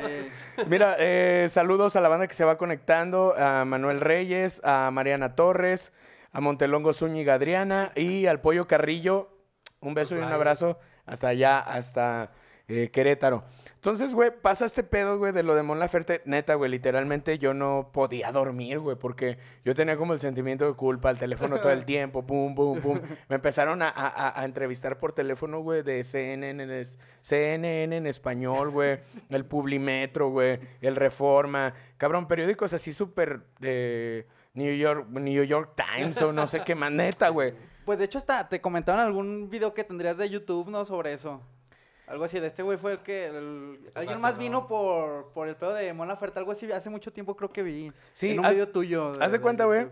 Sí. 0.55 0.65
Mira, 0.69 0.97
eh, 0.99 1.47
saludos 1.51 1.97
a 1.97 2.01
la 2.01 2.09
banda 2.09 2.27
que 2.27 2.35
se 2.35 2.45
va 2.45 2.57
conectando, 2.57 3.35
a 3.37 3.65
Manuel 3.67 4.01
Reyes, 4.01 4.61
a 4.65 4.91
Mariana 4.91 5.35
Torres, 5.35 5.93
a 6.33 6.41
Montelongo 6.41 6.93
Zúñiga 6.95 7.35
Adriana 7.35 7.93
y 7.95 8.27
al 8.27 8.41
Pollo 8.41 8.67
Carrillo. 8.67 9.29
Un 9.85 9.95
beso 9.95 10.15
y 10.15 10.19
un 10.19 10.25
abrazo 10.25 10.79
hasta 11.07 11.29
allá, 11.29 11.59
hasta 11.61 12.33
eh, 12.67 12.91
Querétaro. 12.91 13.45
Entonces, 13.75 14.15
güey, 14.15 14.31
pasa 14.41 14.65
este 14.65 14.83
pedo, 14.83 15.19
güey, 15.19 15.33
de 15.35 15.43
lo 15.43 15.55
de 15.55 15.63
Mon 15.63 15.79
Laferte. 15.79 16.23
Neta, 16.25 16.55
güey, 16.55 16.71
literalmente 16.71 17.39
yo 17.39 17.53
no 17.53 17.91
podía 17.93 18.33
dormir, 18.33 18.79
güey, 18.79 18.97
porque 18.97 19.37
yo 19.63 19.75
tenía 19.75 19.99
como 19.99 20.15
el 20.15 20.21
sentimiento 20.21 20.67
de 20.67 20.73
culpa, 20.73 21.11
el 21.11 21.19
teléfono 21.19 21.61
todo 21.61 21.71
el 21.73 21.85
tiempo, 21.85 22.25
pum, 22.27 22.55
pum, 22.55 22.81
pum. 22.81 22.99
Me 23.29 23.37
empezaron 23.37 23.83
a, 23.83 23.91
a- 23.91 24.09
a- 24.09 24.41
a 24.41 24.45
entrevistar 24.47 24.99
por 24.99 25.13
teléfono, 25.13 25.61
güey, 25.61 25.83
de 25.83 26.03
CNN 26.03 26.63
en, 26.63 26.71
es- 26.71 26.99
CNN 27.21 27.95
en 27.95 28.07
español, 28.07 28.71
güey, 28.71 29.01
el 29.29 29.45
Publimetro, 29.45 30.31
güey, 30.31 30.59
el 30.81 30.97
Reforma. 30.97 31.75
Cabrón, 31.99 32.27
periódicos 32.27 32.73
así 32.73 32.95
súper 32.95 33.41
de 33.61 34.27
New 34.55 34.75
York, 34.75 35.09
New 35.11 35.45
York 35.45 35.75
Times 35.77 36.23
o 36.23 36.33
no 36.33 36.47
sé 36.47 36.63
qué 36.65 36.75
más, 36.75 36.91
neta, 36.91 37.29
güey. 37.29 37.53
Pues 37.85 37.99
de 37.99 38.07
hecho 38.07 38.19
hasta 38.19 38.49
te 38.49 38.61
comentaron 38.61 39.01
algún 39.03 39.49
video 39.51 39.75
que 39.75 39.85
tendrías 39.85 40.17
de 40.17 40.29
YouTube, 40.31 40.69
¿no? 40.69 40.85
Sobre 40.85 41.13
eso. 41.13 41.41
Algo 42.07 42.25
así, 42.25 42.39
de 42.39 42.49
este 42.49 42.63
güey 42.63 42.77
fue 42.77 42.93
el 42.93 42.99
que... 42.99 43.27
el- 43.27 43.91
Alguien 43.95 44.21
más 44.21 44.37
vino 44.37 44.67
por, 44.67 45.33
por 45.33 45.49
el 45.49 45.57
pedo 45.57 45.73
de 45.75 45.93
Mon 45.95 46.07
Laferte, 46.07 46.39
algo 46.39 46.53
así, 46.53 46.71
hace 46.71 46.91
mucho 46.91 47.13
tiempo 47.13 47.35
creo 47.35 47.51
que 47.51 47.63
vi. 47.63 47.93
Sí, 48.13 48.33
en 48.33 48.41
un 48.41 48.45
haz- 48.47 48.53
video 48.53 48.69
tuyo. 48.69 49.13
Haz 49.21 49.33
de 49.33 49.41
cuenta, 49.41 49.65
güey, 49.65 49.87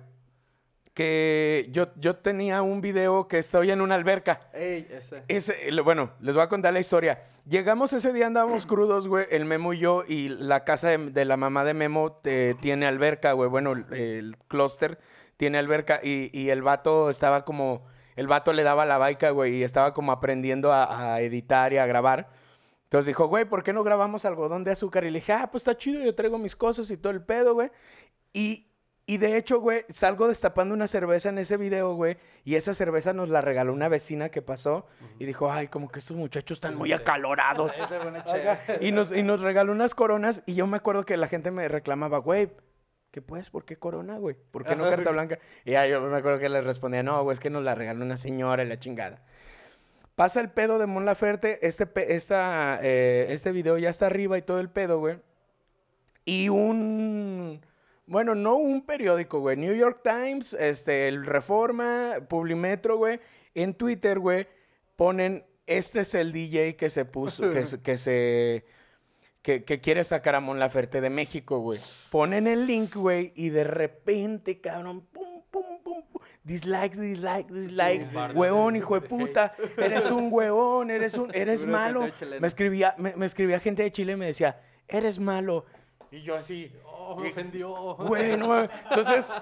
que 0.94 1.68
yo, 1.70 1.88
yo 1.96 2.16
tenía 2.16 2.61
un 2.61 2.83
video 2.83 3.26
que 3.28 3.38
estoy 3.38 3.70
en 3.70 3.81
una 3.81 3.94
alberca. 3.94 4.40
Ey, 4.52 4.87
ese. 4.90 5.24
Ese, 5.28 5.70
bueno, 5.83 6.11
les 6.20 6.35
voy 6.35 6.44
a 6.44 6.48
contar 6.48 6.74
la 6.74 6.81
historia. 6.81 7.22
Llegamos 7.48 7.94
ese 7.94 8.12
día, 8.12 8.26
andábamos 8.26 8.66
crudos, 8.66 9.09
güey, 9.09 9.26
el 9.31 9.46
Memo 9.46 9.72
y 9.72 9.78
yo, 9.78 10.05
y 10.07 10.28
la 10.28 10.64
casa 10.64 10.90
de, 10.90 10.98
de 10.98 11.24
la 11.24 11.38
mamá 11.38 11.64
de 11.64 11.72
Memo 11.72 12.20
eh, 12.24 12.55
tiene 12.61 12.85
alberca, 12.87 13.33
güey. 13.33 13.48
Bueno, 13.48 13.72
el, 13.72 13.87
el 13.94 14.37
clúster 14.48 14.98
tiene 15.42 15.59
alberca, 15.59 15.98
y, 16.00 16.31
y 16.33 16.50
el 16.50 16.62
vato 16.62 17.11
estaba 17.11 17.44
como, 17.44 17.85
el 18.14 18.28
vato 18.28 18.52
le 18.52 18.62
daba 18.62 18.87
la 18.87 18.96
baica, 18.96 19.31
güey, 19.31 19.57
y 19.57 19.64
estaba 19.64 19.92
como 19.92 20.12
aprendiendo 20.12 20.72
a, 20.72 21.14
a 21.14 21.20
editar 21.20 21.72
y 21.72 21.78
a 21.78 21.87
grabar. 21.87 22.31
Entonces 22.85 23.07
dijo, 23.07 23.26
güey, 23.26 23.44
¿por 23.44 23.64
qué 23.64 23.72
no 23.72 23.83
grabamos 23.83 24.24
algodón 24.24 24.62
de 24.62 24.70
azúcar? 24.70 25.02
Y 25.02 25.11
le 25.11 25.18
dije, 25.18 25.33
ah, 25.33 25.48
pues 25.50 25.62
está 25.62 25.76
chido, 25.76 26.00
yo 26.00 26.14
traigo 26.14 26.38
mis 26.38 26.55
cosas 26.55 26.88
y 26.92 26.96
todo 26.96 27.12
el 27.12 27.24
pedo, 27.24 27.55
güey. 27.55 27.72
Y, 28.33 28.68
y 29.05 29.16
de 29.16 29.37
hecho, 29.37 29.59
güey, 29.59 29.85
salgo 29.88 30.28
destapando 30.28 30.76
una 30.76 30.87
cerveza 30.87 31.31
en 31.31 31.38
ese 31.38 31.57
video, 31.57 31.92
güey. 31.96 32.18
Y 32.44 32.55
esa 32.55 32.72
cerveza 32.72 33.12
nos 33.12 33.28
la 33.28 33.40
regaló 33.40 33.72
una 33.72 33.88
vecina 33.88 34.28
que 34.28 34.42
pasó. 34.42 34.87
Y 35.18 35.24
dijo, 35.24 35.50
ay, 35.50 35.66
como 35.66 35.88
que 35.88 35.98
estos 35.98 36.16
muchachos 36.16 36.59
están 36.59 36.76
muy 36.76 36.92
acalorados. 36.92 37.72
Y, 38.81 38.92
nos, 38.92 39.11
y 39.11 39.24
nos 39.24 39.40
regaló 39.40 39.72
unas 39.72 39.96
coronas. 39.96 40.44
Y 40.46 40.55
yo 40.55 40.68
me 40.68 40.76
acuerdo 40.76 41.05
que 41.05 41.16
la 41.16 41.26
gente 41.26 41.50
me 41.50 41.66
reclamaba, 41.66 42.18
güey, 42.18 42.48
¿qué 43.12 43.22
pues? 43.22 43.51
¿Por 43.51 43.64
qué 43.64 43.77
corona, 43.77 44.18
güey? 44.18 44.35
¿Por 44.51 44.64
qué 44.64 44.75
no 44.75 44.88
carta 44.88 45.11
blanca? 45.11 45.38
Y 45.64 45.72
ya 45.72 45.87
yo 45.87 46.01
me 46.01 46.16
acuerdo 46.16 46.40
que 46.40 46.48
les 46.48 46.64
respondía, 46.64 47.03
no, 47.03 47.22
güey, 47.22 47.35
es 47.35 47.40
que 47.40 47.51
nos 47.51 47.62
la 47.62 47.75
regaló 47.75 48.05
una 48.05 48.16
señora 48.16 48.64
y 48.64 48.66
la 48.66 48.81
chingada. 48.81 49.22
Pasa 50.16 50.40
el 50.40 50.51
pedo 50.51 50.79
de 50.79 50.87
Mon 50.87 51.05
Laferte, 51.05 51.64
este, 51.66 52.14
esta, 52.14 52.81
eh, 52.83 53.27
este 53.29 53.53
video 53.53 53.79
ya 53.79 53.90
está 53.90 54.07
arriba 54.07 54.37
y 54.38 54.42
todo 54.42 54.61
el 54.61 54.70
pedo, 54.70 54.98
güey. 54.98 55.18
Y 56.25 56.48
un, 56.48 57.61
bueno, 58.07 58.35
no 58.35 58.57
un 58.57 58.85
periódico, 58.87 59.40
güey, 59.40 59.57
New 59.57 59.75
York 59.75 60.01
Times, 60.03 60.55
este, 60.55 61.09
el 61.09 61.27
Reforma, 61.27 62.14
Publimetro, 62.29 62.96
güey, 62.96 63.20
en 63.55 63.75
Twitter, 63.75 64.18
güey, 64.18 64.48
ponen, 64.96 65.44
este 65.66 66.01
es 66.01 66.14
el 66.14 66.33
DJ 66.33 66.77
que 66.77 66.88
se 66.88 67.05
puso, 67.05 67.51
que 67.51 67.98
se, 67.98 68.64
que, 69.42 69.64
que 69.64 69.81
quiere 69.81 70.05
sacar 70.05 70.35
a 70.37 70.40
Mon 70.40 70.59
Laferte 70.59 71.00
de 71.00 71.11
México, 71.11 71.59
güey. 71.59 71.81
Ponen 72.11 72.46
el 72.46 72.66
link, 72.66 72.94
güey, 72.94 73.33
y 73.35 73.50
de 73.50 73.64
repente, 73.64 74.61
cabrón, 74.61 75.02
pum, 75.12 75.42
pum, 75.50 75.83
pum, 75.83 76.02
pum, 76.12 76.22
dislike, 76.44 76.94
dislike, 76.96 77.50
dislike, 77.50 78.05
bombardeo 78.07 78.38
huevón, 78.40 78.72
de- 78.74 78.78
hijo 78.78 78.94
de 79.00 79.09
puta, 79.09 79.55
eres 79.76 80.11
un 80.11 80.28
huevón, 80.33 80.90
eres 80.90 81.14
un, 81.14 81.35
eres 81.35 81.64
malo. 81.66 82.09
Me 82.40 82.46
escribía, 82.46 82.94
me, 82.98 83.16
me 83.16 83.26
escribía 83.26 83.59
gente 83.61 83.83
de 83.83 83.90
Chile 83.90 84.12
y 84.12 84.16
me 84.16 84.26
decía, 84.26 84.61
eres 84.88 85.18
malo. 85.18 85.66
Y 86.12 86.22
yo 86.22 86.37
así, 86.37 86.70
Oh, 86.85 87.16
me 87.16 87.31
ofendió. 87.31 87.74
Güey, 87.96 88.37
no. 88.37 88.62
Entonces, 88.62 89.33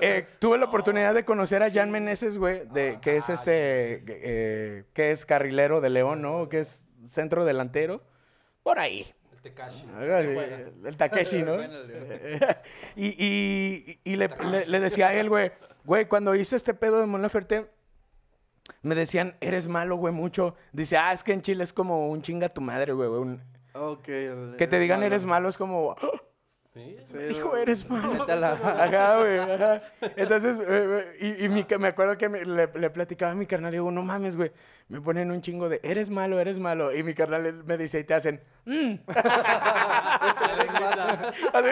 eh, 0.00 0.26
tuve 0.40 0.58
la 0.58 0.66
oportunidad 0.66 1.14
de 1.14 1.24
conocer 1.24 1.62
a 1.62 1.70
Jan 1.70 1.90
Meneses, 1.90 2.38
güey, 2.38 2.66
de, 2.72 2.98
que 3.00 3.16
es 3.16 3.30
Ah, 3.30 3.34
este, 3.34 4.02
eh, 4.08 4.84
que 4.92 5.10
es 5.10 5.24
carrilero 5.24 5.80
de 5.80 5.90
León, 5.90 6.20
¿no? 6.20 6.48
Que 6.48 6.60
es 6.60 6.84
centro 7.06 7.44
delantero. 7.44 8.02
Por 8.62 8.78
ahí. 8.78 9.06
El 9.44 9.50
Tekashi. 9.54 9.82
Así, 9.90 10.86
El 10.86 10.96
Takeshi, 10.96 11.42
¿no? 11.42 11.56
Y 12.96 13.06
y, 13.18 14.00
y 14.04 14.16
le, 14.16 14.28
le- 14.50 14.66
le 14.66 14.80
decía 14.80 15.08
a 15.08 15.14
él, 15.14 15.28
güey, 15.28 15.50
güey, 15.84 16.06
cuando 16.06 16.34
hice 16.34 16.54
este 16.56 16.74
pedo 16.74 17.00
de 17.00 17.06
Mon 17.06 17.22
Laferte, 17.22 17.66
me 18.82 18.94
decían, 18.94 19.36
eres 19.40 19.66
malo, 19.66 19.96
güey, 19.96 20.14
mucho. 20.14 20.54
Dice, 20.72 20.96
ah, 20.96 21.12
es 21.12 21.24
que 21.24 21.32
en 21.32 21.42
Chile 21.42 21.64
es 21.64 21.72
como 21.72 22.08
un 22.08 22.22
chinga 22.22 22.48
tu 22.50 22.60
madre, 22.60 22.92
güey. 22.92 23.08
un- 23.08 23.42
Ok. 23.74 24.08
el- 24.08 24.54
Que 24.58 24.66
te 24.68 24.78
digan 24.78 25.00
malo. 25.00 25.06
eres 25.06 25.24
malo 25.24 25.48
es 25.48 25.56
como, 25.56 25.92
"Ah, 26.00 26.22
Sí, 26.74 26.96
Sí, 27.02 27.18
Hijo, 27.32 27.54
eres 27.54 27.88
malo. 27.90 28.24
Ajá, 28.30 29.18
güey, 29.18 29.38
ajá. 29.38 29.82
Entonces, 30.16 30.58
eh, 30.58 31.14
eh, 31.20 31.36
y, 31.38 31.44
y 31.44 31.48
mi 31.50 31.64
ca- 31.64 31.76
me 31.76 31.88
acuerdo 31.88 32.16
que 32.16 32.30
me- 32.30 32.46
le, 32.46 32.66
le 32.74 32.88
platicaba 32.90 33.32
a 33.32 33.34
mi 33.34 33.44
carnal 33.44 33.74
y 33.74 33.76
digo, 33.76 33.90
no 33.90 34.02
mames, 34.02 34.36
güey. 34.36 34.52
Me 34.88 34.98
ponen 35.02 35.30
un 35.30 35.42
chingo 35.42 35.68
de, 35.68 35.80
eres 35.82 36.08
malo, 36.08 36.40
eres 36.40 36.58
malo. 36.58 36.94
Y 36.94 37.02
mi 37.02 37.12
carnal 37.14 37.62
me 37.64 37.76
dice, 37.76 37.98
y 38.00 38.04
te 38.04 38.14
hacen, 38.14 38.40
"Mm". 38.64 38.94
Así, 41.52 41.68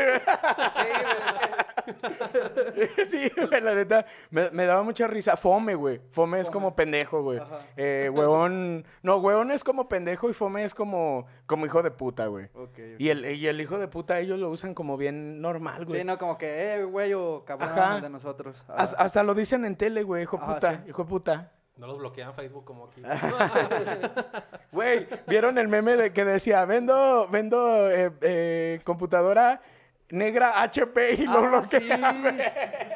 Sí, 0.74 0.82
güey. 0.82 1.69
sí, 3.10 3.30
güey, 3.36 3.60
la 3.60 3.74
neta, 3.74 4.06
me, 4.30 4.50
me 4.50 4.66
daba 4.66 4.82
mucha 4.82 5.06
risa. 5.06 5.36
Fome, 5.36 5.74
güey. 5.74 6.00
Fome 6.10 6.40
es 6.40 6.50
como 6.50 6.74
pendejo, 6.74 7.22
güey. 7.22 7.38
Ajá. 7.38 7.58
Eh, 7.76 8.10
huevón, 8.14 8.84
no, 9.02 9.16
huevón 9.18 9.50
es 9.50 9.64
como 9.64 9.88
pendejo 9.88 10.30
y 10.30 10.34
fome 10.34 10.64
es 10.64 10.74
como, 10.74 11.26
como 11.46 11.66
hijo 11.66 11.82
de 11.82 11.90
puta, 11.90 12.26
güey. 12.26 12.46
Ok, 12.54 12.70
ok. 12.70 12.78
Y 12.98 13.08
el, 13.10 13.24
y 13.34 13.46
el 13.46 13.60
hijo 13.60 13.78
de 13.78 13.88
puta 13.88 14.18
ellos 14.20 14.38
lo 14.38 14.50
usan 14.50 14.74
como 14.74 14.96
bien 14.96 15.40
normal, 15.40 15.84
güey. 15.84 16.00
Sí, 16.00 16.04
no, 16.06 16.18
como 16.18 16.36
que, 16.38 16.74
eh, 16.74 16.84
güey, 16.84 17.12
o 17.14 17.44
cabrón 17.44 17.70
Ajá. 17.70 18.00
de 18.00 18.10
nosotros. 18.10 18.64
Has- 18.68 18.94
hasta 18.98 19.22
lo 19.22 19.34
dicen 19.34 19.64
en 19.64 19.76
tele, 19.76 20.02
güey, 20.02 20.22
hijo 20.22 20.36
de 20.36 20.42
Ajá, 20.44 20.54
puta, 20.54 20.72
sí. 20.72 20.78
hijo 20.90 21.02
de 21.04 21.08
puta. 21.08 21.52
No 21.76 21.86
los 21.86 21.96
bloquean 21.98 22.34
Facebook 22.34 22.66
como 22.66 22.86
aquí. 22.88 23.02
Güey, 24.72 25.08
¿vieron 25.26 25.56
el 25.58 25.66
meme 25.68 25.96
de 25.96 26.12
que 26.12 26.24
decía, 26.24 26.64
vendo, 26.64 27.26
vendo 27.28 27.90
eh, 27.90 28.12
eh, 28.20 28.80
computadora 28.84 29.62
negra 30.10 30.62
HP 30.62 31.12
y 31.14 31.26
lo 31.26 31.38
Ah, 31.38 31.48
bloquea, 31.48 31.80
sí. 31.80 31.86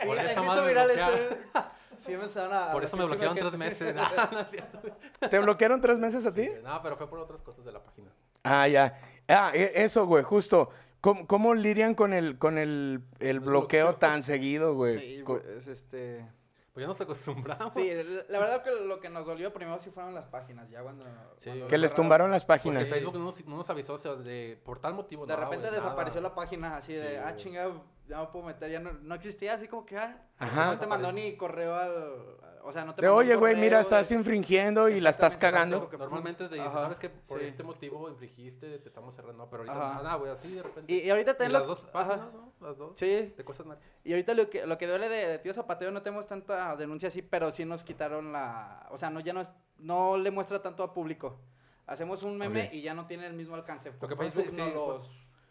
Sí, 0.00 0.06
Por 0.06 0.44
madre 0.44 0.62
me 0.62 0.68
viral 0.68 0.86
bloquearon. 0.88 1.18
ese. 1.20 1.38
Sí, 1.96 2.12
empezaron 2.12 2.52
a... 2.52 2.72
Por 2.72 2.84
eso 2.84 2.96
me 2.98 3.04
bloquearon 3.06 3.36
tres 3.38 3.52
meses. 3.54 3.78
gente. 3.94 3.94
No, 3.94 4.30
no 4.32 4.40
es 4.40 4.50
cierto. 4.50 4.80
¿Te 5.30 5.38
bloquearon 5.38 5.80
tres 5.80 5.96
meses 5.96 6.26
a 6.26 6.34
ti? 6.34 6.50
No, 6.62 6.82
pero 6.82 6.96
fue 6.98 7.08
por 7.08 7.18
otras 7.20 7.40
cosas 7.40 7.64
de 7.64 7.72
la 7.72 7.82
página. 7.82 8.10
Ah, 8.42 8.68
ya. 8.68 9.00
Ah, 9.28 9.52
e- 9.54 9.72
eso, 9.76 10.04
güey, 10.04 10.22
justo. 10.22 10.68
¿Cómo, 11.00 11.26
cómo 11.26 11.54
lidian 11.54 11.94
con 11.94 12.12
el, 12.12 12.36
con 12.36 12.58
el, 12.58 13.00
el 13.20 13.40
bloqueo 13.40 13.86
bloqueo. 13.86 13.94
tan 13.96 14.22
seguido, 14.22 14.74
güey? 14.74 14.98
Sí, 14.98 15.22
güey, 15.22 15.40
es 15.56 15.66
este... 15.68 16.26
Pues 16.74 16.82
ya 16.82 16.88
nos 16.88 17.00
acostumbramos. 17.00 17.72
Sí, 17.72 17.88
la- 18.28 18.38
verdad 18.40 18.62
que 18.64 18.70
lo 18.72 18.98
que 19.00 19.08
nos 19.08 19.24
dolió 19.24 19.52
primero 19.52 19.78
sí 19.78 19.90
fueron 19.90 20.12
las 20.12 20.26
páginas, 20.26 20.68
ya 20.68 20.82
cuando... 20.82 21.04
Sí. 21.36 21.50
cuando 21.50 21.68
Que 21.68 21.78
les 21.78 21.90
cerraron. 21.92 21.96
tumbaron 22.04 22.30
las 22.32 22.44
Porque 22.44 22.58
páginas. 22.58 22.88
Facebook 22.88 23.14
no 23.14 23.24
nos, 23.26 23.46
no 23.46 23.56
nos 23.58 23.70
avisó, 23.70 23.94
o 23.94 23.98
sea, 23.98 24.16
de, 24.16 24.60
por 24.64 24.80
tal 24.80 24.92
motivo. 24.94 25.24
De 25.24 25.34
no, 25.34 25.40
repente 25.40 25.70
desapareció 25.70 26.20
nada. 26.20 26.30
la 26.30 26.34
página 26.34 26.76
así 26.76 26.92
de, 26.94 27.18
ah, 27.20 27.22
güey. 27.30 27.36
chinga, 27.36 27.70
ya 28.08 28.16
no 28.18 28.32
puedo 28.32 28.46
meter, 28.46 28.70
ya 28.72 28.80
no, 28.80 28.92
no 28.92 29.14
existía, 29.14 29.54
así 29.54 29.68
como 29.68 29.86
que, 29.86 29.96
ah, 29.96 30.20
Ajá. 30.38 30.72
no 30.72 30.78
te 30.80 30.86
mandó 30.88 31.12
ni 31.12 31.36
correo 31.36 31.74
al... 31.76 32.44
O 32.66 32.72
sea, 32.72 32.82
no 32.86 32.94
te 32.94 33.02
De, 33.02 33.08
oye, 33.08 33.36
güey, 33.36 33.54
mira, 33.56 33.78
estás 33.78 34.08
de- 34.08 34.14
infringiendo 34.14 34.88
y 34.88 34.98
la 34.98 35.10
estás 35.10 35.36
cagando. 35.36 35.88
Normalmente 35.98 36.48
te 36.48 36.54
dices, 36.54 36.70
Ajá, 36.70 36.80
¿sabes 36.80 36.98
qué? 36.98 37.10
Por 37.10 37.38
sí. 37.40 37.44
este 37.44 37.62
motivo 37.62 38.08
infringiste, 38.08 38.78
te 38.78 38.88
estamos 38.88 39.14
cerrando. 39.14 39.46
Pero 39.50 39.64
ahorita 39.64 39.90
Ajá. 39.90 40.02
nada, 40.02 40.14
güey, 40.16 40.32
así 40.32 40.50
de 40.54 40.62
repente. 40.62 40.90
Y, 40.90 41.00
y 41.00 41.10
ahorita 41.10 41.32
Y 41.32 41.36
ten 41.36 41.52
las 41.52 41.60
lo- 41.62 41.68
dos 41.68 41.80
ajá. 41.80 41.92
páginas, 41.92 42.32
¿no? 42.32 42.52
Las 42.64 42.78
dos. 42.78 42.92
Sí, 42.96 43.34
De 43.36 43.44
cosas 43.44 43.66
na- 43.66 43.78
y 44.04 44.12
ahorita 44.12 44.32
lo 44.34 44.48
que, 44.48 44.66
lo 44.66 44.78
que 44.78 44.86
duele 44.86 45.08
de, 45.08 45.28
de 45.28 45.38
Tío 45.38 45.52
Zapateo 45.52 45.90
no 45.90 46.02
tenemos 46.02 46.26
tanta 46.26 46.74
denuncia 46.76 47.08
así, 47.08 47.20
pero 47.20 47.52
sí 47.52 47.64
nos 47.66 47.84
quitaron 47.84 48.32
la... 48.32 48.86
O 48.90 48.96
sea, 48.98 49.10
no, 49.10 49.20
ya 49.20 49.32
no, 49.34 49.40
es, 49.42 49.52
no 49.78 50.16
le 50.16 50.30
muestra 50.30 50.62
tanto 50.62 50.82
a 50.82 50.94
público. 50.94 51.38
Hacemos 51.86 52.22
un 52.22 52.38
meme 52.38 52.68
Ok. 52.68 52.72
y 52.74 52.82
ya 52.82 52.94
no 52.94 53.06
tiene 53.06 53.26
el 53.26 53.34
mismo 53.34 53.54
alcance. 53.54 53.92
Lo 54.00 54.08
que 54.08 54.16
Con 54.16 54.26
pasa 54.26 54.40
es 54.40 54.46
Facebook 54.46 54.56
que 54.56 54.62
no 54.62 54.68
sí, 54.68 54.74
los... 54.74 55.10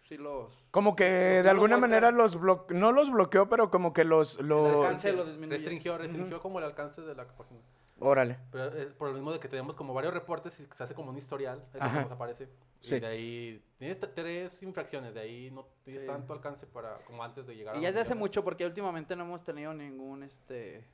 Sí 0.09 0.17
los... 0.17 0.65
Como 0.71 0.95
que 0.95 1.03
de 1.05 1.49
alguna 1.49 1.77
muestra. 1.77 1.99
manera 1.99 2.11
los 2.11 2.37
blo- 2.37 2.65
no 2.71 2.91
los 2.91 3.11
bloqueó, 3.11 3.47
pero 3.47 3.69
como 3.69 3.93
que 3.93 4.03
los... 4.03 4.39
los... 4.41 4.77
alcance 4.83 5.13
lo 5.13 5.23
disminuye. 5.25 5.57
Restringió, 5.57 5.97
restringió 5.97 6.41
como 6.41 6.57
el 6.59 6.65
alcance 6.65 7.01
de 7.01 7.13
la 7.15 7.25
página. 7.27 7.61
Órale. 8.03 8.37
Pero 8.51 8.65
es 8.75 8.93
por 8.93 9.07
lo 9.09 9.13
mismo 9.13 9.31
de 9.31 9.39
que 9.39 9.47
tenemos 9.47 9.75
como 9.75 9.93
varios 9.93 10.13
reportes 10.13 10.59
y 10.59 10.65
se 10.65 10.83
hace 10.83 10.93
como 10.93 11.09
un 11.11 11.17
historial, 11.17 11.59
es 11.69 11.73
lo 11.75 11.79
que 11.79 11.85
Ajá. 11.85 12.01
nos 12.03 12.11
aparece. 12.11 12.49
Sí. 12.81 12.95
Y 12.95 12.99
de 12.99 13.07
ahí 13.07 13.63
tienes 13.77 13.97
tres 14.13 14.61
infracciones, 14.61 15.13
de 15.13 15.21
ahí 15.21 15.51
no 15.51 15.65
tienes 15.83 16.01
Sí. 16.03 16.07
tanto 16.07 16.33
alcance 16.33 16.67
para 16.67 16.97
como 17.05 17.23
antes 17.23 17.47
de 17.47 17.55
llegar 17.55 17.75
a 17.75 17.77
Y 17.77 17.81
ya 17.81 17.87
los 17.89 17.95
desde 17.95 18.01
hace 18.11 18.15
mucho, 18.15 18.43
porque 18.43 18.65
últimamente 18.65 19.15
no 19.15 19.23
hemos 19.23 19.43
tenido 19.43 19.73
ningún, 19.73 20.23
este... 20.23 20.85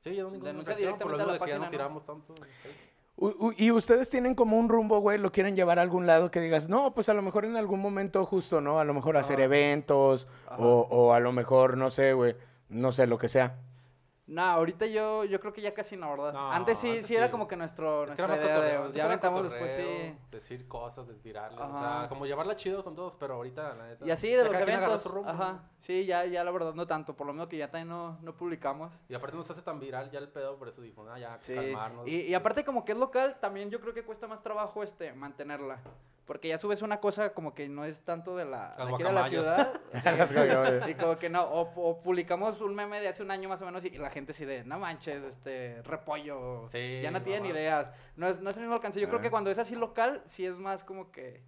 Sí, 0.00 0.14
ya 0.14 0.22
no 0.22 0.30
ninguna 0.30 0.50
Denuncia 0.52 0.74
por 0.98 1.06
lo 1.08 1.14
a 1.14 1.16
mismo 1.16 1.26
la 1.28 1.32
de 1.32 1.38
que 1.40 1.48
ya 1.50 1.58
no 1.58 1.70
tiramos 1.70 2.04
tanto. 2.04 2.34
U- 3.16 3.52
y 3.56 3.70
ustedes 3.70 4.10
tienen 4.10 4.34
como 4.34 4.58
un 4.58 4.68
rumbo, 4.68 4.98
güey, 4.98 5.18
lo 5.18 5.30
quieren 5.32 5.54
llevar 5.56 5.78
a 5.78 5.82
algún 5.82 6.04
lado 6.06 6.30
que 6.30 6.40
digas, 6.40 6.68
no, 6.68 6.92
pues 6.94 7.08
a 7.08 7.14
lo 7.14 7.22
mejor 7.22 7.44
en 7.44 7.56
algún 7.56 7.80
momento 7.80 8.26
justo, 8.26 8.60
¿no? 8.60 8.78
A 8.80 8.84
lo 8.84 8.92
mejor 8.92 9.16
hacer 9.16 9.36
Ajá. 9.36 9.44
eventos 9.44 10.26
Ajá. 10.46 10.56
o, 10.58 10.80
o 10.90 11.12
a 11.14 11.20
lo 11.20 11.30
mejor, 11.32 11.76
no 11.78 11.90
sé, 11.90 12.12
güey, 12.12 12.36
no 12.68 12.90
sé, 12.92 13.06
lo 13.06 13.16
que 13.16 13.28
sea. 13.28 13.56
No, 14.26 14.42
ahorita 14.42 14.86
yo, 14.86 15.24
yo 15.24 15.38
creo 15.38 15.52
que 15.52 15.60
ya 15.60 15.74
casi 15.74 15.98
no, 15.98 16.10
¿verdad? 16.10 16.32
No, 16.32 16.50
antes 16.50 16.78
sí, 16.78 16.88
antes 16.88 17.06
sí 17.06 17.14
era 17.14 17.26
sí. 17.26 17.32
como 17.32 17.46
que 17.46 17.56
nuestro, 17.56 18.04
Es 18.04 18.16
que 18.16 18.22
nuestra 18.26 18.36
idea 18.36 18.54
de, 18.54 18.54
cotorreo, 18.54 18.82
pues, 18.82 18.94
ya 18.94 19.04
aventamos 19.04 19.42
después, 19.42 19.72
sí. 19.72 20.16
Decir 20.30 20.66
cosas, 20.66 21.06
de 21.06 21.14
tirarles. 21.14 21.60
O 21.60 21.78
sea, 21.78 22.06
como 22.08 22.24
llevarla 22.24 22.56
chido 22.56 22.82
con 22.82 22.94
todos, 22.94 23.14
pero 23.16 23.34
ahorita, 23.34 23.74
la 23.74 23.86
neta. 23.86 24.06
Y 24.06 24.10
así 24.10 24.30
de 24.30 24.44
los 24.44 24.58
eventos, 24.58 25.04
rumbo, 25.12 25.28
ajá, 25.28 25.68
sí, 25.76 26.06
ya, 26.06 26.24
ya 26.24 26.42
la 26.42 26.50
verdad 26.52 26.72
no 26.72 26.86
tanto, 26.86 27.14
por 27.14 27.26
lo 27.26 27.34
menos 27.34 27.48
que 27.48 27.58
ya 27.58 27.70
también 27.70 27.88
no, 27.90 28.18
no 28.22 28.34
publicamos. 28.34 28.92
Y 29.10 29.14
aparte 29.14 29.36
no 29.36 29.44
se 29.44 29.52
hace 29.52 29.62
tan 29.62 29.78
viral 29.78 30.10
ya 30.10 30.20
el 30.20 30.28
pedo, 30.28 30.56
por 30.56 30.68
eso 30.68 30.80
dijo, 30.80 31.06
ah, 31.10 31.18
ya, 31.18 31.38
Sí. 31.38 31.54
calmarnos. 31.54 32.08
Y, 32.08 32.22
y 32.22 32.34
aparte 32.34 32.64
como 32.64 32.84
que 32.86 32.92
es 32.92 32.98
local, 32.98 33.36
también 33.40 33.68
yo 33.70 33.78
creo 33.80 33.92
que 33.92 34.04
cuesta 34.04 34.26
más 34.26 34.42
trabajo 34.42 34.82
este 34.82 35.12
mantenerla. 35.12 35.82
Porque 36.26 36.48
ya 36.48 36.56
subes 36.58 36.80
una 36.82 37.00
cosa 37.00 37.34
como 37.34 37.54
que 37.54 37.68
no 37.68 37.84
es 37.84 38.02
tanto 38.02 38.34
de 38.34 38.46
la, 38.46 38.70
de 38.70 38.84
Las 38.84 38.94
aquí 38.94 39.02
de 39.02 39.12
la 39.12 39.24
ciudad. 39.24 39.80
Las 39.92 40.32
guacamayas. 40.32 40.88
y 40.88 40.94
como 40.94 41.18
que 41.18 41.28
no, 41.28 41.42
o, 41.44 41.60
o 41.90 42.00
publicamos 42.02 42.60
un 42.62 42.74
meme 42.74 42.98
de 43.00 43.08
hace 43.08 43.22
un 43.22 43.30
año 43.30 43.48
más 43.48 43.60
o 43.60 43.66
menos 43.66 43.84
y 43.84 43.90
la 43.90 44.08
gente 44.10 44.32
así 44.32 44.44
de, 44.46 44.64
no 44.64 44.78
manches, 44.78 45.22
este, 45.22 45.82
repollo. 45.82 46.66
Sí, 46.70 47.00
ya 47.02 47.10
no 47.10 47.20
tienen 47.22 47.42
mamá. 47.42 47.54
ideas. 47.54 47.88
No 48.16 48.28
es, 48.28 48.40
no 48.40 48.48
es 48.50 48.56
el 48.56 48.62
mismo 48.62 48.74
alcance. 48.76 49.00
Yo 49.00 49.08
creo 49.08 49.18
Ah. 49.20 49.22
que 49.22 49.30
cuando 49.30 49.50
es 49.50 49.58
así 49.58 49.74
local, 49.76 50.22
sí 50.26 50.46
es 50.46 50.58
más 50.58 50.82
como 50.82 51.12
que, 51.12 51.42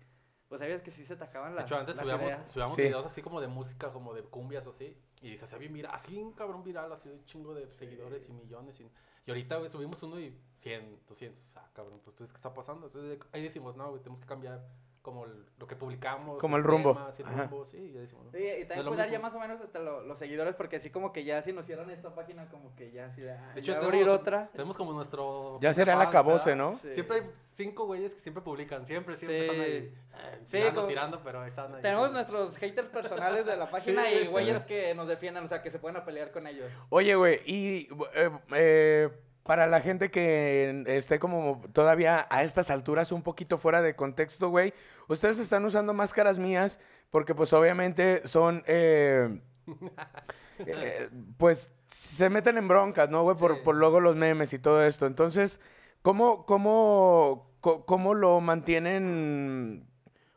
pues 0.49 0.61
sabías 0.61 0.83
que 0.83 0.91
sí 0.91 1.05
se 1.07 1.17
te 1.17 1.25
acaban 1.25 1.53
De 1.53 1.57
las, 1.57 1.65
hecho, 1.65 1.77
antes 1.79 1.97
las 1.97 2.05
subíamos, 2.07 2.27
ideas. 2.27 2.53
subíamos 2.53 2.75
Sí. 2.77 2.83
videos 2.83 3.07
así 3.07 3.23
como 3.23 3.41
de 3.41 3.49
música, 3.49 3.91
como 3.93 4.12
de 4.12 4.23
cumbias 4.25 4.67
o 4.67 4.71
así. 4.71 4.95
Y 5.23 5.39
se 5.39 5.47
hacía 5.47 5.57
bien 5.59 5.73
viral, 5.73 5.93
así 5.95 6.19
un 6.19 6.33
cabrón 6.33 6.62
viral, 6.62 6.93
así 6.93 7.09
un 7.09 7.25
chingo 7.25 7.55
de 7.55 7.67
seguidores 7.73 8.29
y 8.29 8.33
millones. 8.35 8.79
Y, 8.81 8.91
y 9.25 9.31
ahorita, 9.31 9.57
güey, 9.57 9.71
subimos 9.71 10.03
uno 10.03 10.21
y 10.21 10.39
100, 10.61 11.01
200. 11.09 11.57
Ah, 11.57 11.69
cabrón, 11.75 12.01
pues 12.05 12.14
entonces, 12.14 12.33
¿qué 12.33 12.37
está 12.38 12.53
pasando? 12.55 12.87
Entonces 12.87 13.19
ahí 13.33 13.42
decimos, 13.42 13.77
no, 13.77 13.90
güey, 13.90 14.03
tenemos 14.03 14.21
que 14.21 14.27
cambiar 14.27 14.64
como 15.03 15.25
el- 15.25 15.47
lo 15.59 15.69
que 15.69 15.77
publicamos. 15.77 16.37
Como 16.40 16.57
el 16.57 16.64
rumbo. 16.64 16.95
temas 16.95 17.16
y 17.21 17.23
el 17.23 17.29
rumbo, 17.29 17.64
sí, 17.64 17.92
ya 17.95 18.01
decimos, 18.01 18.25
¿no? 18.25 18.33
Sí, 18.33 18.38
y 18.38 18.64
también 18.64 18.88
cuidar 18.88 19.09
ya 19.09 19.21
más 19.21 19.33
o 19.37 19.38
menos 19.38 19.61
hasta 19.61 19.79
lo- 19.79 20.01
los 20.03 20.19
seguidores, 20.19 20.57
porque 20.57 20.77
así 20.77 20.90
como 20.90 21.12
que 21.12 21.23
ya 21.23 21.40
si 21.42 21.53
nos 21.53 21.64
cierran 21.64 21.88
esta 21.90 22.12
página, 22.12 22.49
como 22.49 22.75
que 22.75 22.90
ya 22.90 23.07
así 23.07 23.21
de, 23.21 23.31
ah, 23.31 23.53
De 23.55 23.61
hecho, 23.61 23.71
ya 23.73 23.79
tenemos, 23.79 23.95
abrir 23.95 24.09
otra. 24.09 24.49
tenemos 24.51 24.77
como 24.77 24.92
nuestro... 24.95 25.61
Ya 25.62 25.73
será 25.75 25.95
el 25.95 26.01
acabose, 26.01 26.51
¿verdad? 26.51 26.64
¿no? 26.64 26.73
Sí. 26.73 26.92
Siempre 26.92 27.19
hay 27.19 27.23
cinco 27.55 27.87
güeyes 27.87 28.16
que 28.16 28.21
siempre 28.21 28.42
publican, 28.42 28.85
siempre, 28.85 29.16
siempre 29.16 29.38
Sí. 29.38 29.45
están 29.47 29.61
ahí. 29.61 29.71
eh, 29.73 30.40
Sí, 30.45 30.57
tirando, 30.57 30.75
como- 30.75 30.88
tirando, 30.88 31.21
pero 31.23 31.45
están 31.45 31.73
ahí. 31.77 31.83
Tenemos 31.83 32.11
nuestros 32.11 32.57
haters 32.57 32.88
personales 32.88 33.47
de 33.47 33.57
la 33.57 33.71
página 34.03 34.07
Sí. 34.07 34.14
y 34.25 34.27
güeyes 34.27 34.64
que 34.64 34.92
nos 34.97 35.07
defienden, 35.07 35.45
o 35.45 35.47
sea, 35.47 35.62
que 35.62 35.71
se 35.71 35.79
pueden 35.79 35.99
a 35.99 36.05
pelear 36.05 36.33
con 36.33 36.49
ellos. 36.49 36.69
Oye, 36.88 37.14
güey, 37.14 37.40
y 37.47 37.88
eh, 38.16 38.31
eh, 38.57 39.11
para 39.46 39.66
la 39.66 39.80
gente 39.80 40.11
que 40.11 40.85
esté 40.87 41.18
como 41.18 41.62
todavía 41.72 42.26
a 42.30 42.42
estas 42.42 42.70
alturas 42.70 43.12
un 43.12 43.22
poquito 43.22 43.59
fuera 43.59 43.82
de 43.82 43.96
contexto, 43.96 44.48
güey, 44.50 44.74
ustedes 45.09 45.38
están 45.38 45.64
usando 45.64 45.94
máscaras 45.94 46.38
mías 46.38 46.80
porque 47.11 47.35
pues 47.35 47.52
obviamente 47.52 48.26
son, 48.26 48.62
eh, 48.66 49.40
eh, 50.59 51.11
pues 51.38 51.72
se 51.87 52.30
meten 52.30 52.59
en 52.59 52.68
broncas, 52.68 53.11
¿no, 53.11 53.22
güey? 53.22 53.37
Por, 53.37 53.56
Sí. 53.56 53.61
por 53.64 53.76
luego 53.76 54.00
los 54.00 54.16
memes 54.16 54.52
y 54.52 54.59
todo 54.59 54.85
esto. 54.85 55.06
Entonces, 55.06 55.61
¿cómo, 56.02 56.46
cómo, 56.46 57.52
cómo 57.61 58.14
lo 58.14 58.40
mantienen 58.40 59.87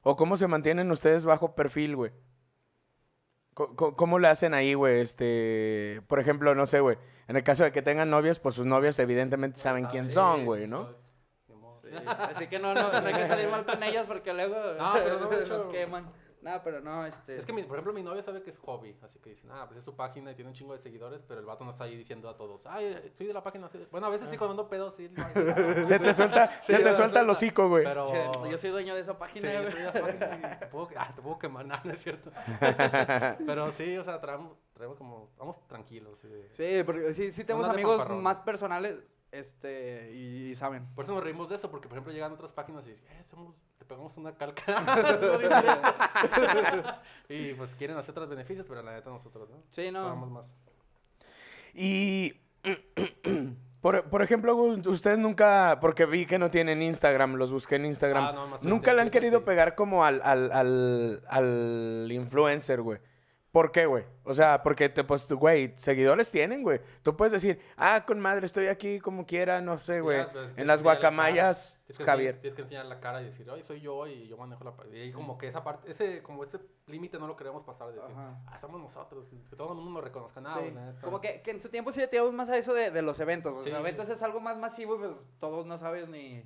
o 0.04 0.16
cómo 0.16 0.38
se 0.38 0.48
mantienen 0.48 0.92
ustedes 0.92 1.26
bajo 1.26 1.56
perfil, 1.56 1.96
güey? 1.96 2.12
Co- 3.54 3.96
¿Cómo 3.96 4.20
le 4.20 4.28
hacen 4.30 4.54
ahí, 4.54 4.74
güey? 4.74 5.02
Este, 5.02 6.02
por 6.08 6.20
ejemplo, 6.20 6.56
no 6.56 6.66
sé, 6.66 6.80
güey. 6.80 6.98
En 7.30 7.36
el 7.38 7.44
caso 7.44 7.64
de 7.64 7.72
que 7.72 7.82
tengan 7.82 8.10
novias, 8.10 8.40
pues 8.40 8.56
sus 8.56 8.66
novias 8.66 8.98
evidentemente 9.00 9.60
saben 9.60 9.86
Ah, 9.86 9.90
quién 9.90 10.08
sí, 10.08 10.14
son, 10.14 10.46
güey, 10.46 10.68
¿no? 10.68 10.90
Sí, 11.82 11.90
Así 12.06 12.48
que 12.48 12.60
no, 12.60 12.74
no, 12.74 12.92
no 12.92 13.08
hay 13.08 13.14
que 13.14 13.28
salir 13.28 13.48
mal 13.50 13.66
con 13.66 13.82
ellas 13.84 14.06
porque 14.08 14.34
luego 14.34 14.56
No, 14.78 14.94
pero 14.94 15.20
no, 15.20 15.30
nos 15.32 15.66
queman. 15.68 16.12
No, 16.42 16.62
pero 16.64 16.80
no, 16.80 17.06
este... 17.06 17.36
Es 17.38 17.46
que, 17.46 17.52
mi- 17.52 17.64
por 17.64 17.76
ejemplo, 17.76 17.92
mi 17.92 18.02
novia 18.02 18.22
sabe 18.22 18.42
que 18.42 18.50
es 18.50 18.58
hobby, 18.60 18.96
así 19.04 19.20
que 19.20 19.32
dicen, 19.32 19.50
ah, 19.52 19.66
pues 19.68 19.80
es 19.80 19.84
su 19.84 19.94
página 19.98 20.32
y 20.32 20.36
tiene 20.36 20.50
un 20.50 20.56
chingo 20.56 20.72
de 20.72 20.80
seguidores, 20.80 21.22
pero 21.28 21.42
el 21.42 21.46
vato 21.46 21.66
no 21.66 21.72
está 21.72 21.84
ahí 21.84 21.98
diciendo 21.98 22.30
a 22.30 22.38
todos, 22.38 22.62
ay, 22.66 23.12
soy 23.18 23.28
de 23.28 23.34
la 23.34 23.44
página. 23.44 23.68
soy 23.68 23.82
de-". 23.82 23.86
Bueno, 23.88 24.08
a 24.08 24.10
veces 24.10 24.30
sí 24.30 24.38
cuando 24.38 24.52
ando 24.54 24.70
pedo, 24.70 24.90
sí. 24.92 25.12
hago. 25.18 25.84
Se 25.84 26.00
te 26.00 26.14
suelta, 26.14 26.48
Sí, 26.64 26.74
se 26.76 26.80
te 26.80 26.94
suelta 26.94 27.20
el 27.20 27.30
hocico, 27.30 27.68
güey. 27.68 27.84
Pero... 27.84 28.08
Sí, 28.08 28.16
yo 28.52 28.58
soy 28.58 28.70
dueño 28.70 28.96
de 28.96 29.02
esa 29.02 29.12
Sí, 29.14 29.18
página. 29.20 29.52
yo 29.54 29.60
güey. 29.64 29.72
soy 29.74 29.82
de 29.82 29.86
la 29.88 29.94
página 30.02 30.54
y 30.56 30.60
te 30.60 30.68
puedo, 30.68 30.90
ah, 30.98 31.12
te 31.14 31.22
puedo 31.22 31.40
quemar, 31.40 31.66
nada, 31.68 31.82
no 31.84 31.92
es 31.92 32.02
cierto. 32.02 32.32
pero 33.46 33.72
sí, 33.72 33.98
o 33.98 34.04
sea, 34.06 34.22
traemos, 34.22 34.58
traemos 34.80 34.98
como, 34.98 35.30
vamos 35.38 35.60
tranquilos. 35.68 36.18
sí. 36.22 36.30
Sí, 36.52 36.84
porque 36.86 37.14
sí, 37.14 37.34
sí 37.34 37.44
tenemos 37.44 37.68
amigos 37.68 38.10
más 38.12 38.40
personales, 38.40 38.96
este, 39.30 40.10
y, 40.14 40.52
y 40.52 40.56
saben. 40.56 40.86
Por 40.96 41.04
eso 41.04 41.14
nos 41.14 41.22
reímos 41.22 41.50
de 41.50 41.58
eso, 41.58 41.70
porque 41.70 41.90
por 41.90 41.98
ejemplo 41.98 42.14
llegan 42.14 42.32
otras 42.32 42.54
páginas 42.54 42.88
y 42.88 42.92
dicen, 42.92 43.06
eh, 43.12 43.22
somos, 43.30 43.56
te 43.78 43.84
pegamos 43.84 44.16
una 44.16 44.34
calca. 44.34 44.64
Y 47.28 47.54
pues 47.56 47.76
quieren 47.76 47.98
hacer 47.98 48.12
otros 48.12 48.30
beneficios, 48.30 48.66
pero 48.70 48.82
la 48.82 48.94
neta 48.94 49.10
nosotros, 49.10 49.50
¿no? 49.50 49.58
Sí, 49.70 49.92
no. 49.92 50.08
Somos 50.08 50.32
más. 50.32 50.46
Y, 51.74 52.40
por, 53.82 54.10
por 54.10 54.22
ejemplo, 54.22 54.56
ustedes 54.56 55.18
nunca, 55.18 55.80
porque 55.82 56.06
vi 56.06 56.26
que 56.26 56.40
no 56.40 56.50
tienen 56.50 56.82
Instagram, 56.82 57.36
los 57.36 57.52
busqué 57.52 57.76
en 57.76 57.86
Instagram, 57.86 58.24
Ah, 58.24 58.32
no, 58.32 58.48
más 58.48 58.64
nunca 58.64 58.94
le 58.94 59.02
han 59.02 59.10
querido 59.10 59.40
sí. 59.40 59.46
pegar 59.46 59.76
como 59.76 60.06
al, 60.06 60.22
al, 60.24 60.54
al, 60.54 61.22
al 61.28 62.08
influencer, 62.10 62.82
güey. 62.82 63.00
¿Por 63.52 63.72
qué, 63.72 63.88
güey? 63.88 64.04
O 64.26 64.36
sea, 64.36 64.62
porque, 64.62 64.90
te, 64.90 65.04
pues, 65.04 65.26
tú, 65.26 65.36
güey, 65.36 65.74
seguidores 65.76 66.30
tienen, 66.30 66.62
güey. 66.62 66.80
Tú 67.02 67.18
puedes 67.18 67.32
decir, 67.32 67.60
ah, 67.78 68.04
con 68.06 68.20
madre, 68.20 68.46
estoy 68.46 68.68
aquí 68.68 69.00
como 69.00 69.26
quiera, 69.26 69.60
no 69.60 69.80
sé, 69.80 70.02
güey. 70.02 70.24
pues, 70.32 70.50
en 70.52 70.56
que 70.56 70.66
las 70.66 70.82
la 70.82 70.84
guacamayas, 70.84 71.82
Tienes 71.88 71.98
que 71.98 72.04
Javier. 72.04 72.36
enseñar- 72.36 72.42
tienes 72.42 72.56
que 72.56 72.62
enseñar 72.62 72.86
la 72.86 73.00
cara 73.00 73.22
y 73.22 73.26
decir, 73.26 73.50
hoy 73.50 73.64
soy 73.64 73.82
yo 73.82 74.06
y 74.06 74.28
yo 74.28 74.38
manejo 74.38 74.64
la... 74.64 74.76
pa-". 74.76 74.86
Y 74.94 75.00
ahí 75.00 75.12
como 75.12 75.36
que 75.40 75.48
esa 75.48 75.64
parte, 75.64 75.92
ese, 75.92 76.22
como 76.22 76.44
ese 76.44 76.60
límite 76.86 77.18
no 77.18 77.26
lo 77.26 77.36
queremos 77.36 77.64
pasar, 77.64 77.88
de 77.88 77.96
decir, 77.96 78.12
Ajá. 78.12 78.40
ah, 78.46 78.58
somos 78.60 78.80
nosotros, 78.80 79.26
que 79.50 79.56
todo 79.56 79.70
el 79.70 79.76
mundo 79.78 79.92
nos 79.94 80.04
reconozca, 80.04 80.40
nada, 80.42 80.60
Sí. 80.62 80.72
Como 81.02 81.20
que, 81.20 81.42
que 81.42 81.50
en 81.50 81.60
su 81.60 81.70
tiempo 81.70 81.92
sí 81.92 82.00
le 82.02 82.08
tiramos 82.08 82.32
más 82.34 82.50
a 82.50 82.58
eso 82.58 82.76
de, 82.76 82.92
de 82.92 83.02
los 83.02 83.20
eventos. 83.20 83.52
Los 83.52 83.64
Sí. 83.64 83.72
eventos 83.72 84.10
es 84.10 84.22
algo 84.22 84.40
más 84.40 84.60
masivo 84.60 84.94
y 84.96 85.00
pues 85.00 85.28
todos 85.40 85.66
no 85.66 85.76
sabes 85.80 86.08
ni, 86.08 86.44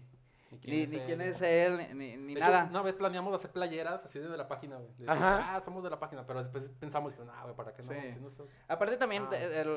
Ni 0.63 0.85
ni, 0.85 0.85
ni 0.87 0.99
quién 1.01 1.21
es 1.21 1.41
él, 1.41 1.77
ni, 1.77 1.93
ni- 1.93 2.17
ni 2.17 2.33
De 2.35 2.39
hecho, 2.41 2.51
nada. 2.51 2.67
una 2.69 2.81
vez 2.81 2.95
planeamos 2.95 3.33
hacer 3.35 3.51
playeras 3.51 4.03
así 4.05 4.19
de 4.19 4.37
la 4.37 4.47
página, 4.47 4.77
güey. 4.77 4.91
Ajá. 5.07 5.55
Ah, 5.55 5.61
somos 5.63 5.83
de 5.83 5.89
la 5.89 5.99
página, 5.99 6.25
pero 6.25 6.39
después 6.39 6.69
pensamos, 6.79 7.17
no, 7.17 7.31
güey, 7.43 7.55
¿para 7.55 7.73
qué 7.73 7.83
no? 7.83 7.91
Sí. 7.91 8.13
Si 8.13 8.19
no 8.19 8.29
so- 8.31 8.47
Aparte 8.67 8.97
también 8.97 9.23
Ah. 9.27 9.29
de- 9.31 9.61
el, 9.61 9.69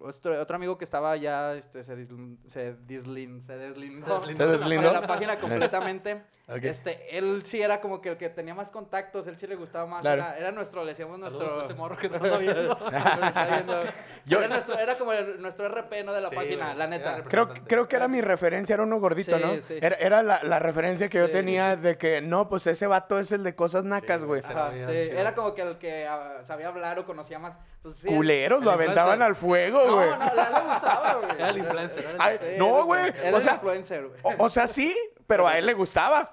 otro, 0.00 0.40
otro 0.40 0.56
amigo 0.56 0.78
que 0.78 0.84
estaba 0.84 1.16
ya 1.16 1.54
este, 1.54 1.82
se, 1.82 1.96
dislin- 1.96 2.38
se, 2.46 2.76
dislin- 2.86 3.40
se 3.40 3.56
deslindó, 3.56 4.22
Se 4.24 4.32
¿Se 4.32 4.46
deslindó? 4.46 4.88
de 4.92 5.00
la 5.00 5.06
página 5.06 5.38
completamente. 5.40 6.22
Ok. 6.48 6.62
Este, 6.62 7.18
él 7.18 7.42
sí 7.44 7.60
era 7.60 7.80
como 7.80 8.00
que 8.00 8.10
el 8.10 8.16
que 8.16 8.28
tenía 8.28 8.54
más 8.54 8.70
contactos, 8.70 9.26
él 9.26 9.36
sí 9.36 9.48
le 9.48 9.56
gustaba 9.56 9.84
más. 9.86 10.02
Claro. 10.02 10.22
Era, 10.22 10.38
era 10.38 10.52
nuestro, 10.52 10.82
le 10.84 10.90
decíamos 10.92 11.18
nuestro. 11.18 11.62
ese 11.64 11.74
morro 11.74 11.96
que 11.96 12.06
anda 12.14 12.38
viendo. 12.38 12.72
Está 12.72 13.46
viendo. 13.50 13.82
Yo- 14.26 14.38
era, 14.38 14.48
nuestro- 14.48 14.78
era 14.78 14.96
como 14.96 15.12
el- 15.12 15.42
nuestro 15.42 15.66
RP, 15.68 16.04
¿no? 16.04 16.12
De 16.12 16.20
la 16.20 16.28
Sí, 16.30 16.36
página, 16.36 16.72
la 16.74 16.86
neta. 16.86 17.24
Creo, 17.24 17.52
que- 17.52 17.62
creo 17.62 17.88
que 17.88 17.96
era 17.96 18.06
mi 18.06 18.20
referencia, 18.20 18.74
era 18.74 18.84
uno 18.84 19.00
gordito, 19.00 19.36
Sí, 19.36 19.42
¿no? 19.44 19.76
Era, 19.84 19.96
era 20.06 20.22
la, 20.22 20.42
la 20.42 20.58
referencia 20.58 21.08
que 21.08 21.18
yo 21.18 21.26
Sí. 21.26 21.32
tenía 21.32 21.76
de 21.76 21.98
que, 21.98 22.20
no, 22.22 22.48
pues 22.48 22.66
ese 22.66 22.86
vato 22.86 23.18
es 23.18 23.32
el 23.32 23.42
de 23.42 23.54
cosas 23.54 23.84
nacas, 23.84 24.20
Sí, 24.22 24.26
güey. 24.26 24.42
sí, 24.42 24.48
chido. 24.48 25.18
era 25.18 25.34
como 25.34 25.54
que 25.54 25.62
el 25.62 25.78
que 25.78 26.06
ah, 26.06 26.38
sabía 26.42 26.68
hablar 26.68 26.98
o 26.98 27.04
conocía 27.04 27.38
más. 27.38 27.56
Pues, 27.82 27.96
sí, 27.96 28.08
Culeros, 28.08 28.64
lo 28.64 28.70
el 28.72 28.74
aventaban 28.74 29.20
al 29.22 29.36
fuego, 29.36 29.84
No, 29.84 29.94
güey. 29.96 30.08
no, 30.10 30.14
a 30.22 30.28
él 30.28 30.36
le 30.36 30.60
gustaba, 30.72 31.14
güey. 31.14 31.30
Era 31.36 31.48
el 31.50 31.58
influencer, 31.58 31.98
era 32.04 32.10
el 32.12 32.16
Ay, 32.20 32.38
Sí, 32.38 32.46
no, 32.58 32.84
güey, 32.84 33.12
Era 33.20 33.32
o 33.32 33.36
el 33.36 33.42
sea- 33.42 33.52
influencer, 33.54 34.06
güey. 34.08 34.20
O, 34.22 34.44
o 34.44 34.50
sea, 34.50 34.66
sí, 34.68 34.96
pero 35.26 35.46
a 35.48 35.58
él 35.58 35.66
le 35.66 35.74
gustaba. 35.74 36.30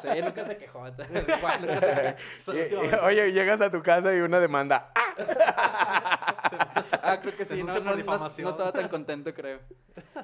Sí, 0.00 0.08
nunca 0.22 0.44
se 0.44 0.56
quejó. 0.56 0.84
Nunca 0.84 1.04
se 1.04 2.16
Y- 2.72 2.94
oye, 3.04 3.32
llegas 3.32 3.60
a 3.60 3.70
tu 3.70 3.82
casa 3.82 4.14
y 4.14 4.20
una 4.20 4.40
demanda. 4.40 4.92
¡Ah! 4.94 6.84
Ah, 7.02 7.20
creo 7.22 7.36
que 7.36 7.44
sí, 7.44 7.62
no, 7.62 7.74
no, 7.74 7.80
no- 7.80 7.96
difamación. 7.96 8.44
no 8.44 8.50
estaba 8.50 8.72
tan 8.72 8.88
contento, 8.88 9.32
creo. 9.32 9.60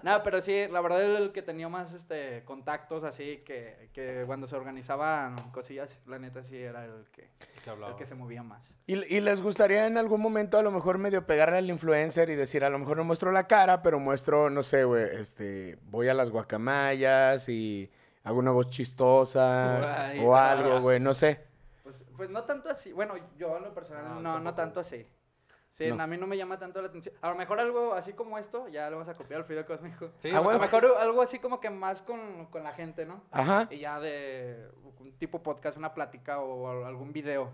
No, 0.03 0.23
pero 0.23 0.41
sí, 0.41 0.67
la 0.71 0.81
verdad 0.81 1.03
era 1.03 1.19
el 1.19 1.33
que 1.33 1.43
tenía 1.43 1.69
más 1.69 1.93
este 1.95 2.43
contactos 2.45 3.05
así, 3.05 3.43
que, 3.45 3.89
que 3.93 4.25
cuando 4.27 4.47
se 4.47 4.55
organizaban 4.57 5.37
cosillas, 5.51 6.01
la 6.07 6.19
neta 6.19 6.43
sí 6.43 6.57
era 6.59 6.85
el 6.85 7.07
que, 7.13 7.29
el 7.67 7.97
que 7.97 8.05
se 8.07 8.15
movía 8.15 8.43
más. 8.43 8.77
Y, 8.87 8.95
y 9.15 9.21
les 9.21 9.41
gustaría 9.41 9.87
en 9.87 9.97
algún 9.99 10.21
momento 10.21 10.59
a 10.59 10.63
lo 10.63 10.71
mejor 10.71 10.99
medio 10.99 11.27
pegarle 11.27 11.59
al 11.59 11.71
influencer 11.71 12.29
y 12.31 12.35
decir, 12.35 12.65
a 12.65 12.71
lo 12.71 12.79
mejor 12.79 12.99
no 12.99 13.05
muestro 13.05 13.33
la 13.33 13.47
cara, 13.47 13.83
pero 13.83 13.99
muestro, 13.99 14.51
no 14.51 14.63
sé, 14.63 14.85
güey, 14.85 15.05
este, 15.19 15.79
voy 15.85 16.09
a 16.09 16.15
las 16.15 16.31
guacamayas 16.31 17.49
y 17.49 17.84
hago 18.25 18.39
una 18.39 18.51
voz 18.51 18.69
chistosa 18.71 20.07
Ay, 20.09 20.21
o 20.25 20.35
algo, 20.35 20.81
güey, 20.81 20.99
no 21.01 21.15
sé. 21.15 21.45
Pues, 21.83 22.05
pues 22.17 22.31
no 22.31 22.45
tanto 22.45 22.69
así, 22.71 22.93
bueno, 22.93 23.15
yo 23.37 23.57
en 23.57 23.63
lo 23.65 23.75
personal 23.75 24.23
No, 24.23 24.41
no, 24.41 24.55
tanto 24.55 24.81
así. 24.81 25.07
Sí, 25.69 25.91
No. 25.91 26.03
a 26.05 26.07
mí 26.07 26.17
no 26.17 26.27
me 26.29 26.37
llama 26.37 26.57
tanto 26.59 26.81
la 26.81 26.87
atención. 26.89 27.15
A 27.21 27.29
lo 27.31 27.35
mejor 27.35 27.59
algo 27.59 27.95
así 27.95 28.13
como 28.13 28.39
esto, 28.39 28.69
ya 28.69 28.89
lo 28.91 28.97
vamos 28.97 29.09
a 29.09 29.15
copiar 29.15 29.39
al 29.41 29.45
Fido 29.45 29.67
Cósmico. 29.67 30.11
Sí, 30.19 30.31
Ah, 30.31 30.39
a 30.39 30.41
lo 30.43 30.59
mejor 30.61 30.87
algo 31.01 31.21
así 31.21 31.41
como 31.41 31.59
que 31.59 31.69
más 31.69 32.01
con, 32.01 32.47
con 32.47 32.63
la 32.63 32.73
gente, 32.73 33.05
¿no? 33.07 33.25
Ajá. 33.33 33.67
Y 33.71 33.79
ya 33.79 33.99
de 33.99 34.69
un 35.01 35.13
tipo 35.19 35.43
podcast, 35.43 35.77
una 35.77 35.93
plática 35.93 36.39
o 36.39 36.85
algún 36.87 37.13
video. 37.13 37.51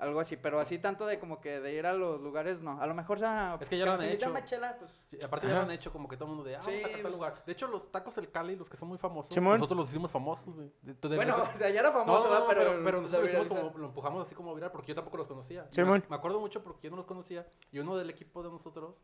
Algo 0.00 0.18
así, 0.18 0.36
pero 0.38 0.58
así 0.58 0.78
tanto 0.78 1.04
de 1.04 1.18
como 1.18 1.40
que 1.42 1.60
de 1.60 1.74
ir 1.74 1.86
a 1.86 1.92
los 1.92 2.20
lugares, 2.22 2.62
no. 2.62 2.80
A 2.80 2.86
lo 2.86 2.94
mejor 2.94 3.18
ya... 3.18 3.58
Es 3.60 3.68
que 3.68 3.76
ya 3.76 3.84
lo 3.84 3.92
han 3.92 4.00
si 4.00 4.06
hecho. 4.06 4.34
chela, 4.46 4.74
pues... 4.78 4.90
Sí, 5.08 5.18
aparte 5.22 5.46
ya 5.46 5.56
lo 5.56 5.60
han 5.60 5.70
hecho 5.70 5.92
como 5.92 6.08
que 6.08 6.16
todo 6.16 6.24
el 6.30 6.34
mundo 6.36 6.48
de, 6.48 6.56
ah, 6.56 6.62
Sí, 6.62 6.70
vamos 6.70 6.78
a 6.78 6.82
sacar 6.86 6.92
tal 6.92 7.02
pues- 7.02 7.14
lugar. 7.14 7.44
De 7.44 7.52
hecho, 7.52 7.66
los 7.66 7.92
tacos 7.92 8.14
del 8.16 8.30
Cali, 8.30 8.56
los 8.56 8.68
que 8.70 8.78
son 8.78 8.88
muy 8.88 8.96
famosos, 8.96 9.36
nosotros 9.36 9.76
los 9.78 9.90
hicimos 9.90 10.10
famosos, 10.10 10.54
güey. 10.54 10.72
De- 10.80 10.94
de- 10.94 11.16
Bueno, 11.16 11.36
de- 11.36 11.42
o 11.42 11.54
sea, 11.54 11.68
ya 11.68 11.80
era 11.80 11.92
famoso, 11.92 12.28
no, 12.40 12.46
pero, 12.48 12.60
pero, 12.60 12.84
pero 12.84 12.96
lo 12.96 13.02
nosotros 13.02 13.10
lo, 13.22 13.26
hicimos 13.26 13.44
viralizaron. 13.44 13.68
como- 13.68 13.78
lo 13.78 13.86
empujamos 13.88 14.26
así 14.26 14.34
como 14.34 14.54
viral 14.54 14.72
porque 14.72 14.88
yo 14.88 14.94
tampoco 14.94 15.18
los 15.18 15.26
conocía. 15.26 15.68
Me, 15.76 15.84
me 15.84 16.16
acuerdo 16.16 16.40
mucho 16.40 16.62
porque 16.64 16.86
yo 16.86 16.90
no 16.90 16.96
los 16.96 17.06
conocía. 17.06 17.46
Y 17.70 17.78
uno 17.78 17.94
del 17.96 18.08
equipo 18.08 18.42
de 18.42 18.48
nosotros 18.48 18.94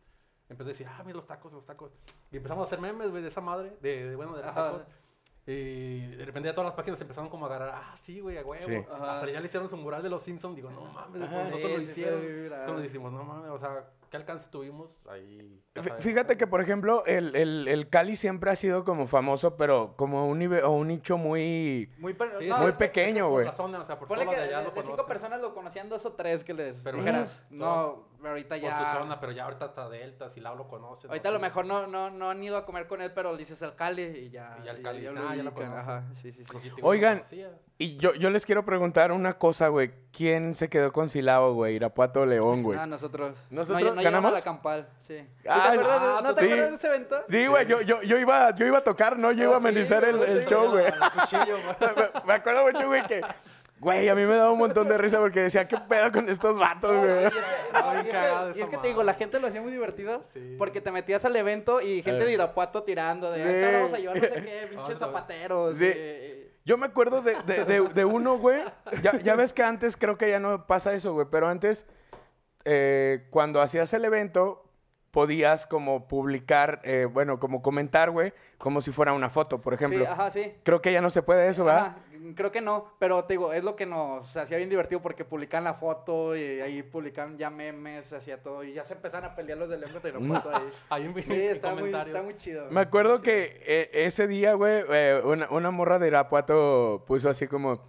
empezó 0.49 0.68
a 0.68 0.72
decir, 0.72 0.86
ah, 0.88 1.03
mira 1.05 1.16
los 1.16 1.26
tacos, 1.26 1.53
los 1.53 1.66
tacos. 1.66 1.92
Y 2.32 2.38
empezamos 2.38 2.62
a 2.62 2.66
hacer 2.68 2.80
memes, 2.80 3.11
güey, 3.11 3.22
de 3.22 3.28
esa 3.28 3.42
madre, 3.42 3.76
de, 3.82 4.09
de, 4.11 4.16
bueno, 4.16 4.32
de 4.34 4.42
los 4.42 4.51
Ajá. 4.51 4.72
tacos. 4.72 4.86
Y 5.49 6.07
de 6.16 6.24
repente 6.24 6.49
ya 6.49 6.55
todas 6.55 6.66
las 6.66 6.74
páginas 6.74 7.01
empezaron 7.01 7.30
como 7.30 7.47
a 7.47 7.49
agarrar, 7.49 7.74
ah, 7.76 7.94
sí, 8.03 8.18
güey, 8.20 8.36
a 8.36 8.44
huevo. 8.44 8.64
Sí. 8.66 8.74
Hasta 8.90 9.30
ya 9.30 9.40
le 9.40 9.47
hicieron 9.47 9.68
su 9.68 9.76
mural 9.76 10.03
de 10.03 10.11
los 10.11 10.22
Simpsons. 10.22 10.57
Digo, 10.57 10.70
no 10.70 10.86
mames, 10.86 11.22
Ajá. 11.22 11.44
nosotros 11.44 11.70
Sí, 11.70 11.76
lo 11.76 11.82
hicieron. 11.82 12.20
viral. 12.20 12.64
Cuando 12.64 12.82
decimos, 12.82 13.12
no 13.12 13.22
mames, 13.22 13.51
o 13.51 13.59
sea, 13.59 13.84
¿qué 14.11 14.16
alcance 14.16 14.48
tuvimos 14.50 14.98
ahí? 15.09 15.61
Fíjate 16.00 16.36
que, 16.36 16.46
por 16.46 16.61
ejemplo, 16.61 17.04
el, 17.07 17.34
el, 17.36 17.68
el 17.68 17.88
Cali 17.88 18.16
siempre 18.16 18.50
ha 18.50 18.57
sido 18.57 18.84
como 18.84 19.07
famoso, 19.07 19.57
pero 19.57 19.94
como 19.96 20.26
un, 20.28 20.40
nive- 20.40 20.62
o 20.62 20.70
un 20.70 20.88
nicho 20.88 21.18
muy... 21.18 21.90
Muy, 21.98 22.14
per- 22.14 22.38
Sí, 22.38 22.46
no, 22.48 22.54
es 22.54 22.61
muy 22.61 22.70
es 22.70 22.78
que- 22.78 22.84
pequeño, 22.86 23.24
por 23.24 23.32
güey. 23.32 23.48
o 23.48 23.84
sea, 23.84 23.98
por 23.98 24.09
Ponle 24.09 24.26
que 24.26 24.36
de 24.36 24.42
allá 24.42 24.59
de, 24.61 24.64
lo 24.64 24.70
de 24.70 24.82
cinco 24.82 25.07
personas 25.07 25.40
lo 25.40 25.54
conocían 25.54 25.88
dos 25.88 26.04
o 26.07 26.12
tres 26.14 26.44
que 26.44 26.54
les 26.54 26.82
Pero 26.82 26.98
dijeras. 26.98 27.44
No, 27.50 28.04
pero 28.18 28.30
ahorita 28.30 28.54
Por 28.54 28.62
ya... 28.64 28.92
su 28.92 28.98
zona, 28.98 29.20
pero 29.20 29.32
ya 29.32 29.44
ahorita 29.44 29.66
está 29.66 29.88
Delta, 29.88 30.28
si 30.30 30.40
lo 30.40 30.66
conoce. 30.68 31.07
Ahorita 31.09 31.28
a 31.28 31.32
lo 31.32 31.38
mejor 31.38 31.66
no, 31.66 31.86
no, 31.86 32.11
no 32.11 32.30
han 32.30 32.42
ido 32.42 32.57
a 32.57 32.64
comer 32.64 32.86
con 32.86 33.02
él, 33.02 33.12
pero 33.14 33.32
le 33.32 33.38
dices 33.38 33.62
al 33.62 33.74
Cali 33.76 34.02
y 34.02 34.30
ya. 34.30 34.57
Y 34.62 34.64
ya 34.64 34.70
el 34.72 34.80
y 34.80 34.82
Cali 34.82 35.02
ya 35.02 35.11
dice, 35.11 35.22
lo 35.22 35.28
"Ah, 35.28 35.36
ya 35.36 35.42
lo 35.42 35.50
ubican". 35.50 35.68
conoce. 35.70 35.80
Ajá, 35.90 36.04
sí, 36.14 36.32
sí, 36.32 36.44
sí. 36.44 36.70
Oigan, 36.82 37.22
Y 37.78 37.98
yo, 37.98 38.14
yo 38.14 38.30
les 38.30 38.46
quiero 38.46 38.64
preguntar 38.64 39.12
una 39.12 39.34
cosa, 39.38 39.68
güey. 39.68 39.92
¿Quién 40.11 40.54
se 40.54 40.70
quedó 40.70 40.92
con 40.92 41.11
Silao, 41.11 41.52
güey? 41.52 41.74
Irapuato 41.76 42.22
o 42.22 42.26
León, 42.26 42.62
güey. 42.62 42.78
Ah, 42.78 42.86
nosotros. 42.86 43.44
¿Nosotros 43.50 43.95
no, 43.97 44.03
ganamos? 44.05 44.32
la 44.32 44.42
campal, 44.42 44.88
sí. 44.99 45.18
¿Sí 45.42 45.49
Ah, 45.49 45.68
te 45.70 45.78
acuerdas 45.78 46.01
de- 46.03 46.07
ah, 46.09 46.20
¿No 46.22 46.34
te 46.34 46.40
sí. 46.40 46.47
acuerdas 46.47 46.70
de 46.70 46.76
ese 46.76 46.86
evento? 46.88 47.22
Sí, 47.28 47.47
güey, 47.47 47.66
yo, 47.66 47.80
yo, 47.82 48.03
yo, 48.03 48.18
iba, 48.18 48.55
yo 48.55 48.66
iba 48.66 48.78
a 48.78 48.84
tocar, 48.84 49.18
¿no? 49.18 49.32
Yo 49.32 49.42
Ah, 49.42 49.44
iba 49.44 49.57
a 49.57 49.61
sí, 49.61 49.66
amenizar 49.66 50.05
el, 50.05 50.47
show, 50.47 50.68
güey. 50.70 50.84
Me- 50.84 52.26
Me 52.26 52.32
acuerdo 52.34 52.64
mucho, 52.64 52.86
güey, 52.86 53.03
que... 53.07 53.20
Güey, 53.78 54.09
a 54.09 54.14
mí 54.14 54.24
me 54.24 54.34
daba 54.36 54.53
un 54.53 54.59
montón 54.59 54.88
de 54.88 54.97
risa 54.97 55.18
porque 55.18 55.40
decía, 55.40 55.68
¿qué 55.68 55.76
pedo 55.76 56.11
con 56.11 56.30
estos 56.30 56.57
vatos, 56.57 56.94
No, 56.94 57.05
y 57.05 57.09
güey? 57.09 57.24
es 57.26 57.32
que, 57.34 57.40
no, 57.40 57.94
y 57.94 57.97
es 57.99 58.03
que- 58.05 58.09
y 58.09 58.11
esa 58.11 58.64
es 58.64 58.68
que 58.70 58.76
te 58.78 58.88
digo, 58.88 59.03
la 59.03 59.12
gente 59.12 59.38
lo 59.38 59.49
hacía 59.49 59.61
muy 59.61 59.70
divertido 59.70 60.24
Sí. 60.32 60.55
porque 60.57 60.80
te 60.80 60.90
metías 60.90 61.26
al 61.26 61.36
evento 61.36 61.82
y 61.82 62.03
gente 62.03 62.22
Eh. 62.22 62.26
de 62.26 62.32
Irapuato 62.32 62.84
tirando 62.84 63.30
de 63.30 63.42
Sí. 63.42 63.49
esta 63.51 63.72
vamos 63.72 63.92
a 63.92 63.99
llevar 63.99 64.16
no 64.16 64.22
sé 64.22 64.42
qué, 64.42 64.66
pinches 64.70 64.99
zapateros. 64.99 65.76
Sí. 65.76 65.86
y- 65.88 66.47
Yo 66.64 66.78
me 66.78 66.86
acuerdo 66.86 67.20
de, 67.20 67.36
de, 67.44 67.64
de- 67.66 67.80
de 67.88 68.05
uno, 68.07 68.38
güey. 68.38 68.61
Ya, 69.03 69.12
ya 69.18 69.36
ves 69.36 69.53
que 69.53 69.62
antes 69.62 69.94
creo 69.97 70.16
que 70.16 70.30
ya 70.30 70.40
no 70.40 70.66
pasa 70.66 70.94
eso, 70.94 71.12
güey. 71.12 71.26
Pero 71.30 71.47
antes, 71.47 71.86
eh, 72.68 73.26
cuando 73.30 73.60
hacías 73.62 73.92
el 73.94 74.04
evento, 74.04 74.64
podías 75.12 75.66
como 75.66 76.08
publicar, 76.08 76.80
eh, 76.84 77.06
bueno, 77.10 77.38
como 77.38 77.62
comentar, 77.62 78.10
güey, 78.10 78.34
como 78.58 78.82
si 78.82 78.90
fuera 78.90 79.12
una 79.12 79.30
foto, 79.30 79.60
por 79.60 79.72
ejemplo. 79.72 80.00
Sí, 80.00 80.04
ajá, 80.04 80.30
sí. 80.30 80.52
Creo 80.64 80.82
que 80.82 80.92
ya 80.92 81.00
no 81.00 81.08
se 81.08 81.22
puede 81.22 81.48
eso, 81.48 81.64
¿verdad? 81.64 81.86
Ajá, 81.86 81.96
creo 82.34 82.50
que 82.50 82.60
no, 82.60 82.92
pero 82.98 83.24
te 83.24 83.34
digo, 83.34 83.52
es 83.52 83.62
lo 83.62 83.76
que 83.76 83.86
nos 83.86 84.36
hacía 84.36 84.56
bien 84.56 84.68
divertido 84.68 85.00
porque 85.00 85.24
publican 85.24 85.62
la 85.64 85.74
foto 85.74 86.36
y 86.36 86.60
ahí 86.60 86.82
publican 86.82 87.38
ya 87.38 87.50
memes, 87.50 88.12
hacía 88.12 88.42
todo 88.42 88.64
y 88.64 88.72
ya 88.72 88.82
se 88.82 88.94
empezaron 88.94 89.30
a 89.30 89.34
pelear 89.34 89.58
los 89.58 89.68
del 89.68 89.84
evento 89.84 90.00
de 90.00 90.08
Irapuato 90.10 90.54
ahí. 90.54 90.70
Ahí 90.90 91.04
en, 91.04 91.22
Sí, 91.22 91.34
está 91.34 91.68
muy, 91.70 91.78
comentarios. 91.78 92.08
está 92.08 92.22
muy 92.22 92.36
chido. 92.36 92.66
Me 92.70 92.80
acuerdo 92.80 93.22
que 93.22 93.62
eh, 93.64 93.90
ese 93.92 94.26
día, 94.26 94.54
güey, 94.54 94.84
eh, 94.90 95.22
una, 95.24 95.48
una 95.50 95.70
morra 95.70 95.98
de 95.98 96.08
Irapuato 96.08 97.04
puso 97.06 97.30
así 97.30 97.46
como, 97.46 97.80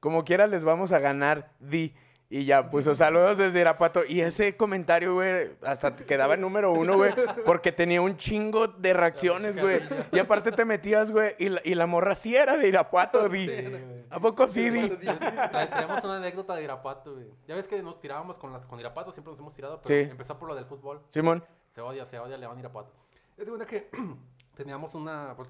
como 0.00 0.24
quiera 0.24 0.48
les 0.48 0.64
vamos 0.64 0.92
a 0.92 0.98
ganar, 0.98 1.52
di. 1.60 1.94
Y 2.34 2.46
ya 2.46 2.68
puso 2.68 2.96
saludos 2.96 3.38
desde 3.38 3.60
Irapuato. 3.60 4.04
Y 4.04 4.20
ese 4.20 4.56
comentario, 4.56 5.14
güey, 5.14 5.52
hasta 5.62 5.94
quedaba 5.94 6.34
en 6.34 6.40
número 6.40 6.72
uno, 6.72 6.96
güey, 6.96 7.12
porque 7.46 7.70
tenía 7.70 8.02
un 8.02 8.16
chingo 8.16 8.66
de 8.66 8.92
reacciones, 8.92 9.56
güey. 9.56 9.80
Y 10.10 10.18
aparte 10.18 10.50
te 10.50 10.64
metías, 10.64 11.12
güey, 11.12 11.36
y 11.38 11.48
la, 11.48 11.60
y 11.62 11.76
la 11.76 11.86
morra 11.86 12.16
sí 12.16 12.34
era 12.34 12.56
de 12.56 12.66
Irapuato, 12.66 13.28
di. 13.28 13.48
¿A 14.10 14.18
poco 14.18 14.48
sí, 14.48 14.68
di? 14.68 14.88
Traemos 14.88 16.02
una 16.02 16.16
anécdota 16.16 16.56
de 16.56 16.64
Irapuato, 16.64 17.14
güey. 17.14 17.28
Ya 17.46 17.54
ves 17.54 17.68
que 17.68 17.80
nos 17.84 18.00
tirábamos 18.00 18.34
con, 18.34 18.52
las, 18.52 18.66
con 18.66 18.80
Irapuato, 18.80 19.12
siempre 19.12 19.30
nos 19.30 19.38
hemos 19.38 19.54
tirado, 19.54 19.80
pero 19.80 19.86
Sí. 19.94 20.10
empezó 20.10 20.36
por 20.36 20.48
lo 20.48 20.56
del 20.56 20.64
fútbol. 20.64 21.02
Simón. 21.10 21.44
Se 21.70 21.82
odia, 21.82 22.04
se 22.04 22.18
odia 22.18 22.36
León 22.36 22.58
Irapuato. 22.58 22.92
Es 23.38 23.46
de 23.46 23.66
que 23.66 23.90
teníamos 24.56 24.96
una, 24.96 25.34
pues, 25.36 25.48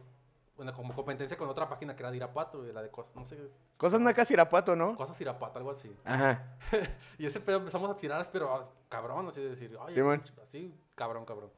una 0.56 0.72
como 0.72 0.94
competencia 0.94 1.36
con 1.36 1.48
otra 1.48 1.68
página 1.68 1.96
que 1.96 2.02
era 2.02 2.10
de 2.10 2.18
Irapuato, 2.18 2.62
la 2.62 2.82
de 2.82 2.90
cosas, 2.90 3.14
no 3.14 3.24
sé, 3.24 3.50
Cosas 3.76 4.00
nacas 4.00 4.30
Irapuato, 4.30 4.76
¿no? 4.76 4.96
cosas 4.96 5.20
Irapuato, 5.20 5.58
algo 5.58 5.70
así. 5.70 5.94
Ajá. 6.04 6.56
Y 7.18 7.26
ese 7.26 7.40
pedo 7.40 7.58
empezamos 7.58 7.90
a 7.90 7.96
tirar, 7.96 8.28
pero 8.32 8.54
ah, 8.54 8.70
cabrón, 8.88 9.26
así 9.28 9.40
de 9.40 9.50
decir, 9.50 9.76
oye, 9.76 10.02
pinche, 10.02 10.32
así, 10.42 10.74
cabrón, 10.94 11.24
cabrón. 11.24 11.50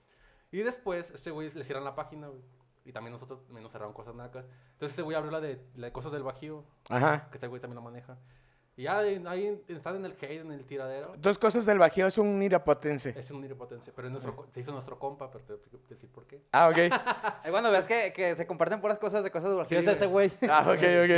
Y 0.50 0.58
después, 0.58 1.10
este 1.10 1.30
güey 1.30 1.52
le 1.52 1.64
cierran 1.64 1.84
la 1.84 1.94
página, 1.94 2.28
güey. 2.28 2.40
Y 2.84 2.92
también 2.92 3.12
nosotros 3.12 3.40
nos 3.50 3.72
cerraron 3.72 3.92
cosas 3.92 4.14
nacas. 4.14 4.44
Entonces 4.72 4.92
ese 4.94 5.02
güey 5.02 5.16
abrió 5.16 5.32
la 5.32 5.40
de, 5.40 5.60
la 5.74 5.86
de 5.88 5.92
cosas 5.92 6.12
del 6.12 6.22
Bajío, 6.22 6.64
Ajá. 6.88 7.28
que 7.30 7.36
este 7.36 7.48
güey 7.48 7.60
también 7.60 7.74
lo 7.76 7.82
maneja. 7.82 8.16
Y 8.78 8.82
ya 8.82 8.98
ahí 8.98 9.62
están 9.68 9.96
en 9.96 10.04
el 10.04 10.12
hate, 10.12 10.42
en 10.42 10.52
el 10.52 10.66
tiradero. 10.66 11.14
Dos 11.16 11.38
cosas 11.38 11.64
del 11.64 11.78
Bajío 11.78 12.06
es 12.06 12.18
un 12.18 12.42
irapuatense. 12.42 13.14
Es 13.18 13.30
un 13.30 13.42
iripotencia, 13.42 13.90
pero 13.96 14.08
es 14.08 14.12
nuestro, 14.12 14.36
co- 14.36 14.46
se 14.50 14.60
hizo 14.60 14.70
nuestro 14.70 14.98
compa, 14.98 15.30
pero 15.30 15.42
te 15.44 15.54
voy 15.54 15.80
a 15.86 15.88
decir 15.88 16.10
por 16.10 16.26
qué. 16.26 16.42
Ah, 16.52 16.68
ok. 16.68 16.76
Cuando 17.50 17.70
ves 17.70 17.86
que, 17.86 18.12
que 18.12 18.36
se 18.36 18.46
comparten 18.46 18.82
puras 18.82 18.98
cosas 18.98 19.24
de 19.24 19.30
cosas 19.30 19.66
Sí, 19.66 19.76
es 19.76 19.86
ese 19.88 20.04
güey. 20.04 20.30
Ah, 20.50 20.60
ok, 20.68 20.82
ok, 21.04 21.10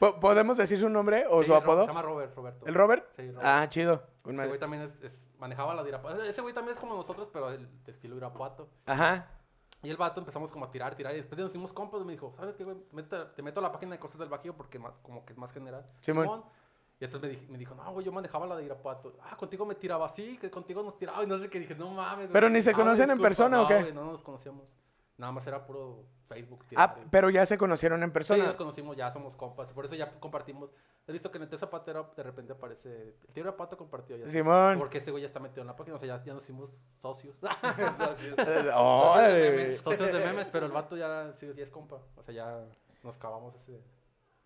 ¿Podemos 0.20 0.58
decir 0.58 0.78
su 0.78 0.88
nombre 0.90 1.24
o 1.30 1.40
Sí, 1.40 1.46
su 1.46 1.54
apodo? 1.54 1.82
Se 1.82 1.88
llama 1.88 2.02
Robert, 2.02 2.34
Roberto. 2.36 2.66
¿El 2.66 2.74
Robert? 2.74 3.06
Sí, 3.16 3.22
Robert. 3.30 3.40
Ah, 3.42 3.66
chido. 3.70 4.02
Ese 4.26 4.46
güey 4.48 4.58
también 4.58 4.82
es, 4.82 5.02
es- 5.02 5.16
manejaba 5.38 5.74
la 5.74 5.82
de 5.82 5.88
Irapuato. 5.88 6.22
Ese 6.22 6.42
güey 6.42 6.52
también 6.52 6.74
es 6.74 6.78
como 6.80 6.94
nosotros, 6.94 7.30
pero 7.32 7.50
el 7.50 7.66
de 7.84 7.92
estilo 7.92 8.16
Irapuato. 8.16 8.68
Ajá. 8.84 9.26
Y 9.82 9.88
el 9.90 9.96
vato 9.96 10.20
empezamos 10.20 10.52
como 10.52 10.66
a 10.66 10.70
tirar, 10.70 10.94
tirar. 10.94 11.12
Y 11.14 11.16
después 11.16 11.38
nos 11.38 11.50
hicimos 11.50 11.72
compas. 11.72 12.02
y 12.02 12.04
Me 12.04 12.12
dijo, 12.12 12.32
¿sabes 12.36 12.54
qué, 12.56 12.64
güey? 12.64 12.76
Métete- 12.92 13.34
te 13.34 13.42
meto 13.42 13.60
a 13.60 13.62
la 13.62 13.72
página 13.72 13.92
de 13.92 13.98
cosas 13.98 14.18
del 14.18 14.28
Bajío 14.28 14.54
porque 14.54 14.78
más, 14.78 14.92
como 15.02 15.24
que 15.24 15.32
es 15.32 15.38
más 15.38 15.52
general. 15.52 15.84
Simón. 16.00 16.42
Y 16.98 17.00
después 17.00 17.22
me, 17.22 17.30
dij- 17.30 17.48
me 17.48 17.56
dijo, 17.56 17.74
no, 17.74 17.90
güey, 17.92 18.04
yo 18.04 18.12
manejaba 18.12 18.46
la 18.46 18.56
de 18.56 18.64
Irapuato. 18.64 19.14
Ah, 19.22 19.34
contigo 19.36 19.64
me 19.64 19.74
tiraba 19.74 20.04
así, 20.04 20.36
que 20.36 20.50
contigo 20.50 20.82
nos 20.82 20.98
tiraba. 20.98 21.22
Y 21.24 21.26
no 21.26 21.38
sé 21.38 21.48
qué. 21.48 21.58
Dije, 21.60 21.74
no 21.74 21.88
mames. 21.90 22.26
güey. 22.26 22.32
¿Pero 22.32 22.50
ni 22.50 22.60
se 22.60 22.70
Ah, 22.70 22.74
conocen 22.74 23.10
en 23.10 23.18
persona 23.20 23.58
o 23.60 23.62
No, 23.62 23.68
qué? 23.68 23.80
güey, 23.80 23.92
no 23.94 24.04
nos 24.04 24.22
conocíamos. 24.22 24.64
Nada 25.16 25.32
más 25.32 25.46
era 25.46 25.66
puro 25.66 26.04
Facebook. 26.28 26.64
Ah, 26.76 26.94
pero 27.10 27.28
ya 27.30 27.44
se 27.46 27.56
conocieron 27.58 28.02
en 28.02 28.10
Sí, 28.10 28.12
persona. 28.12 28.44
nos 28.44 28.56
conocimos, 28.56 28.96
ya 28.96 29.10
somos 29.10 29.34
compas. 29.36 29.72
Por 29.72 29.84
eso 29.86 29.94
ya 29.94 30.10
compartimos. 30.20 30.70
He 31.10 31.12
visto 31.12 31.28
que 31.28 31.38
en 31.38 31.42
el 31.42 31.58
Zapatero 31.58 32.12
de 32.16 32.22
repente 32.22 32.52
aparece. 32.52 33.16
El 33.26 33.34
tío 33.34 33.42
Irapuato 33.42 33.76
compartió 33.76 34.16
ya. 34.16 34.28
Simón. 34.28 34.78
Porque 34.78 34.98
ese 34.98 35.10
güey 35.10 35.22
ya 35.22 35.26
está 35.26 35.40
metido 35.40 35.62
en 35.62 35.66
la 35.66 35.74
página. 35.74 35.96
O 35.96 35.98
sea, 35.98 36.06
ya, 36.16 36.24
ya 36.24 36.34
nos 36.34 36.44
hicimos 36.44 36.70
socios. 37.02 37.36
socios. 37.98 38.36
Socios 38.36 38.36
de 38.36 39.50
memes. 39.50 39.78
socios 39.78 40.12
de 40.12 40.20
memes, 40.20 40.46
pero 40.52 40.66
el 40.66 40.72
vato 40.72 40.96
ya, 40.96 41.32
sí, 41.36 41.50
ya 41.56 41.64
es 41.64 41.70
compa. 41.70 41.96
O 42.14 42.22
sea, 42.22 42.32
ya 42.32 42.60
nos 43.02 43.16
cavamos 43.16 43.56
ese. 43.56 43.80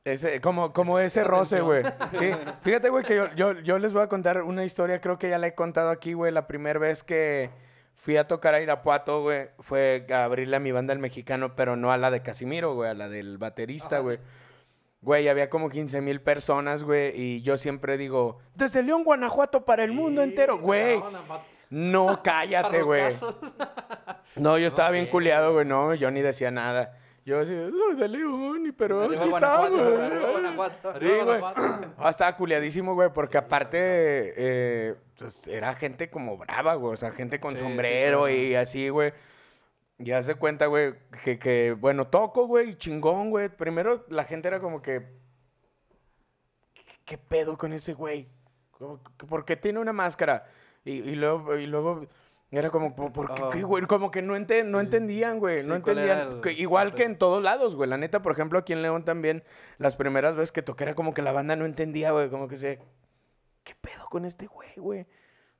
Ese, 0.04 0.40
como, 0.40 0.72
como 0.72 0.98
ese 0.98 1.22
roce, 1.22 1.60
güey. 1.60 1.82
Sí. 2.18 2.30
Fíjate, 2.62 2.88
güey, 2.88 3.04
que 3.04 3.14
yo, 3.14 3.34
yo, 3.34 3.52
yo 3.60 3.78
les 3.78 3.92
voy 3.92 4.00
a 4.00 4.08
contar 4.08 4.42
una 4.42 4.64
historia, 4.64 5.02
creo 5.02 5.18
que 5.18 5.28
ya 5.28 5.36
la 5.36 5.48
he 5.48 5.54
contado 5.54 5.90
aquí, 5.90 6.14
güey. 6.14 6.32
La 6.32 6.46
primera 6.46 6.78
vez 6.78 7.02
que 7.02 7.50
fui 7.94 8.16
a 8.16 8.26
tocar 8.26 8.54
a 8.54 8.62
Irapuato, 8.62 9.20
güey, 9.20 9.50
fue 9.60 10.06
a 10.10 10.24
abrirle 10.24 10.56
a 10.56 10.60
mi 10.60 10.72
banda 10.72 10.94
el 10.94 10.98
mexicano, 10.98 11.54
pero 11.56 11.76
no 11.76 11.92
a 11.92 11.98
la 11.98 12.10
de 12.10 12.22
Casimiro, 12.22 12.74
güey, 12.74 12.88
a 12.88 12.94
la 12.94 13.10
del 13.10 13.36
baterista, 13.36 13.98
güey. 13.98 14.18
Güey, 15.04 15.28
había 15.28 15.50
como 15.50 15.68
15 15.68 16.00
mil 16.00 16.20
personas, 16.22 16.82
güey, 16.82 17.12
y 17.14 17.42
yo 17.42 17.58
siempre 17.58 17.98
digo, 17.98 18.38
desde 18.54 18.82
León, 18.82 19.04
Guanajuato 19.04 19.64
para 19.66 19.84
el 19.84 19.92
mundo 19.92 20.22
entero, 20.22 20.58
güey. 20.58 20.98
no, 21.68 22.20
cállate, 22.24 22.80
güey. 22.82 23.14
No, 24.36 24.56
yo 24.58 24.66
estaba 24.66 24.90
bien 24.90 25.04
bien. 25.04 25.12
culiado, 25.12 25.52
güey, 25.52 25.66
no, 25.66 25.94
yo 25.94 26.10
ni 26.10 26.22
decía 26.22 26.50
nada. 26.50 26.98
Yo 27.26 27.40
así, 27.40 27.52
"Ay, 27.52 27.96
de 27.96 28.08
León, 28.08 28.66
y 28.66 28.72
pero 28.72 29.02
Arriba 29.02 29.22
aquí 29.22 29.30
Guanajuato, 29.30 29.76
estamos. 29.76 30.00
arriba 30.02 30.30
Guanajuato. 30.30 30.90
Arriba. 30.90 31.24
Guanajuato. 31.24 31.60
Ah, 31.98 32.10
estaba 32.10 32.36
culiadísimo, 32.36 32.94
güey, 32.94 33.10
porque 33.14 33.38
Sí, 33.38 33.44
aparte 33.44 33.78
eh, 34.36 34.94
pues, 35.18 35.46
era 35.48 35.74
gente 35.74 36.10
como 36.10 36.36
brava, 36.36 36.74
güey. 36.74 36.92
O 36.92 36.96
sea, 36.96 37.12
gente 37.12 37.40
con 37.40 37.52
Sí, 37.52 37.58
sombrero 37.58 38.28
y 38.28 38.54
así, 38.54 38.88
güey. 38.90 39.12
Ya 39.98 40.22
se 40.22 40.34
cuenta, 40.34 40.66
güey, 40.66 40.94
que, 41.22 41.38
que, 41.38 41.72
bueno, 41.72 42.08
toco, 42.08 42.46
güey, 42.46 42.70
y 42.70 42.74
chingón, 42.76 43.30
güey. 43.30 43.48
Primero 43.48 44.04
la 44.08 44.24
gente 44.24 44.48
era 44.48 44.60
como 44.60 44.82
que. 44.82 45.06
¿Qué, 46.74 46.82
qué 47.04 47.18
pedo 47.18 47.56
con 47.56 47.72
ese 47.72 47.94
güey? 47.94 48.28
¿Por 49.28 49.44
qué 49.44 49.56
tiene 49.56 49.78
una 49.78 49.92
máscara? 49.92 50.46
Y, 50.84 50.94
y 50.94 51.14
luego, 51.14 51.56
y 51.56 51.66
luego 51.66 52.06
era 52.50 52.70
como, 52.70 52.94
¿por 52.94 53.34
qué, 53.34 53.42
qué, 53.52 53.62
güey? 53.62 53.84
Como 53.86 54.10
que 54.10 54.20
no, 54.22 54.38
no 54.38 54.46
Sí. 54.46 54.84
entendían, 54.84 55.38
güey. 55.38 55.62
Sí, 55.62 55.68
no 55.68 55.80
¿cuál 55.80 55.98
era 55.98 56.22
entendían. 56.22 56.48
el 56.54 56.60
igual 56.60 56.94
que 56.94 57.04
en 57.04 57.16
todos 57.18 57.42
lados, 57.42 57.74
güey. 57.76 57.88
La 57.88 57.96
neta, 57.96 58.20
por 58.22 58.32
ejemplo, 58.32 58.58
aquí 58.58 58.72
en 58.72 58.82
León 58.82 59.04
también, 59.04 59.44
las 59.78 59.96
primeras 59.96 60.34
veces 60.36 60.52
que 60.52 60.62
toqué 60.62 60.84
era 60.84 60.94
como 60.94 61.14
que 61.14 61.22
la 61.22 61.32
banda 61.32 61.56
no 61.56 61.64
entendía, 61.66 62.10
güey. 62.12 62.28
Como 62.30 62.48
que 62.48 62.56
se. 62.56 62.80
¿Qué 63.62 63.74
pedo 63.80 64.06
con 64.10 64.24
este 64.24 64.46
güey, 64.46 64.74
güey? 64.76 65.06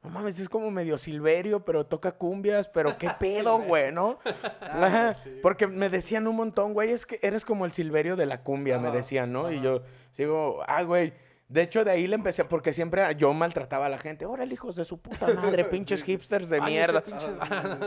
No 0.05 0.11
mames, 0.11 0.39
es 0.39 0.51
como 0.51 0.71
medio 0.71 0.99
Silverio, 0.99 1.65
pero 1.65 1.87
toca 1.87 2.13
cumbias, 2.13 2.69
pero 2.69 2.99
qué 2.99 3.09
pedo, 3.19 3.59
güey, 3.59 3.91
¿no? 3.91 4.19
Sí. 5.25 5.39
Porque 5.43 5.67
me 5.67 5.89
decían 5.89 6.27
un 6.27 6.37
montón, 6.37 6.75
güey, 6.75 6.91
es 6.91 7.07
que 7.07 7.19
eres 7.23 7.45
como 7.45 7.65
el 7.65 7.73
Silverio 7.73 8.17
de 8.17 8.27
la 8.27 8.43
cumbia, 8.43 8.79
me 8.79 8.91
decían, 8.91 9.33
¿no? 9.33 9.51
Y 9.51 9.61
yo 9.61 9.83
sigo, 10.11 10.63
ah, 10.67 10.83
güey, 10.83 11.15
De 11.55 11.63
hecho, 11.63 11.85
de 11.85 11.93
ahí 11.93 12.09
le 12.09 12.17
empecé, 12.17 12.45
porque 12.45 12.73
siempre 12.73 13.03
yo 13.17 13.33
maltrataba 13.33 13.87
a 13.87 13.89
la 13.89 13.99
gente. 13.99 14.27
Órale, 14.27 14.53
hijos 14.53 14.75
de 14.75 14.85
su 14.85 15.01
puta 15.01 15.29
madre, 15.35 15.63
pinches 15.71 16.03
hipsters 16.03 16.49
de 16.49 16.57
Ay, 16.61 16.73
mierda. 16.73 17.01
pinche- 17.05 17.31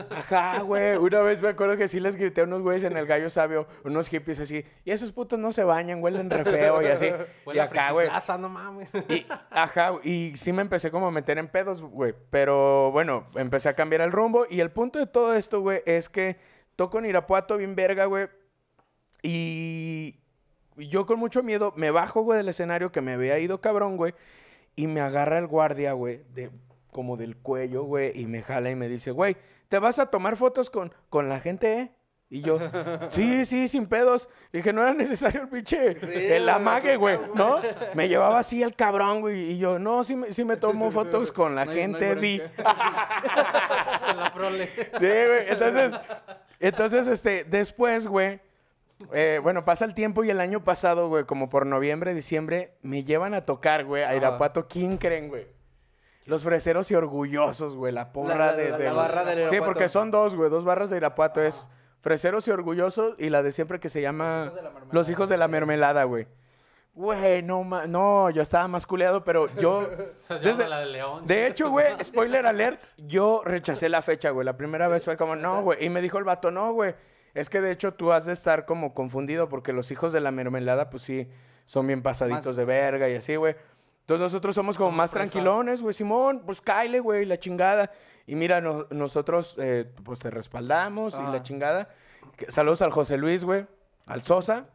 Ajá, 0.10 0.62
güey. 0.62 0.96
Una 0.96 1.20
vez 1.20 1.42
me 1.42 1.50
acuerdo 1.50 1.76
que 1.76 1.90
sí 1.90 2.00
les 2.00 2.16
grité 2.16 2.40
a 2.40 2.44
unos 2.46 2.62
güeyes 2.62 2.86
en 2.86 2.96
el 2.96 3.06
gallo 3.06 3.30
sabio, 3.30 3.68
unos 3.84 4.08
hippies 4.08 4.40
así. 4.40 4.64
Y 4.86 4.92
esos 4.92 5.12
putos 5.12 5.38
no 5.38 5.52
se 5.52 5.66
bañan, 5.66 6.02
huelen 6.02 6.30
re 6.30 6.46
feo 6.46 6.82
y 6.82 6.86
así. 6.88 7.08
Huele 7.46 7.58
y 7.58 7.60
acá, 7.60 7.92
güey. 7.92 8.08
No 8.40 8.48
mames. 8.48 8.88
Y, 9.10 9.26
ajá, 9.52 9.92
y 10.02 10.32
sí 10.38 10.54
me 10.54 10.62
empecé 10.62 10.90
como 10.90 11.08
a 11.08 11.12
meter 11.12 11.38
en 11.38 11.50
pedos, 11.50 11.82
güey. 11.82 12.14
Pero 12.30 12.90
bueno, 12.94 13.28
empecé 13.36 13.68
a 13.68 13.74
cambiar 13.76 14.00
el 14.02 14.14
rumbo. 14.14 14.46
Y 14.50 14.62
el 14.62 14.72
punto 14.72 14.98
de 14.98 15.08
todo 15.08 15.34
esto, 15.36 15.60
güey, 15.60 15.82
es 15.86 16.08
que 16.08 16.38
toco 16.78 17.00
en 17.00 17.08
Irapuato 17.08 17.58
bien 17.58 17.76
verga, 17.76 18.06
güey. 18.06 18.30
Y 19.22 20.20
yo 20.78 21.06
con 21.06 21.18
mucho 21.20 21.42
miedo 21.44 21.74
me 21.76 21.92
bajo, 21.92 22.22
güey, 22.22 22.38
del 22.38 22.50
escenario 22.50 22.92
que 22.92 23.02
me 23.02 23.14
había 23.14 23.40
ido 23.40 23.60
cabrón, 23.62 23.98
güey. 23.98 24.14
Y 24.76 24.86
me 24.88 25.02
agarra 25.02 25.40
el 25.40 25.48
guardia, 25.48 25.94
güey, 25.94 26.22
de, 26.34 26.52
como 26.92 27.18
del 27.18 27.36
cuello, 27.38 27.84
güey. 27.84 28.12
Y 28.20 28.28
me 28.28 28.44
jala 28.44 28.70
y 28.70 28.76
me 28.76 28.88
dice, 28.88 29.10
güey, 29.12 29.36
¿te 29.70 29.80
vas 29.80 29.98
a 30.00 30.06
tomar 30.12 30.38
fotos 30.38 30.70
con, 30.70 30.94
con 31.10 31.30
la 31.30 31.40
gente, 31.40 31.80
eh? 31.80 31.92
Y 32.30 32.42
yo, 32.42 32.60
sí, 33.10 33.46
sí, 33.46 33.68
sin 33.70 33.88
pedos. 33.88 34.28
Dije, 34.52 34.74
no 34.74 34.82
era 34.84 34.94
necesario 34.94 35.44
el 35.44 35.48
pinche, 35.48 35.94
Sí, 36.00 36.08
el 36.12 36.48
amague, 36.50 36.98
güey, 36.98 37.18
¿no? 37.34 37.62
Me 37.96 38.10
llevaba 38.10 38.40
así 38.40 38.62
el 38.62 38.76
cabrón, 38.76 39.22
güey. 39.22 39.52
Y 39.54 39.58
yo, 39.58 39.80
no, 39.80 40.04
sí 40.04 40.16
me, 40.16 40.32
sí 40.34 40.44
me 40.44 40.58
tomo 40.58 40.92
fotos 40.92 41.32
con 41.32 41.56
la 41.56 41.64
No 41.66 41.72
hay- 41.72 41.88
no 41.88 41.98
hay 41.98 42.04
gente, 42.04 42.16
di. 42.22 42.40
Con 42.40 44.18
la 44.18 44.32
prole. 44.34 44.68
Sí, 44.76 44.90
güey. 45.00 45.48
Entonces, 45.50 45.94
entonces, 46.60 47.08
este, 47.08 47.44
después, 47.46 48.08
güey. 48.08 48.42
Eh, 49.14 49.40
bueno, 49.44 49.64
pasa 49.66 49.86
el 49.86 49.94
tiempo 49.94 50.24
y 50.24 50.30
el 50.30 50.40
año 50.40 50.64
pasado, 50.64 51.08
güey, 51.10 51.26
como 51.26 51.50
por 51.50 51.66
noviembre, 51.66 52.14
diciembre, 52.14 52.74
me 52.82 53.04
llevan 53.04 53.34
a 53.34 53.46
tocar, 53.46 53.86
güey, 53.86 54.04
a. 54.04 54.16
Irapuato. 54.16 54.68
¿Quién 54.68 54.98
creen, 54.98 55.30
güey? 55.30 55.48
Los 56.26 56.44
freseros 56.44 56.92
y 56.92 56.96
orgullosos, 56.96 57.76
güey, 57.76 57.94
la 57.94 58.12
porra 58.12 58.36
La- 58.36 58.46
la- 58.48 58.54
de, 58.54 58.70
la- 58.72 58.78
de- 58.78 58.92
barra 58.92 59.24
del 59.24 59.46
Sí, 59.48 59.58
porque 59.64 59.88
son 59.88 60.12
dos, 60.12 60.36
güey, 60.36 60.50
dos 60.50 60.66
barras 60.66 60.90
de 60.90 60.98
Irapuato. 60.98 61.42
Es 61.42 61.66
freseros 62.02 62.48
y 62.48 62.52
orgullosos 62.52 63.16
y 63.18 63.30
la 63.30 63.44
de 63.44 63.52
siempre 63.52 63.80
que 63.80 63.90
se 63.90 64.02
llama 64.02 64.52
de. 64.54 64.62
Los 64.92 65.10
hijos 65.10 65.30
de 65.30 65.38
la 65.38 65.48
mermelada, 65.48 66.04
güey. 66.04 66.28
Güey, 66.94 67.44
no, 67.44 67.64
ma- 67.64 67.86
no, 67.86 68.32
yo 68.32 68.42
estaba 68.42 68.68
más 68.68 68.88
culeado, 68.88 69.24
pero 69.24 69.48
yo... 69.58 69.88
Desde- 70.42 70.68
la 70.68 70.80
de 70.80 70.88
León. 70.88 71.28
de 71.28 71.46
hecho, 71.46 71.70
güey, 71.70 71.94
spoiler 72.04 72.48
alert, 72.48 72.82
yo 72.98 73.44
rechacé 73.46 73.88
la 73.88 74.02
fecha, 74.02 74.32
güey. 74.32 74.44
La 74.46 74.58
primera 74.58 74.88
vez 74.88 75.06
fue 75.06 75.16
como, 75.16 75.36
no, 75.36 75.62
güey. 75.62 75.86
Y 75.86 75.90
me 75.90 76.02
dijo 76.02 76.18
el 76.18 76.24
vato, 76.24 76.50
no, 76.50 76.74
güey. 76.74 76.96
Es 77.38 77.50
que 77.50 77.62
de 77.62 77.72
hecho 77.72 77.94
tú 77.94 78.12
has 78.12 78.26
de 78.26 78.34
estar 78.34 78.66
como 78.66 78.94
confundido 78.94 79.48
porque 79.50 79.74
los 79.74 79.92
hijos 79.92 80.12
de 80.12 80.20
la 80.22 80.32
mermelada, 80.32 80.90
pues 80.90 81.04
sí, 81.04 81.30
son 81.66 81.86
bien 81.88 82.02
pasaditos 82.02 82.46
Más- 82.46 82.56
de 82.56 82.66
verga 82.66 83.10
y 83.10 83.16
así, 83.16 83.36
güey. 83.36 83.56
Entonces 84.02 84.22
nosotros 84.22 84.56
somos 84.56 84.78
como 84.78 84.88
Somos 84.90 84.98
más 84.98 85.12
tranquilones, 85.12 85.82
güey. 85.82 85.94
Simón, 85.94 86.44
pues 86.46 86.62
cáile, 86.62 87.00
güey, 87.00 87.26
la 87.26 87.38
chingada. 87.40 87.92
Y 88.26 88.36
mira, 88.36 88.60
no- 88.62 88.88
nosotros, 88.90 89.56
eh, 89.60 89.86
pues 90.04 90.20
te 90.20 90.30
respaldamos 90.32 91.16
y 91.16 91.22
la 91.22 91.30
Ajá. 91.30 91.44
chingada. 91.44 91.90
Saludos 92.48 92.82
al 92.82 92.92
José 92.92 93.18
Luis, 93.18 93.44
güey. 93.44 93.68
Al 94.06 94.24
Sosa. 94.24 94.66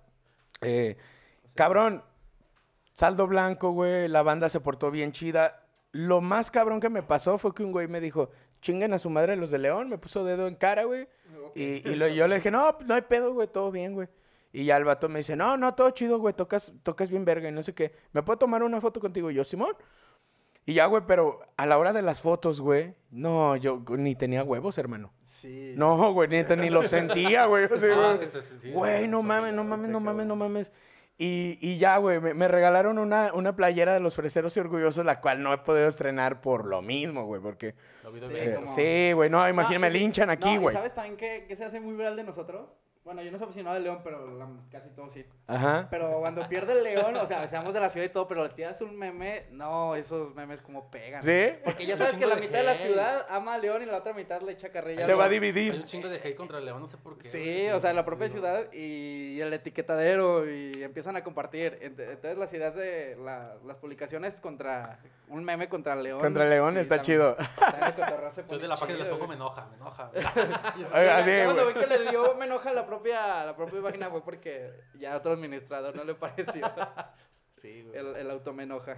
Eh, 0.60 0.96
cabrón, 1.54 2.04
saldo 2.92 3.26
blanco, 3.26 3.72
güey. 3.72 4.06
La 4.08 4.22
banda 4.22 4.48
se 4.48 4.60
portó 4.60 4.90
bien 4.90 5.12
chida. 5.12 5.64
Lo 5.92 6.20
más 6.20 6.50
cabrón 6.50 6.78
que 6.80 6.90
me 6.90 7.02
pasó 7.02 7.38
fue 7.38 7.54
que 7.54 7.64
un 7.64 7.72
güey 7.72 7.88
me 7.88 8.00
dijo, 8.00 8.30
chinguen 8.62 8.94
a 8.94 8.98
su 8.98 9.10
madre 9.10 9.36
los 9.36 9.50
de 9.50 9.58
León. 9.58 9.90
Me 9.90 9.98
puso 9.98 10.24
dedo 10.24 10.48
en 10.48 10.54
cara, 10.54 10.84
güey. 10.84 11.06
Y, 11.54 11.86
y 11.86 11.94
lo- 11.96 12.08
yo 12.08 12.26
le 12.28 12.36
dije, 12.36 12.50
no, 12.50 12.74
pues, 12.78 12.88
no 12.88 12.94
hay 12.94 13.02
pedo, 13.02 13.34
güey, 13.34 13.46
todo 13.48 13.70
bien, 13.70 13.92
güey. 13.92 14.08
Y 14.54 14.64
ya 14.64 14.76
el 14.78 14.84
vato 14.84 15.08
me 15.10 15.18
dice, 15.18 15.34
no, 15.36 15.56
no, 15.58 15.74
todo 15.74 15.90
chido, 15.90 16.18
güey, 16.18 16.34
tocas, 16.34 16.72
tocas 16.82 17.10
bien 17.10 17.24
verga 17.24 17.48
y 17.48 17.52
no 17.52 17.62
sé 17.62 17.74
qué. 17.74 17.92
¿Me 18.12 18.22
puedo 18.22 18.38
tomar 18.38 18.62
una 18.62 18.80
foto 18.80 19.00
contigo? 19.00 19.30
Y 19.30 19.34
yo, 19.34 19.44
Simón. 19.44 19.74
Y 20.64 20.74
ya, 20.74 20.86
güey, 20.86 21.02
pero 21.08 21.40
a 21.56 21.66
la 21.66 21.76
hora 21.76 21.92
de 21.92 22.02
las 22.02 22.20
fotos, 22.20 22.60
güey, 22.60 22.94
no, 23.10 23.56
yo 23.56 23.82
ni 23.96 24.14
tenía 24.14 24.44
huevos, 24.44 24.78
hermano. 24.78 25.12
Sí. 25.24 25.74
No, 25.76 26.12
güey, 26.12 26.28
ni, 26.28 26.42
ni 26.56 26.70
lo 26.70 26.84
sentía, 26.84 27.46
güey. 27.46 27.64
o 27.64 27.78
sea, 27.80 27.94
Ah, 27.94 28.14
güey. 28.14 28.20
que 28.20 28.26
te- 28.38 28.42
sí, 28.60 28.70
Güey, 28.70 29.08
no 29.08 29.22
mames, 29.22 29.52
no 29.54 29.64
mames, 29.64 29.90
no 29.90 29.98
mames, 30.00 30.26
no 30.26 30.36
mames. 30.36 30.72
Y, 31.18 31.58
y 31.60 31.78
ya, 31.78 31.98
güey, 31.98 32.20
me, 32.20 32.34
me 32.34 32.48
regalaron 32.48 32.98
una, 32.98 33.32
una 33.34 33.54
playera 33.54 33.94
de 33.94 34.00
los 34.00 34.14
freseros 34.16 34.56
y 34.56 34.60
orgullosos, 34.60 35.04
la 35.04 35.20
cual 35.20 35.42
no 35.42 35.52
he 35.52 35.58
podido 35.58 35.86
estrenar 35.86 36.40
por 36.40 36.64
lo 36.66 36.82
mismo, 36.82 37.24
güey, 37.26 37.40
porque... 37.40 37.74
Lo 38.02 38.10
vi 38.10 38.20
de 38.20 38.26
Sí, 38.26 38.32
ver. 38.32 38.48
eh, 38.48 38.54
como- 38.54 38.74
sí, 38.74 39.12
güey, 39.14 39.30
no, 39.30 39.40
No, 39.42 39.48
imagínate, 39.48 39.78
me 39.78 39.96
y- 39.96 40.00
linchan 40.00 40.26
no, 40.26 40.32
aquí, 40.32 40.50
¿y 40.50 40.56
güey. 40.56 40.74
¿Sabes 40.74 40.94
también 40.94 41.16
qué, 41.16 41.44
qué 41.46 41.54
se 41.54 41.64
hace 41.64 41.80
muy 41.80 41.94
viral 41.94 42.16
de 42.16 42.24
nosotros? 42.24 42.68
Bueno, 43.04 43.20
yo 43.20 43.32
no 43.32 43.38
soy 43.38 43.46
aficionado 43.46 43.74
de 43.74 43.82
León, 43.82 44.00
pero 44.04 44.38
la- 44.38 44.48
casi 44.70 44.88
todos 44.90 45.12
sí. 45.12 45.26
Ajá. 45.48 45.88
Pero 45.90 46.20
cuando 46.20 46.48
pierde 46.48 46.74
el 46.74 46.84
León, 46.84 47.16
o 47.16 47.26
sea, 47.26 47.48
seamos 47.48 47.74
de 47.74 47.80
la 47.80 47.88
ciudad 47.88 48.06
y 48.06 48.10
todo, 48.10 48.28
pero 48.28 48.44
le 48.44 48.50
tiras 48.50 48.80
un 48.80 48.96
meme, 48.96 49.46
no, 49.50 49.96
esos 49.96 50.32
memes 50.36 50.62
como 50.62 50.88
pegan. 50.88 51.20
¿Sí? 51.20 51.48
Porque 51.64 51.84
ya 51.84 51.96
sabes 51.96 52.16
que 52.16 52.26
la 52.26 52.36
de 52.36 52.42
mitad 52.42 52.58
de 52.58 52.62
la 52.62 52.74
ciudad 52.76 53.26
ama 53.28 53.54
a 53.54 53.58
León 53.58 53.82
y 53.82 53.86
la 53.86 53.96
otra 53.96 54.12
mitad 54.12 54.40
le 54.42 54.52
echa 54.52 54.68
carrilla. 54.70 55.04
Se 55.04 55.14
va 55.14 55.24
a 55.24 55.28
León. 55.28 55.42
Hay 55.42 55.48
un 55.50 55.54
dividir. 55.54 55.84
chingo 55.84 56.08
de 56.08 56.18
hate 56.18 56.36
contra 56.36 56.60
León, 56.60 56.80
no 56.80 56.86
sé 56.86 56.96
por 56.96 57.18
qué. 57.18 57.26
Sí, 57.26 57.68
o 57.70 57.80
sea, 57.80 57.90
en 57.90 57.96
la 57.96 58.04
propia 58.04 58.28
digo, 58.28 58.38
ciudad 58.38 58.72
y 58.72 59.40
el 59.40 59.52
etiquetadero 59.52 60.48
y 60.48 60.84
empiezan 60.84 61.16
a 61.16 61.24
compartir. 61.24 61.80
Ent- 61.82 61.98
Entonces 62.08 62.38
las 62.38 62.52
ideas 62.54 62.76
de 62.76 63.16
la- 63.16 63.56
las 63.66 63.78
publicaciones 63.78 64.40
contra 64.40 65.00
un 65.26 65.42
meme 65.42 65.68
contra 65.68 65.96
León. 65.96 66.20
Contra 66.20 66.48
León 66.48 66.74
sí, 66.74 66.78
está 66.78 66.98
también- 67.02 67.18
chido. 67.18 67.34
también 67.58 67.84
el 67.84 68.48
Yo 68.48 68.58
de 68.58 68.68
la 68.68 68.76
página 68.76 69.04
me 69.26 69.34
enoja, 69.34 69.66
me 69.70 69.76
enoja. 69.76 70.10
Oiga, 70.94 71.18
Ya- 71.18 71.24
sí, 71.24 71.30
ya 71.32 71.44
cuando 71.46 71.66
vi 71.66 71.74
que 71.74 71.86
le 71.88 72.10
dio 72.10 72.34
me 72.36 72.44
enoja 72.44 72.72
la 72.72 72.86
propia, 72.96 73.44
la 73.46 73.56
propia 73.56 73.80
página 73.82 74.10
fue 74.10 74.22
porque 74.22 74.70
ya 74.98 75.14
a 75.14 75.16
otro 75.16 75.32
administrador 75.32 75.94
no 75.96 76.04
le 76.04 76.14
pareció. 76.14 76.70
Sí, 77.60 77.82
güey. 77.82 77.96
El, 77.98 78.16
el 78.16 78.30
auto 78.30 78.52
me 78.52 78.64
enoja. 78.64 78.96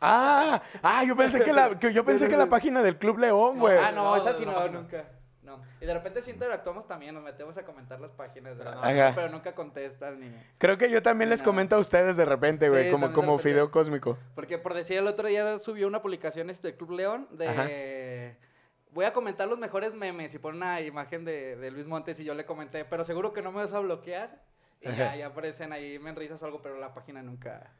Ah, 0.00 0.62
ah, 0.82 1.04
yo 1.04 1.14
pensé 1.16 1.42
que 1.42 1.52
la, 1.52 1.78
que 1.78 1.92
yo 1.92 2.04
pensé 2.04 2.28
que 2.28 2.36
la 2.36 2.46
página 2.46 2.82
del 2.82 2.96
Club 2.98 3.18
León, 3.18 3.58
güey. 3.58 3.78
ah, 3.78 3.92
no, 3.92 4.04
no, 4.04 4.16
esa 4.16 4.34
sí 4.34 4.44
no, 4.44 4.54
página. 4.54 4.80
nunca. 4.80 5.04
No. 5.42 5.62
Y 5.80 5.86
de 5.86 5.94
repente 5.94 6.22
sí 6.22 6.32
interactuamos 6.32 6.88
también, 6.88 7.14
nos 7.14 7.22
metemos 7.22 7.56
a 7.56 7.64
comentar 7.64 8.00
las 8.00 8.10
páginas, 8.10 8.54
Pero 8.58 8.70
¿verdad? 8.70 8.74
no. 8.94 9.00
Ajá. 9.02 9.12
pero 9.14 9.28
nunca 9.28 9.54
contestan 9.54 10.18
ni... 10.18 10.28
Creo 10.58 10.76
que 10.76 10.90
yo 10.90 11.02
también 11.02 11.30
les 11.30 11.38
No. 11.40 11.44
comento 11.44 11.76
a 11.76 11.78
ustedes 11.78 12.16
de 12.16 12.24
repente, 12.24 12.68
güey, 12.68 12.86
Sí, 12.86 12.90
como, 12.90 13.12
como 13.12 13.36
repente. 13.36 13.50
fideo 13.50 13.70
cósmico. 13.70 14.18
Porque 14.34 14.58
por 14.58 14.74
decir 14.74 14.98
el 14.98 15.06
otro 15.06 15.28
día 15.28 15.58
subió 15.60 15.86
una 15.86 16.02
publicación 16.02 16.50
este 16.50 16.74
Club 16.74 16.90
León 16.92 17.28
de 17.30 17.46
voy 18.96 19.04
a 19.04 19.12
comentar 19.12 19.46
los 19.46 19.58
mejores 19.58 19.92
memes 19.92 20.34
y 20.34 20.38
pone 20.38 20.56
una 20.56 20.80
imagen 20.80 21.22
de, 21.26 21.54
de 21.56 21.70
Luis 21.70 21.86
Montes 21.86 22.18
y 22.18 22.24
yo 22.24 22.34
le 22.34 22.46
comenté, 22.46 22.86
pero 22.86 23.04
seguro 23.04 23.34
que 23.34 23.42
no 23.42 23.52
me 23.52 23.58
vas 23.58 23.74
a 23.74 23.78
bloquear. 23.80 24.42
Y 24.80 24.90
ya, 24.94 25.26
aparecen 25.26 25.72
ahí, 25.72 25.98
me 25.98 26.14
risas 26.14 26.42
o 26.42 26.46
algo, 26.46 26.62
pero 26.62 26.78
la 26.78 26.94
página 26.94 27.22
nunca 27.22 27.72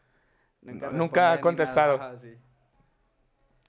No, 0.61 0.73
responde 0.73 0.99
nunca 0.99 1.33
ha 1.33 1.41
contestado. 1.41 1.97
nada. 1.99 2.19
Sí. 2.19 2.37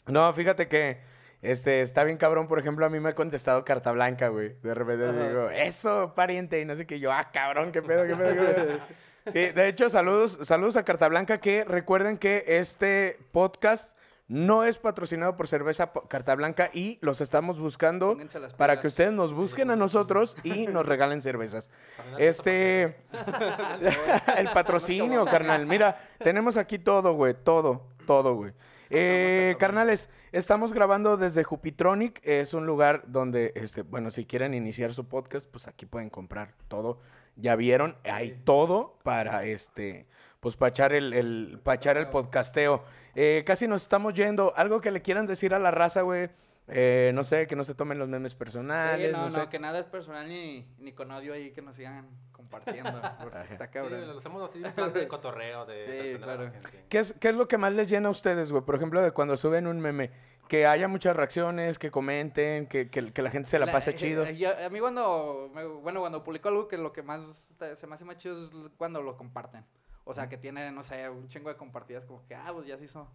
No, 0.08 0.32
fíjate 0.34 0.68
que 0.68 1.00
este 1.42 1.82
está 1.82 2.04
bien 2.04 2.18
cabrón, 2.18 2.48
por 2.50 2.60
ejemplo, 2.60 2.86
a 2.86 2.90
mí 2.90 3.00
me 3.00 3.10
ha 3.10 3.16
contestado 3.16 3.64
carta 3.64 3.94
blanca, 3.94 4.28
güey. 4.28 4.56
De 4.62 4.74
repente 4.74 5.06
Ajá. 5.08 5.28
digo, 5.30 5.50
eso, 5.50 6.14
pariente, 6.16 6.60
y 6.60 6.66
no 6.66 6.76
sé 6.76 6.86
qué, 6.86 7.00
yo, 7.00 7.14
ah, 7.14 7.30
cabrón, 7.32 7.72
qué 7.72 7.82
pedo, 7.82 8.06
qué 8.06 8.16
pedo, 8.16 8.34
qué 8.36 8.42
pedo. 8.54 8.80
Sí, 9.28 9.50
de 9.50 9.68
hecho, 9.68 9.90
saludos, 9.90 10.40
saludos 10.44 10.78
a 10.78 10.84
Carta 10.86 11.10
Blanca, 11.10 11.40
que 11.40 11.66
recuerden 11.66 12.18
que 12.18 12.46
este 12.48 13.20
podcast 13.34 13.98
no 14.28 14.66
es 14.66 14.78
patrocinado 14.78 15.38
por 15.38 15.48
cerveza 15.48 15.92
Carta 16.10 16.36
Blanca 16.36 16.70
y 16.74 17.00
los 17.02 17.22
estamos 17.22 17.60
buscando 17.60 18.18
para 18.58 18.82
que 18.82 18.88
ustedes 18.88 19.14
nos 19.14 19.34
busquen 19.34 19.72
a 19.72 19.76
nosotros 19.76 20.38
y 20.44 20.68
nos 20.68 20.86
regalen 20.86 21.22
cervezas. 21.22 21.70
Este, 22.18 22.98
el 24.38 24.50
patrocinio, 24.54 25.26
carnal. 25.32 25.66
Mira, 25.66 26.10
tenemos 26.20 26.58
aquí 26.58 26.78
todo, 26.78 27.14
güey, 27.14 27.36
todo, 27.42 27.88
todo, 28.06 28.36
güey. 28.36 28.54
Eh, 28.90 29.56
carnales, 29.60 30.10
estamos 30.38 30.74
grabando 30.74 31.18
desde 31.18 31.44
Jupitronic. 31.44 32.22
Es 32.24 32.54
un 32.54 32.66
lugar 32.66 33.04
donde, 33.08 33.52
este, 33.56 33.82
bueno, 33.82 34.12
si 34.12 34.26
quieren 34.26 34.54
iniciar 34.54 34.94
su 34.94 35.08
podcast, 35.08 35.50
pues 35.50 35.68
aquí 35.68 35.86
pueden 35.86 36.10
comprar 36.10 36.54
todo. 36.68 37.00
Ya 37.36 37.56
vieron, 37.56 37.96
hay 38.04 38.30
Sí. 38.30 38.42
todo 38.46 38.98
para 39.04 39.44
este, 39.46 40.08
pues 40.40 40.56
para 40.56 40.70
echar 40.70 40.94
el, 40.94 41.14
el, 41.14 41.60
para 41.64 41.76
echar 41.76 41.98
el 41.98 42.08
podcasteo. 42.08 42.84
Eh, 43.16 43.44
casi 43.46 43.68
nos 43.68 43.84
estamos 43.84 44.14
yendo. 44.14 44.54
Algo 44.56 44.82
que 44.82 44.92
le 44.92 45.02
quieran 45.02 45.28
decir 45.28 45.54
a 45.54 45.60
la 45.60 45.72
raza, 45.72 46.02
güey. 46.02 46.30
Eh, 46.70 47.12
no 47.14 47.24
sé, 47.24 47.48
que 47.48 47.56
no 47.56 47.64
se 47.64 47.76
tomen 47.76 47.98
los 47.98 48.10
memes 48.10 48.36
personales. 48.36 49.08
Sí, 49.08 49.12
no, 49.14 49.20
no, 49.20 49.24
no, 49.30 49.44
sé. 49.44 49.50
que 49.50 49.58
nada 49.60 49.80
es 49.80 49.86
personal 49.86 50.28
ni, 50.28 50.68
ni 50.80 50.92
con 50.92 51.12
odio 51.12 51.34
ahí 51.34 51.52
que 51.52 51.62
nos 51.62 51.76
sigan 51.78 52.08
compartiendo, 52.52 53.02
porque 53.22 53.42
está 53.44 53.66
Sí, 53.66 53.72
cabrón. 53.74 54.08
lo 54.08 54.20
hacemos 54.20 54.50
así 54.50 54.60
plan 54.76 54.94
de 54.94 55.08
cotorreo, 55.08 55.66
de 55.66 55.86
Sí, 55.86 56.18
la 56.20 56.26
claro. 56.26 56.52
gente. 56.52 56.86
¿Qué 56.90 57.00
es, 57.00 57.14
¿Qué 57.14 57.30
es 57.30 57.36
lo 57.36 57.48
que 57.48 57.58
más 57.58 57.74
les 57.74 57.90
llena 57.90 58.08
a 58.08 58.12
ustedes, 58.12 58.52
güey? 58.52 58.64
Por 58.64 58.76
ejemplo, 58.76 59.02
de 59.02 59.12
cuando 59.12 59.38
suben 59.38 59.68
un 59.68 59.80
meme. 59.80 60.12
Que 60.48 60.66
haya 60.66 60.88
muchas 60.88 61.14
reacciones, 61.14 61.78
que 61.78 61.92
comenten, 61.92 62.68
que, 62.68 62.90
que- 62.90 63.12
que 63.12 63.22
la 63.22 63.30
gente 63.30 63.50
se 63.50 63.60
la 63.60 63.70
pase 63.70 63.90
eh, 63.92 63.96
chido. 63.96 64.24
eh, 64.26 64.38
yo- 64.38 64.50
a 64.66 64.70
mí 64.70 64.80
cuando, 64.80 65.52
me- 65.54 65.66
bueno, 65.66 66.00
cuando 66.00 66.24
publico 66.24 66.48
algo 66.48 66.70
que 66.70 66.78
lo 66.78 66.94
que 66.94 67.04
más 67.04 67.52
se 67.76 67.86
me 67.86 67.96
hace 67.96 68.06
más 68.06 68.16
chido 68.16 68.42
es 68.42 68.50
cuando 68.78 69.02
lo 69.02 69.18
comparten. 69.18 69.66
O 70.06 70.14
sea, 70.14 70.30
que 70.30 70.38
tiene, 70.38 70.72
no 70.72 70.84
sé, 70.84 71.10
un 71.10 71.28
chingo 71.28 71.50
de 71.50 71.58
compartidas, 71.58 72.06
como 72.06 72.26
que, 72.26 72.34
ah, 72.36 72.50
pues 72.54 72.66
ya 72.66 72.78
se 72.78 72.86
hizo. 72.86 73.10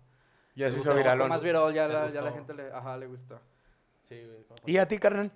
Ya 0.55 0.71
se 0.71 0.77
hizo 0.77 0.95
viralón. 0.95 1.31
Más 1.31 1.43
viral, 1.43 1.73
ya, 1.73 1.89
la, 1.89 2.07
ya 2.11 2.21
la 2.21 2.33
gente 2.33 2.53
le, 2.53 2.71
ajá, 2.71 2.99
le 2.99 3.07
gustó. 3.07 3.41
Sí, 4.03 4.23
güey. 4.27 4.45
¿Y 4.67 4.77
a 4.77 4.87
ti, 4.87 4.99
carnal? 4.99 5.33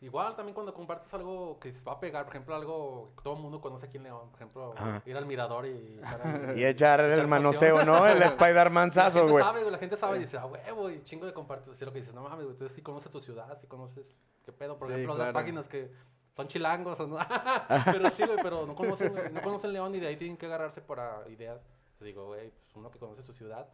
Igual 0.00 0.36
también 0.36 0.54
cuando 0.54 0.72
compartes 0.72 1.12
algo 1.12 1.58
que 1.58 1.72
se 1.72 1.84
va 1.84 1.94
a 1.94 1.98
pegar, 2.00 2.24
por 2.24 2.32
ejemplo, 2.34 2.54
algo 2.54 3.12
que 3.16 3.22
todo 3.24 3.34
el 3.34 3.40
mundo 3.40 3.60
conoce 3.60 3.86
aquí 3.86 3.96
en 3.96 4.04
León, 4.04 4.28
por 4.30 4.36
ejemplo, 4.36 4.72
Ajá. 4.76 5.02
ir 5.04 5.16
al 5.16 5.26
mirador 5.26 5.66
y... 5.66 5.98
estar. 6.00 6.20
Y 6.56 6.64
echar 6.64 7.00
el 7.00 7.26
manoseo. 7.26 7.84
¿no? 7.84 8.06
El 8.06 8.22
Spider-Man 8.22 8.88
la 8.88 8.94
sazo, 8.94 9.18
gente 9.20 9.32
güey. 9.32 9.44
sabe, 9.44 9.60
güey, 9.60 9.72
la 9.72 9.78
gente 9.78 9.96
sabe 9.96 10.16
y 10.18 10.20
dice, 10.20 10.38
ah, 10.38 10.46
huevo, 10.46 10.88
y 10.90 11.02
chingo 11.02 11.26
de 11.26 11.32
compartir. 11.32 11.72
Así 11.72 11.84
lo 11.84 11.92
que 11.92 11.98
dices, 11.98 12.14
no 12.14 12.22
mames, 12.22 12.44
güey, 12.44 12.56
tú 12.56 12.68
sí 12.68 12.80
conoces 12.80 13.10
tu 13.10 13.20
ciudad, 13.20 13.58
sí 13.60 13.66
conoces 13.66 14.16
qué 14.44 14.52
pedo. 14.52 14.78
Por 14.78 14.86
Sí, 14.86 14.92
ejemplo, 14.94 15.16
claro. 15.16 15.32
las 15.32 15.42
páginas 15.42 15.68
que 15.68 15.90
son 16.30 16.46
chilangos 16.46 17.00
o 17.00 17.06
no. 17.08 17.18
pero 17.86 18.08
sí, 18.10 18.22
güey, 18.24 18.38
pero 18.40 18.66
no 18.66 18.76
conocen, 18.76 19.12
no 19.34 19.42
conocen 19.42 19.72
León 19.72 19.92
y 19.96 20.00
de 20.00 20.06
ahí 20.06 20.16
tienen 20.16 20.36
que 20.36 20.46
agarrarse 20.46 20.80
para 20.80 21.28
ideas. 21.28 21.60
Entonces 21.86 22.06
digo, 22.06 22.26
güey, 22.26 22.50
pues 22.50 22.76
uno 22.76 22.88
que 22.92 23.00
conoce 23.00 23.24
su 23.24 23.32
ciudad 23.32 23.66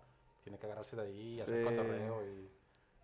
tiene 0.43 0.59
que 0.59 0.65
agarrarse 0.65 0.97
de 0.97 1.03
ahí, 1.03 1.41
hacer 1.41 1.59
Sí. 1.59 1.65
cotorreo 1.65 2.25
y, 2.27 2.51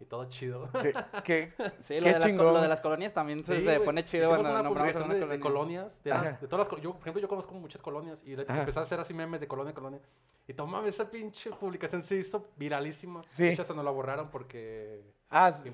y 0.01 0.05
todo 0.07 0.25
chido. 0.25 0.69
¿Qué, 0.81 0.93
qué- 1.25 1.53
Sí, 1.81 2.01
lo 2.01 2.05
qué 2.07 2.13
de, 2.15 2.19
las, 2.21 2.33
lo 2.33 2.61
de 2.61 2.69
las 2.69 2.81
colonias 2.81 3.13
también 3.13 3.45
se, 3.45 3.59
Sí, 3.61 3.65
se 3.67 3.81
pone 3.81 4.05
chido 4.05 4.29
cuando 4.31 4.49
una 4.51 4.63
nombramos 4.63 4.95
a 4.97 4.99
publicación 5.05 5.27
una 5.27 5.35
de, 5.35 5.41
colonia. 5.41 5.83
de 5.85 6.11
colonias. 6.11 6.33
De, 6.33 6.41
de 6.41 6.49
todas 6.49 6.71
las, 6.73 6.81
yo, 6.83 6.93
por 6.93 7.01
ejemplo, 7.03 7.21
yo 7.23 7.29
conozco 7.29 7.55
muchas 7.55 7.83
colonias 7.83 8.23
y 8.25 8.33
empecé 8.33 8.79
a 8.79 8.83
hacer 8.83 8.99
así 9.01 9.13
memes 9.15 9.41
de 9.41 9.47
colonia 9.49 9.73
a 9.73 9.75
colonia. 9.75 10.01
Y 10.49 10.55
toma, 10.55 10.83
esa 10.89 11.09
pinche 11.09 11.51
publicación 11.51 12.03
se 12.03 12.17
hizo 12.17 12.49
viralísima. 12.57 13.23
Sí. 13.29 13.51
Muchas 13.51 13.67
se 13.69 13.75
nos 13.75 13.85
la 13.85 13.91
borraron 13.91 14.31
porque 14.31 15.03
Ah, 15.29 15.53
Sí. 15.53 15.71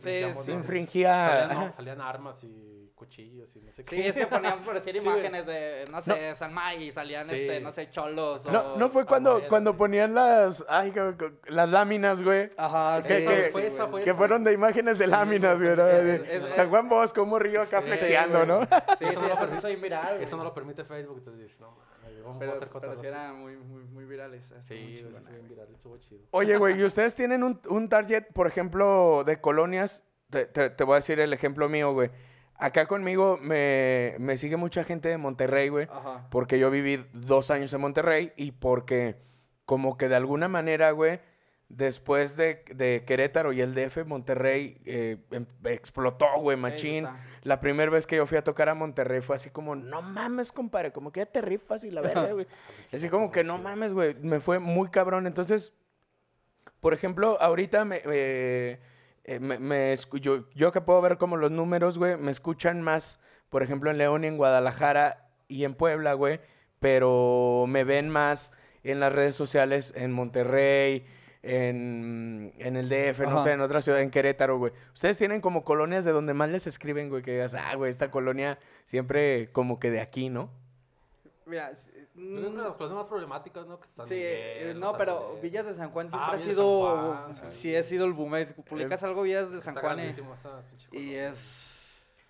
¿no? 0.47 0.53
infringía. 0.53 1.29
Salían, 1.49 1.67
no, 1.69 1.73
salían 1.73 2.01
armas 2.03 2.45
y 2.45 2.86
cuchillos 2.97 3.55
y 3.55 3.61
no 3.61 3.71
sé 3.71 3.85
qué. 3.85 3.91
Sí, 3.97 4.03
es 4.03 4.15
que 4.15 4.27
ponían 4.27 4.61
por 4.63 4.75
decir 4.75 4.97
Sí, 5.01 5.07
imágenes 5.07 5.47
de, 5.47 5.85
no 5.93 6.03
sé, 6.03 6.35
San 6.35 6.53
May 6.53 6.83
y 6.89 6.93
salían, 6.93 7.27
Sí. 7.29 7.37
este, 7.37 7.61
no 7.61 7.71
sé, 7.71 7.89
cholos 7.91 8.45
o... 8.47 8.51
No, 8.51 8.77
no 8.77 8.89
fue 8.89 9.07
cuando, 9.07 9.41
cuando 9.49 9.77
ponían 9.77 10.15
las, 10.15 10.65
ay, 10.69 10.93
las 11.47 11.69
láminas, 11.69 12.23
güey. 12.23 12.49
Ajá, 12.57 13.01
sí, 13.03 13.09
Que- 13.09 13.21
sí, 13.21 13.27
que- 13.29 13.43
fue 13.53 13.67
esa, 13.69 13.87
fue 13.87 14.03
Que 14.03 14.15
fueron 14.15 14.43
de 14.43 14.53
imágenes 14.53 14.99
de 14.99 15.07
láminas, 15.07 15.61
güey, 15.61 15.77
güey. 15.77 15.77
¿no? 15.77 15.87
es- 15.87 16.23
De 16.23 16.37
es- 16.37 16.55
San 16.57 16.69
Juan 16.71 16.89
Bosco, 16.89 17.23
un 17.23 17.29
morrillo 17.29 17.63
acá 17.63 17.81
Sí, 17.83 17.87
flexiando, 17.87 18.45
güey. 18.45 18.49
¿no? 18.49 18.61
Sí, 18.63 19.05
Eso 19.05 19.11
sí, 19.11 19.15
no 19.15 19.21
lo 19.21 19.27
eso 19.27 19.35
permite- 19.37 19.55
sí 19.57 19.61
soy 19.63 19.77
viral, 19.77 20.13
güey. 20.15 20.25
Eso 20.25 20.37
no 20.39 20.45
lo 20.45 20.55
permite 20.55 20.85
Facebook, 20.85 21.19
entonces 21.19 21.43
dices, 21.43 21.61
no, 21.61 21.71
mames, 22.03 22.23
¿cómo 22.23 22.39
Pero, 22.39 22.53
puedo 22.53 22.65
hacer 22.65 22.81
pero 22.81 22.97
sí 22.97 23.07
eran 23.07 23.39
muy, 23.39 23.57
muy, 23.57 23.83
muy 23.85 24.05
virales. 24.07 24.53
Sí, 24.63 24.75
bien 24.75 25.11
güey. 25.11 25.43
viral, 25.49 25.69
estuvo 25.75 25.99
chido. 25.99 26.23
Oye, 26.31 26.57
güey, 26.59 26.81
¿y 26.81 26.85
ustedes 26.85 27.15
tienen 27.15 27.43
un, 27.45 27.61
un 27.69 27.89
target, 27.91 28.25
por 28.33 28.47
ejemplo, 28.47 29.23
de 29.27 29.39
colonias? 29.41 30.03
Te, 30.31 30.47
te- 30.47 30.71
te 30.71 30.83
voy 30.85 30.95
a 30.95 30.97
decir 30.97 31.21
el 31.21 31.33
ejemplo 31.33 31.69
mío, 31.69 31.93
güey. 31.93 32.11
Acá 32.59 32.87
conmigo 32.87 33.39
me, 33.43 34.15
me 34.19 34.37
sigue 34.37 34.57
mucha 34.57 34.85
gente 34.85 35.09
de 35.09 35.19
Monterrey, 35.19 35.69
güey. 35.69 35.89
Ajá. 35.91 36.27
Porque 36.31 36.59
yo 36.59 36.71
viví 36.71 37.05
dos 37.13 37.51
años 37.51 37.73
en 37.73 37.81
Monterrey 37.81 38.33
y 38.37 38.53
porque 38.53 39.17
como 39.65 39.97
que 39.99 40.09
de 40.09 40.17
alguna 40.17 40.49
manera, 40.49 40.91
güey, 40.93 41.21
después 41.69 42.37
de, 42.37 42.65
de 42.75 43.05
Querétaro 43.07 43.53
y 43.53 43.61
el 43.61 43.75
DF, 43.75 44.05
Monterrey 44.07 44.81
eh, 44.85 45.19
em- 45.33 45.47
explotó, 45.65 46.27
güey, 46.39 46.57
machín. 46.57 47.07
La 47.43 47.61
primera 47.61 47.91
vez 47.91 48.07
que 48.07 48.17
yo 48.17 48.27
fui 48.27 48.39
a 48.39 48.45
tocar 48.45 48.69
a 48.69 48.75
Monterrey 48.75 49.21
fue 49.21 49.37
así 49.37 49.51
como, 49.51 49.75
no 49.77 50.03
mames, 50.03 50.53
compadre, 50.53 50.93
como 50.93 51.13
que 51.13 51.21
ya 51.21 51.27
te 51.27 51.41
rifas 51.41 51.85
y 51.85 51.91
la 51.91 52.01
verga, 52.25 52.33
güey. 52.33 52.47
Así 52.93 53.09
como 53.09 53.31
que 53.31 53.45
no 53.45 53.59
mames, 53.59 53.93
güey, 53.93 54.15
me 54.15 54.41
fue 54.41 54.59
muy 54.61 54.89
cabrón. 54.89 55.27
Entonces, 55.27 55.73
por 56.81 56.95
ejemplo, 56.95 57.37
ahorita 57.41 57.85
me, 57.85 58.01
eh, 58.05 58.79
eh, 59.27 59.39
me- 59.41 59.59
me 59.59 59.95
yo, 60.21 60.49
yo 60.55 60.73
que 60.73 60.81
puedo 60.81 61.01
ver 61.03 61.19
como 61.19 61.37
los 61.37 61.51
números, 61.51 61.99
güey, 61.99 62.17
me 62.17 62.31
escuchan 62.31 62.81
más, 62.81 63.21
por 63.51 63.63
ejemplo, 63.63 63.91
en 63.91 63.99
León 63.99 64.25
y 64.25 64.29
en 64.29 64.37
Guadalajara 64.39 65.29
y 65.49 65.65
en 65.65 65.75
Puebla, 65.75 66.15
güey, 66.15 66.41
pero 66.81 67.67
me 67.69 67.85
ven 67.85 68.09
más 68.09 68.53
en 68.85 69.01
las 69.01 69.13
redes 69.13 69.35
sociales 69.35 69.93
en 69.97 70.13
Monterrey, 70.13 71.05
en, 71.43 72.53
en 72.59 72.77
el 72.77 72.89
DF, 72.89 73.21
no 73.21 73.39
sé, 73.43 73.53
en 73.53 73.61
otra 73.61 73.81
ciudad, 73.81 74.01
en 74.01 74.11
Querétaro, 74.11 74.59
güey. 74.59 74.73
Ustedes 74.95 75.17
tienen 75.19 75.41
como 75.41 75.65
colonias 75.65 76.05
de 76.05 76.13
donde 76.13 76.35
más 76.35 76.49
les 76.49 76.67
escriben, 76.67 77.09
güey, 77.09 77.23
que 77.23 77.33
digas, 77.33 77.55
ah, 77.55 77.75
güey, 77.77 77.91
esta 77.91 78.11
colonia 78.11 78.59
siempre 78.85 79.51
como 79.53 79.79
que 79.79 79.91
de 79.91 80.01
aquí, 80.01 80.29
¿no? 80.29 80.51
Mira, 81.47 81.71
creo 81.71 82.07
que 82.43 82.49
mm, 82.51 82.57
las 82.59 82.73
cosas 82.75 82.95
más 82.97 83.07
problemáticas, 83.07 83.67
¿no? 83.67 83.79
Que 83.79 83.89
San 83.89 84.05
Sí, 84.07 84.15
Miguel, 84.15 84.33
eh, 84.37 84.69
San 84.73 84.81
no, 84.81 84.97
pero 84.97 85.21
Miguel. 85.29 85.43
Villas 85.43 85.67
de 85.67 85.75
San 85.75 85.91
Juan 85.91 86.11
siempre 86.11 86.27
Ah, 86.27 86.33
ha 86.33 86.33
Villas 86.33 86.47
de 86.47 86.53
sido, 86.55 86.81
Juan, 87.07 87.35
sí, 87.37 87.41
sí. 87.51 87.77
ha 87.77 87.83
sido 87.85 88.05
el 88.05 88.13
boom. 88.15 88.35
es- 88.37 88.53
Publicas 88.53 89.03
algo 89.05 89.23
Villas 89.23 89.53
de 89.53 89.61
San 89.61 89.75
Juan 89.77 89.99
y, 90.01 90.03
pinche 90.13 90.23
y 90.93 91.15
es 91.15 91.73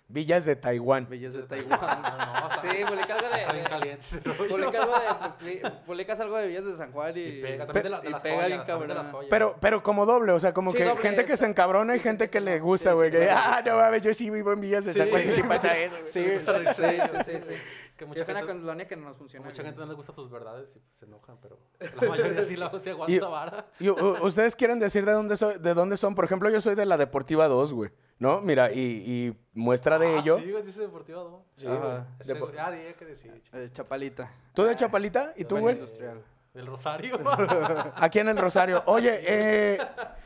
Villas 0.09 0.45
de 0.45 0.55
Taiwán. 0.55 1.09
Villas 1.09 1.33
de 1.33 1.43
Taiwán. 1.43 1.79
No, 1.81 1.87
no, 1.89 2.49
está- 2.55 2.61
sí, 2.61 2.67
publicas 2.87 3.09
algo 3.17 3.27
Está 3.35 3.51
bien 3.51 3.63
de, 3.63 3.69
caliente 3.69 4.05
publicas 4.37 4.75
algo 4.81 4.99
de, 4.99 5.05
pues, 5.19 5.37
vi- 5.41 5.61
publicas 5.85 6.19
algo 6.21 6.37
de 6.37 6.47
Villas 6.47 6.65
de 6.65 6.77
San 6.77 6.91
Juan 6.93 7.17
y, 7.17 7.19
Y 7.21 7.41
pega, 7.41 7.65
también 7.65 7.83
de, 7.83 7.89
la- 7.89 7.99
de 8.01 8.07
y 8.07 8.11
las 8.11 8.21
pega 8.23 8.35
joyas, 8.35 8.47
bien 8.47 8.59
de 8.59 8.87
las 8.87 8.87
cabrón. 8.97 9.11
joyas. 9.11 9.29
Pero, 9.29 9.55
pero 9.59 9.83
como 9.83 10.05
doble, 10.05 10.31
o 10.31 10.39
sea, 10.39 10.53
como 10.53 10.71
Sí, 10.71 10.77
que 10.77 10.83
doble, 10.85 11.01
gente 11.01 11.25
que 11.25 11.33
es- 11.33 11.39
se 11.39 11.45
encabrona 11.47 11.95
y 11.95 11.97
y 11.97 12.01
gente 12.01 12.25
que 12.25 12.37
que 12.37 12.41
le 12.41 12.59
no. 12.59 12.65
gusta, 12.65 12.93
güey. 12.93 13.11
sí, 13.11 13.17
que, 13.17 13.29
ah, 13.31 13.61
no 13.65 13.75
mames, 13.77 14.01
yo 14.03 14.13
sí 14.13 14.29
vivo 14.29 14.53
en 14.53 14.61
Villas 14.61 14.85
de 14.85 14.93
San 14.93 15.09
Juan, 15.09 15.23
sí. 15.23 15.29
¿qué 15.33 15.43
pasa 15.43 15.77
eso, 15.77 15.95
güey? 15.99 16.07
Sí, 16.07 16.21
de 16.21 16.39
sí, 17.25 17.31
sí. 17.47 17.53
Que 17.97 18.05
mucha 18.05 18.21
es 18.21 18.29
una 18.29 18.39
gente, 18.39 18.53
colonia 18.61 18.87
que 18.87 18.95
no 18.95 19.05
nos 19.09 19.17
funciona. 19.17 19.45
mucha 19.45 19.61
bien. 19.63 19.73
gente 19.73 19.79
no 19.81 19.87
les 19.87 19.95
gusta 19.97 20.13
sus 20.13 20.29
verdades 20.29 20.75
y 20.75 20.79
pues, 20.79 20.99
se 20.99 21.05
enojan, 21.05 21.37
pero 21.41 21.59
la 21.99 22.07
mayoría 22.09 22.45
sí, 22.45 22.55
la, 22.55 22.71
sí 22.79 22.89
aguanta 22.89 23.27
vara. 23.27 23.65
Y, 23.79 23.89
¿Ustedes 23.89 24.55
quieren 24.55 24.79
decir 24.79 25.05
de 25.05 25.11
dónde, 25.11 25.35
soy, 25.35 25.57
de 25.59 25.73
dónde 25.73 25.97
son? 25.97 26.15
Por 26.15 26.23
ejemplo, 26.25 26.49
yo 26.49 26.61
soy 26.61 26.75
de 26.75 26.85
la 26.85 26.95
Deportiva 26.97 27.47
2, 27.47 27.73
güey. 27.73 27.91
¿No? 28.19 28.41
Mira, 28.41 28.71
y, 28.71 28.79
y 28.79 29.37
muestra 29.53 29.99
de 29.99 30.07
Ah, 30.15 30.19
ello. 30.19 30.39
Sí, 30.39 30.51
güey, 30.51 30.63
dice 30.63 30.81
Deportiva 30.81 31.21
2. 31.21 31.41
Sí, 31.57 31.67
Ajá. 31.67 32.07
güey. 32.23 32.27
Depo- 32.39 32.51
ya 32.53 32.71
dije 32.71 32.95
que 32.95 33.05
decir. 33.05 33.41
chico. 33.41 33.57
Eh, 33.57 33.69
Chapalita. 33.71 34.31
¿Tú 34.53 34.63
de 34.63 34.75
Chapalita? 34.75 35.33
¿Y 35.35 35.43
tú, 35.43 35.55
Bueno, 35.55 35.61
güey? 35.63 35.75
industrial. 35.75 36.23
Del 36.53 36.65
Rosario. 36.65 37.19
Aquí 37.95 38.17
en 38.19 38.29
el 38.29 38.37
Rosario. 38.37 38.81
Oye, 38.87 39.19
eh, 39.27 39.77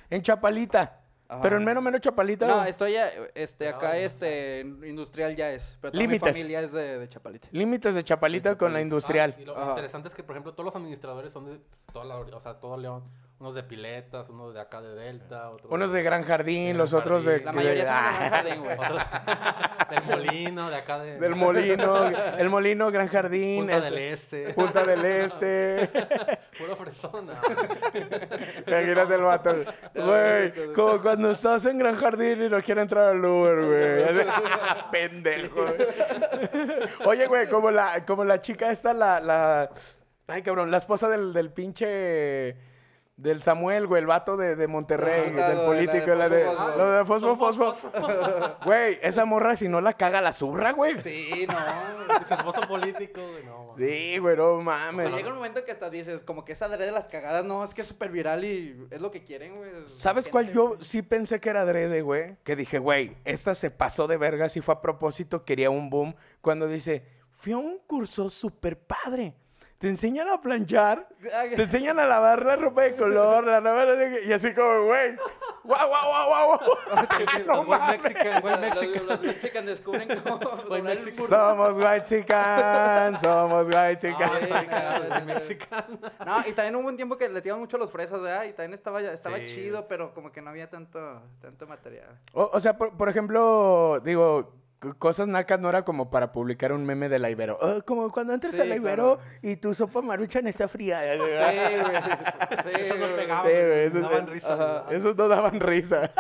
en 0.09 0.22
Chapalita. 0.22 1.01
Ajá. 1.32 1.41
Pero 1.43 1.55
en 1.55 1.63
menos 1.63 1.82
menos 1.82 2.01
Chapalita. 2.01 2.45
No, 2.45 2.65
estoy 2.65 2.95
eh, 2.95 3.32
este, 3.36 3.69
acá, 3.69 3.97
este, 3.97 4.59
industrial 4.59 5.34
ya 5.34 5.49
es. 5.53 5.77
Pero 5.79 5.93
toda 5.93 6.03
Límites. 6.03 6.27
mi 6.27 6.34
familia 6.34 6.59
es 6.59 6.73
de, 6.73 6.99
de 6.99 7.07
Chapalita. 7.07 7.47
Límites 7.53 7.95
de 7.95 8.03
Chapalita 8.03 8.57
con 8.57 8.73
la 8.73 8.82
industrial. 8.82 9.34
Ah, 9.38 9.41
y 9.41 9.45
lo 9.45 9.57
Ajá. 9.57 9.69
interesante 9.69 10.09
es 10.09 10.13
que, 10.15 10.23
por 10.23 10.36
ejemplo, 10.36 10.51
todos 10.51 10.65
los 10.65 10.75
administradores 10.75 11.32
son 11.32 11.45
de 11.45 11.61
toda 11.93 12.03
la, 12.03 12.17
o 12.17 12.41
sea, 12.41 12.59
todo 12.59 12.75
León. 12.75 13.03
Unos 13.41 13.55
de 13.55 13.63
Piletas, 13.63 14.29
unos 14.29 14.53
de 14.53 14.61
acá 14.61 14.81
de 14.81 14.93
Delta, 14.93 15.49
otros 15.49 15.71
Unos 15.71 15.91
de 15.91 16.03
Gran 16.03 16.21
Jardín, 16.21 16.67
de 16.67 16.73
los 16.75 16.91
Gran 16.91 17.01
otros 17.01 17.25
de... 17.25 17.39
La 17.39 17.51
mayoría 17.51 17.85
son 17.87 17.95
de 17.95 18.19
Gran 18.19 18.29
Jardín, 18.29 18.63
güey. 18.63 18.77
otros 18.77 19.01
del 19.89 20.03
Molino, 20.03 20.69
de 20.69 20.75
acá 20.75 20.99
de... 20.99 21.19
Del 21.19 21.35
Molino, 21.35 22.07
el 22.37 22.49
Molino, 22.51 22.91
Gran 22.91 23.07
Jardín. 23.07 23.61
Punta 23.61 23.77
este, 23.77 23.89
del 23.89 23.97
Este. 23.97 24.53
Punta 24.53 24.85
del 24.85 25.05
Este. 25.05 25.89
Puro 26.59 26.75
fresona. 26.75 27.33
Imagínate 28.67 29.15
el 29.15 29.21
vato. 29.21 29.55
Güey, 29.95 30.73
como 30.75 31.01
cuando 31.01 31.31
estás 31.31 31.65
en 31.65 31.79
Gran 31.79 31.95
Jardín 31.95 32.43
y 32.43 32.47
no 32.47 32.61
quiere 32.61 32.83
entrar 32.83 33.07
al 33.07 33.25
Uber, 33.25 33.65
güey. 33.65 34.25
Pendejo. 34.91 35.65
Oye, 37.05 37.25
güey, 37.25 37.49
como 37.49 37.71
la, 37.71 38.05
como 38.05 38.23
la 38.23 38.39
chica 38.39 38.69
esta, 38.69 38.93
la, 38.93 39.19
la... 39.19 39.71
Ay, 40.27 40.43
cabrón, 40.43 40.69
la 40.69 40.77
esposa 40.77 41.09
del, 41.09 41.33
del 41.33 41.51
pinche... 41.51 42.69
Del 43.18 43.43
Samuel, 43.43 43.86
güey, 43.86 44.01
el 44.01 44.07
vato 44.07 44.36
de, 44.36 44.55
de 44.55 44.68
Monterrey, 44.68 45.30
del 45.32 45.59
político, 45.59 46.16
la 46.16 46.28
de... 46.28 46.43
Lo 46.45 46.91
de 46.91 47.05
Fosfo, 47.05 47.36
Fosfo. 47.36 47.91
Güey, 48.66 48.97
esa 49.03 49.26
morra 49.26 49.55
si 49.55 49.68
no 49.68 49.80
la 49.80 49.93
caga 49.93 50.22
la 50.22 50.34
zurra, 50.34 50.72
güey. 50.72 50.95
Sí, 50.95 51.45
no. 51.47 52.26
Su 52.28 52.34
esposo 52.34 52.62
político, 52.68 53.22
güey, 53.22 53.43
no. 53.43 53.76
Sí, 53.78 54.18
güey, 54.18 54.36
no 54.36 54.59
mames. 54.62 55.14
llega 55.16 55.30
un 55.30 55.36
momento 55.36 55.64
que 55.64 55.72
hasta 55.72 55.89
dices, 55.89 56.24
como 56.24 56.43
que 56.45 56.53
es 56.53 56.62
adrede 56.64 56.88
de 56.88 56.91
las 56.91 57.07
cagadas, 57.07 57.45
no, 57.45 57.64
es 57.64 57.74
que 57.76 57.82
es 57.82 57.88
súper 57.88 58.09
viral 58.12 58.43
y 58.43 58.88
es 58.89 58.99
lo 58.99 59.12
que 59.12 59.24
quieren, 59.24 59.55
güey. 59.55 59.70
¿Sabes 59.86 60.26
Gente, 60.26 60.32
cuál 60.32 60.51
yo 60.51 60.68
güey. 60.70 60.84
sí 60.84 61.01
pensé 61.03 61.39
que 61.39 61.49
era 61.49 61.62
adrede, 61.62 62.01
güey? 62.01 62.38
Que 62.43 62.55
dije, 62.55 62.80
güey, 62.80 63.18
esta 63.24 63.53
se 63.53 63.70
pasó 63.70 64.07
de 64.07 64.18
vergas 64.18 64.57
y 64.57 64.62
fue 64.62 64.74
a 64.74 64.82
propósito, 64.82 65.45
quería 65.45 65.70
un 65.70 65.89
boom. 65.91 66.16
Cuando 66.41 66.68
dice, 66.68 67.05
fui 67.30 67.53
a 67.53 67.57
un 67.57 67.78
curso 67.86 68.30
súper 68.32 68.80
padre. 68.80 69.36
Te 69.82 69.89
enseñan 69.89 70.27
a 70.29 70.39
planchar, 70.39 71.07
te 71.19 71.61
enseñan 71.63 71.99
a 71.99 72.05
lavar 72.05 72.45
la 72.45 72.55
ropa 72.55 72.84
de 72.84 72.95
color, 72.95 73.43
la 73.47 73.59
ropa 73.59 73.86
de... 73.88 74.25
Y 74.25 74.32
así 74.32 74.53
como, 74.53 74.84
güey, 74.86 75.15
guau, 75.63 75.88
guau, 75.89 76.05
guau, 76.07 76.27
guau, 76.29 76.59
guau. 76.59 76.77
No 77.47 77.55
Los 77.55 77.67
white 77.67 77.79
mames. 77.79 78.03
Mexicans, 78.03 78.43
white 78.43 79.01
Los- 79.05 79.21
mexicanos 79.21 79.65
descubren 79.71 80.07
cómo 80.23 80.39
Mexican. 80.84 81.27
Somos 81.27 81.77
white 81.77 82.05
chican, 82.05 83.19
somos 83.19 83.67
white 83.75 83.97
chican. 84.07 84.29
No, 86.25 86.47
y 86.47 86.51
también 86.53 86.75
hubo 86.75 86.88
un 86.88 86.95
tiempo 86.95 87.17
que 87.17 87.27
le 87.29 87.41
tiraban 87.41 87.61
mucho 87.61 87.77
a 87.77 87.79
los 87.79 87.91
fresas, 87.91 88.21
¿verdad? 88.21 88.43
Y 88.45 88.53
también 88.53 88.73
estaba, 88.73 89.01
estaba 89.01 89.38
Sí. 89.38 89.45
chido, 89.47 89.88
pero 89.88 90.13
como 90.13 90.32
que 90.32 90.41
no 90.41 90.51
había 90.51 90.69
tanto, 90.69 91.21
tanto 91.41 91.65
material. 91.67 92.19
O, 92.34 92.49
o 92.53 92.59
sea, 92.59 92.77
por, 92.77 92.95
por 92.95 93.09
ejemplo, 93.09 93.99
digo, 94.03 94.53
cosas 94.97 95.27
nacas 95.27 95.59
no 95.59 95.69
era 95.69 95.84
como 95.86 96.09
para 96.09 96.32
publicar 96.32 96.71
un 96.71 96.84
meme 96.86 97.07
de 97.09 97.19
la 97.19 97.29
Ibero. 97.29 97.57
Oh, 97.61 97.82
como 97.86 98.09
cuando 98.11 98.34
entras 98.34 98.53
Sí, 98.53 98.61
a 98.61 98.65
la 98.65 98.75
Ibero 98.75 99.17
claro. 99.17 99.32
y 99.41 99.55
tu 99.57 99.73
sopa 99.73 100.01
maruchan 100.01 100.47
está 100.47 100.67
fría. 100.67 101.01
Sí, 101.13 101.19
güey. 101.19 101.32
Sí, 102.63 102.69
Eso 102.82 102.97
no 102.97 103.07
Sí, 103.07 103.25
güey, 103.27 103.65
güey, 103.67 103.86
eso- 103.86 103.99
daban 104.01 104.27
risa. 104.27 104.55
Güey. 104.86 104.97
Esos 104.97 105.15
no 105.15 105.27
daban 105.27 105.59
risa. 105.59 106.11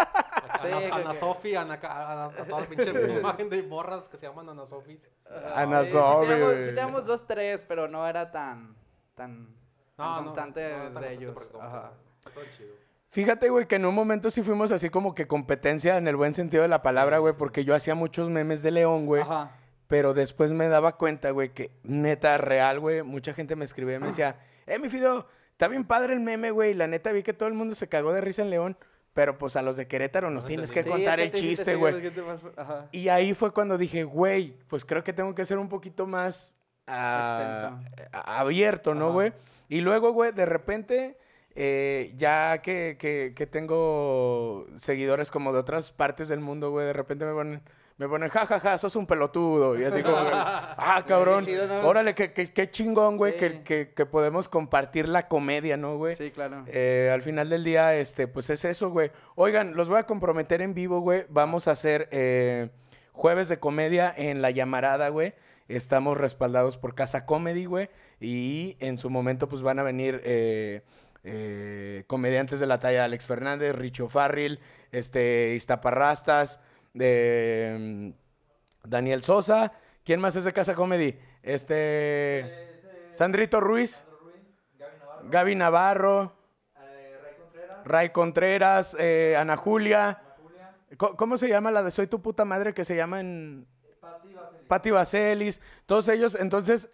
Sí, 0.61 0.67
Ana, 0.71 0.95
Ana 0.95 1.13
Sofi, 1.15 1.55
Ana, 1.55 1.79
Ana, 1.81 2.25
a 2.25 2.29
toda 2.45 2.61
la 2.61 2.67
pinche 2.67 2.91
imagen 3.19 3.49
de 3.49 3.63
morras 3.63 4.07
que 4.07 4.17
se 4.17 4.27
llaman 4.27 4.47
Ana 4.49 4.65
Sofis. 4.67 5.09
Ana 5.55 5.83
sí, 5.85 5.91
Sofi, 5.93 6.25
sí, 6.25 6.29
tenemos, 6.29 6.51
güey. 6.51 6.63
sí 6.65 6.69
tenemos 6.75 7.05
dos, 7.07 7.25
tres, 7.27 7.65
pero 7.67 7.87
no 7.87 8.05
era 8.07 8.29
tan, 8.31 8.75
tan, 9.15 9.47
tan 9.95 10.05
No, 10.05 10.15
no, 10.17 10.23
constante 10.25 10.69
no, 10.69 10.77
no 10.77 10.83
tan 10.83 11.01
de 11.01 11.07
constante 11.07 11.13
ellos. 11.23 11.37
Ajá. 11.59 11.91
Todo 12.33 12.43
chido. 12.55 12.75
Fíjate, 13.11 13.49
güey, 13.49 13.67
que 13.67 13.75
en 13.75 13.85
un 13.85 13.93
momento 13.93 14.31
sí 14.31 14.41
fuimos 14.41 14.71
así 14.71 14.89
como 14.89 15.13
que 15.13 15.27
competencia 15.27 15.97
en 15.97 16.07
el 16.07 16.15
buen 16.15 16.33
sentido 16.33 16.63
de 16.63 16.69
la 16.69 16.81
palabra, 16.81 17.17
güey, 17.17 17.33
porque 17.33 17.65
yo 17.65 17.75
hacía 17.75 17.93
muchos 17.93 18.29
memes 18.29 18.63
de 18.63 18.71
León, 18.71 19.05
güey. 19.05 19.21
Ajá. 19.21 19.51
Pero 19.87 20.13
después 20.13 20.51
me 20.53 20.69
daba 20.69 20.95
cuenta, 20.95 21.31
güey, 21.31 21.49
que 21.49 21.71
neta, 21.83 22.37
real, 22.37 22.79
güey, 22.79 23.03
mucha 23.03 23.33
gente 23.33 23.57
me 23.57 23.65
escribía 23.65 23.95
y 23.95 23.99
me 23.99 24.07
decía, 24.07 24.37
eh, 24.65 24.79
mi 24.79 24.89
Fido, 24.89 25.27
está 25.51 25.67
bien 25.67 25.83
padre 25.83 26.13
el 26.13 26.21
meme, 26.21 26.51
güey. 26.51 26.73
La 26.73 26.87
neta 26.87 27.11
vi 27.11 27.21
que 27.23 27.33
todo 27.33 27.49
el 27.49 27.53
mundo 27.53 27.75
se 27.75 27.89
cagó 27.89 28.13
de 28.13 28.21
risa 28.21 28.43
en 28.43 28.49
León, 28.49 28.77
pero 29.13 29.37
pues 29.37 29.57
a 29.57 29.61
los 29.61 29.75
de 29.75 29.87
Querétaro 29.89 30.29
nos 30.31 30.45
No 30.45 30.47
tienes 30.47 30.71
que 30.71 30.85
contar 30.85 31.19
es 31.19 31.25
el 31.25 31.31
que 31.33 31.37
te- 31.37 31.43
chiste, 31.43 31.65
te- 31.65 31.75
güey. 31.75 31.95
Y 32.93 33.09
ahí 33.09 33.33
fue 33.33 33.51
cuando 33.51 33.77
dije, 33.77 34.05
güey, 34.05 34.55
pues 34.69 34.85
creo 34.85 35.03
que 35.03 35.11
tengo 35.11 35.35
que 35.35 35.43
ser 35.43 35.57
un 35.57 35.67
poquito 35.67 36.07
más 36.07 36.55
ah, 36.87 37.77
abierto, 38.13 38.93
¿no, 38.95 39.11
güey? 39.11 39.33
Y 39.67 39.81
luego, 39.81 40.13
güey, 40.13 40.31
de 40.31 40.45
repente, 40.45 41.17
eh, 41.55 42.13
ya 42.17 42.61
que, 42.61 42.95
que- 42.99 43.33
que 43.35 43.47
tengo 43.47 44.65
seguidores 44.77 45.31
como 45.31 45.53
de 45.53 45.59
otras 45.59 45.91
partes 45.91 46.27
del 46.27 46.39
mundo, 46.39 46.71
güey, 46.71 46.85
de 46.87 46.93
repente 46.93 47.25
me 47.25 47.33
ponen, 47.33 47.61
me 47.97 48.07
ponen, 48.07 48.29
ja, 48.29 48.45
ja, 48.47 48.59
ja, 48.59 48.77
sos 48.77 48.95
un 48.95 49.05
pelotudo. 49.05 49.79
Y 49.79 49.83
así 49.83 50.01
como, 50.01 50.15
ah, 50.21 51.03
cabrón, 51.07 51.43
chido, 51.43 51.67
¿no? 51.67 51.87
órale, 51.87 52.15
qué, 52.15 52.33
qué- 52.33 52.51
qué 52.51 52.71
chingón, 52.71 53.17
güey, 53.17 53.33
Sí. 53.33 53.59
que- 53.63 53.91
que 53.93 54.05
podemos 54.05 54.47
compartir 54.47 55.07
la 55.07 55.27
comedia, 55.27 55.77
¿no, 55.77 55.97
güey? 55.97 56.15
Sí, 56.15 56.31
claro. 56.31 56.63
Eh, 56.67 57.11
al 57.13 57.21
final 57.21 57.49
del 57.49 57.63
día, 57.63 57.95
este, 57.97 58.27
pues 58.27 58.49
es 58.49 58.65
eso, 58.65 58.89
güey. 58.89 59.11
Oigan, 59.35 59.75
los 59.75 59.87
voy 59.87 59.99
a 59.99 60.03
comprometer 60.03 60.61
en 60.61 60.73
vivo, 60.73 60.99
güey. 61.01 61.25
Vamos 61.29 61.67
a 61.67 61.71
hacer 61.71 62.07
eh, 62.11 62.69
jueves 63.11 63.49
de 63.49 63.59
comedia 63.59 64.13
en 64.17 64.41
La 64.41 64.49
Llamarada, 64.51 65.09
güey. 65.09 65.33
Estamos 65.67 66.17
respaldados 66.17 66.77
por 66.77 66.95
Casa 66.95 67.25
Comedy, 67.25 67.65
güey. 67.65 67.89
Y 68.19 68.75
en 68.79 68.97
su 68.97 69.09
momento, 69.09 69.47
pues 69.47 69.61
van 69.61 69.79
a 69.79 69.83
venir 69.83 70.21
eh, 71.23 71.91
eh, 72.01 72.03
comediantes 72.07 72.59
de 72.59 72.65
la 72.65 72.79
talla 72.79 72.99
de 72.99 73.05
Alex 73.05 73.25
Fernández, 73.25 73.75
Richo 73.75 74.09
Farril, 74.09 74.59
este, 74.91 75.53
Iztaparrastas, 75.55 76.59
mm, 76.93 78.09
Daniel 78.83 79.23
Sosa. 79.23 79.73
¿Quién 80.03 80.19
más 80.19 80.35
es 80.35 80.45
de 80.45 80.53
Casa 80.53 80.73
Comedy? 80.73 81.17
Este. 81.43 82.81
Sandrito 83.11 83.59
Ruiz. 83.59 84.05
Gaby 85.29 85.55
Navarro. 85.55 86.33
Ray 87.83 88.09
Contreras, 88.09 88.95
eh, 88.99 89.35
Ana 89.37 89.57
Julia. 89.57 90.21
¿Cómo 90.97 91.37
se 91.37 91.47
llama 91.47 91.71
la 91.71 91.83
de 91.83 91.91
Soy 91.91 92.07
tu 92.07 92.21
puta 92.21 92.45
madre 92.45 92.73
que 92.73 92.85
se 92.85 92.95
llama 92.95 93.19
en... 93.19 93.67
Patti 94.67 94.89
Vaselis. 94.89 95.61
Todos 95.85 96.07
ellos, 96.07 96.35
entonces, 96.35 96.87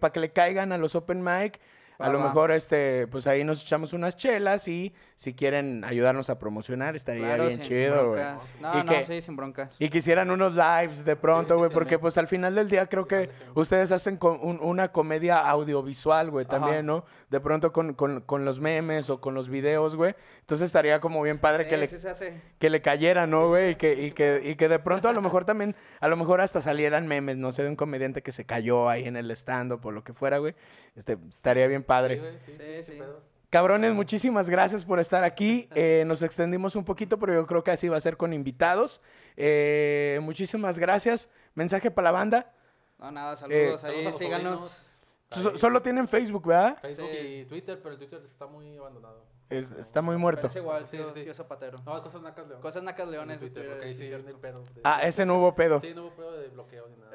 para 0.00 0.12
que 0.12 0.20
le 0.20 0.32
caigan 0.32 0.72
a 0.72 0.78
los 0.78 0.94
open 0.94 1.22
mic, 1.22 1.60
a 1.98 2.08
lo 2.10 2.18
mejor, 2.20 2.50
este, 2.50 3.06
pues 3.08 3.26
ahí 3.26 3.44
nos 3.44 3.62
echamos 3.62 3.92
unas 3.92 4.16
chelas 4.16 4.66
y 4.68 4.92
si 5.14 5.34
quieren 5.34 5.84
ayudarnos 5.84 6.30
a 6.30 6.38
promocionar, 6.38 6.96
estaría 6.96 7.26
Claro, 7.26 7.46
bien 7.46 7.56
sin- 7.58 7.64
sin 7.64 7.76
chido, 7.76 8.08
güey. 8.10 8.20
broncas. 8.22 8.56
No, 8.60 8.74
Y 8.74 8.84
no, 8.84 8.92
que- 8.92 9.02
sí, 9.04 9.20
sin 9.22 9.36
broncas. 9.36 9.76
Y 9.78 9.88
quisieran 9.88 10.30
unos 10.30 10.54
lives 10.56 11.04
de 11.04 11.14
pronto, 11.16 11.56
güey, 11.58 11.70
porque 11.70 11.98
pues 11.98 12.18
al 12.18 12.26
final 12.26 12.54
del 12.56 12.68
día 12.68 12.86
creo 12.86 13.06
que 13.06 13.30
ustedes 13.54 13.92
hacen 13.92 14.16
con 14.16 14.38
un- 14.42 14.58
una 14.60 14.90
comedia 14.90 15.38
audiovisual, 15.38 16.30
güey, 16.30 16.44
también, 16.44 16.86
¿no? 16.86 17.04
De 17.30 17.40
pronto 17.40 17.72
con, 17.72 17.94
con- 17.94 18.20
con 18.22 18.44
los 18.44 18.58
memes 18.60 19.08
o 19.10 19.20
con 19.20 19.34
los 19.34 19.48
videos, 19.48 19.94
güey. 19.96 20.14
Entonces 20.40 20.66
estaría 20.66 21.00
como 21.00 21.22
bien 21.22 21.38
padre 21.38 21.64
que 21.68 21.76
Sí, 21.76 21.80
le, 21.80 21.88
sí 21.88 21.98
se 21.98 22.10
hace. 22.10 22.40
que 22.58 22.68
le 22.68 22.82
cayera, 22.82 23.26
¿no, 23.26 23.48
güey? 23.48 23.70
Y 23.70 23.74
que, 23.76 23.94
y, 24.02 24.10
que, 24.10 24.42
y 24.44 24.56
que 24.56 24.68
de 24.68 24.78
pronto 24.80 25.08
a 25.08 25.12
lo 25.12 25.22
mejor 25.22 25.44
también, 25.44 25.76
a 26.00 26.08
lo 26.08 26.16
mejor 26.16 26.40
hasta 26.40 26.60
salieran 26.60 27.06
memes, 27.06 27.36
no 27.36 27.52
sé, 27.52 27.62
de 27.62 27.68
un 27.68 27.76
comediante 27.76 28.22
que 28.22 28.32
se 28.32 28.44
cayó 28.44 28.88
ahí 28.88 29.04
en 29.06 29.16
el 29.16 29.30
stand-up 29.30 29.80
o 29.86 29.90
lo 29.92 30.02
que 30.02 30.12
fuera, 30.12 30.38
güey. 30.38 30.54
Este, 30.96 31.16
estaría 31.30 31.66
bien 31.68 31.81
padre. 31.82 32.14
Sí, 32.16 32.52
güey, 32.56 32.82
sí, 32.84 32.92
sí. 32.92 33.02
Cabrones, 33.50 33.92
muchísimas 33.92 34.48
gracias 34.48 34.84
por 34.84 34.98
estar 34.98 35.24
aquí. 35.24 35.68
Eh, 35.74 36.04
nos 36.06 36.22
extendimos 36.22 36.74
un 36.76 36.84
poquito, 36.84 37.18
pero 37.18 37.34
yo 37.34 37.46
creo 37.46 37.62
que 37.62 37.70
así 37.70 37.88
va 37.88 37.96
a 37.96 38.00
ser 38.00 38.16
con 38.16 38.32
invitados. 38.32 39.02
Eh, 39.36 40.18
muchísimas 40.22 40.78
gracias. 40.78 41.30
Mensaje 41.54 41.90
para 41.90 42.06
la 42.06 42.12
banda. 42.12 42.52
No, 42.98 43.10
nada, 43.10 43.36
saludos 43.36 43.80
Saludos 43.80 43.84
ahí, 43.84 44.06
a 44.06 44.10
los 44.10 44.18
síganos. 44.18 44.86
So- 45.30 45.56
solo 45.58 45.80
tienen 45.82 46.06
Facebook, 46.08 46.46
¿verdad? 46.46 46.78
Facebook 46.80 47.08
Sí. 47.10 47.18
y 47.26 47.44
Twitter, 47.46 47.78
pero 47.82 47.92
el 47.94 47.98
Twitter 47.98 48.20
está 48.24 48.46
muy 48.46 48.76
abandonado. 48.76 49.24
Es- 49.50 49.70
está 49.72 50.00
muy 50.02 50.16
muerto. 50.16 50.42
Pero 50.42 50.48
es 50.50 50.56
igual, 50.56 50.86
Sí, 50.86 50.96
tío, 50.98 51.12
sí, 51.12 51.24
tío 51.24 51.34
Zapatero. 51.34 51.78
No, 51.84 52.02
cosas 52.02 52.22
nacas 52.22 52.46
león. 52.48 52.60
Cosas 52.62 52.82
nacas 52.82 53.08
leones 53.08 53.40
de 53.40 53.46
Twitter, 53.46 53.62
Twitter, 53.64 53.78
porque 53.78 53.86
ahí 53.88 53.94
sí, 53.94 54.12
hay 54.14 54.34
pedo. 54.40 54.62
de- 54.62 54.80
Ah, 54.84 55.00
ese 55.02 55.26
no 55.26 55.38
hubo 55.38 55.54
pedo. 55.54 55.80
Sí, 55.80 55.92
no 55.94 56.02
hubo 56.04 56.10
pedo 56.16 56.32
de 56.38 56.48
bloqueo 56.48 56.86
ni 56.88 56.96
nada. 56.96 57.12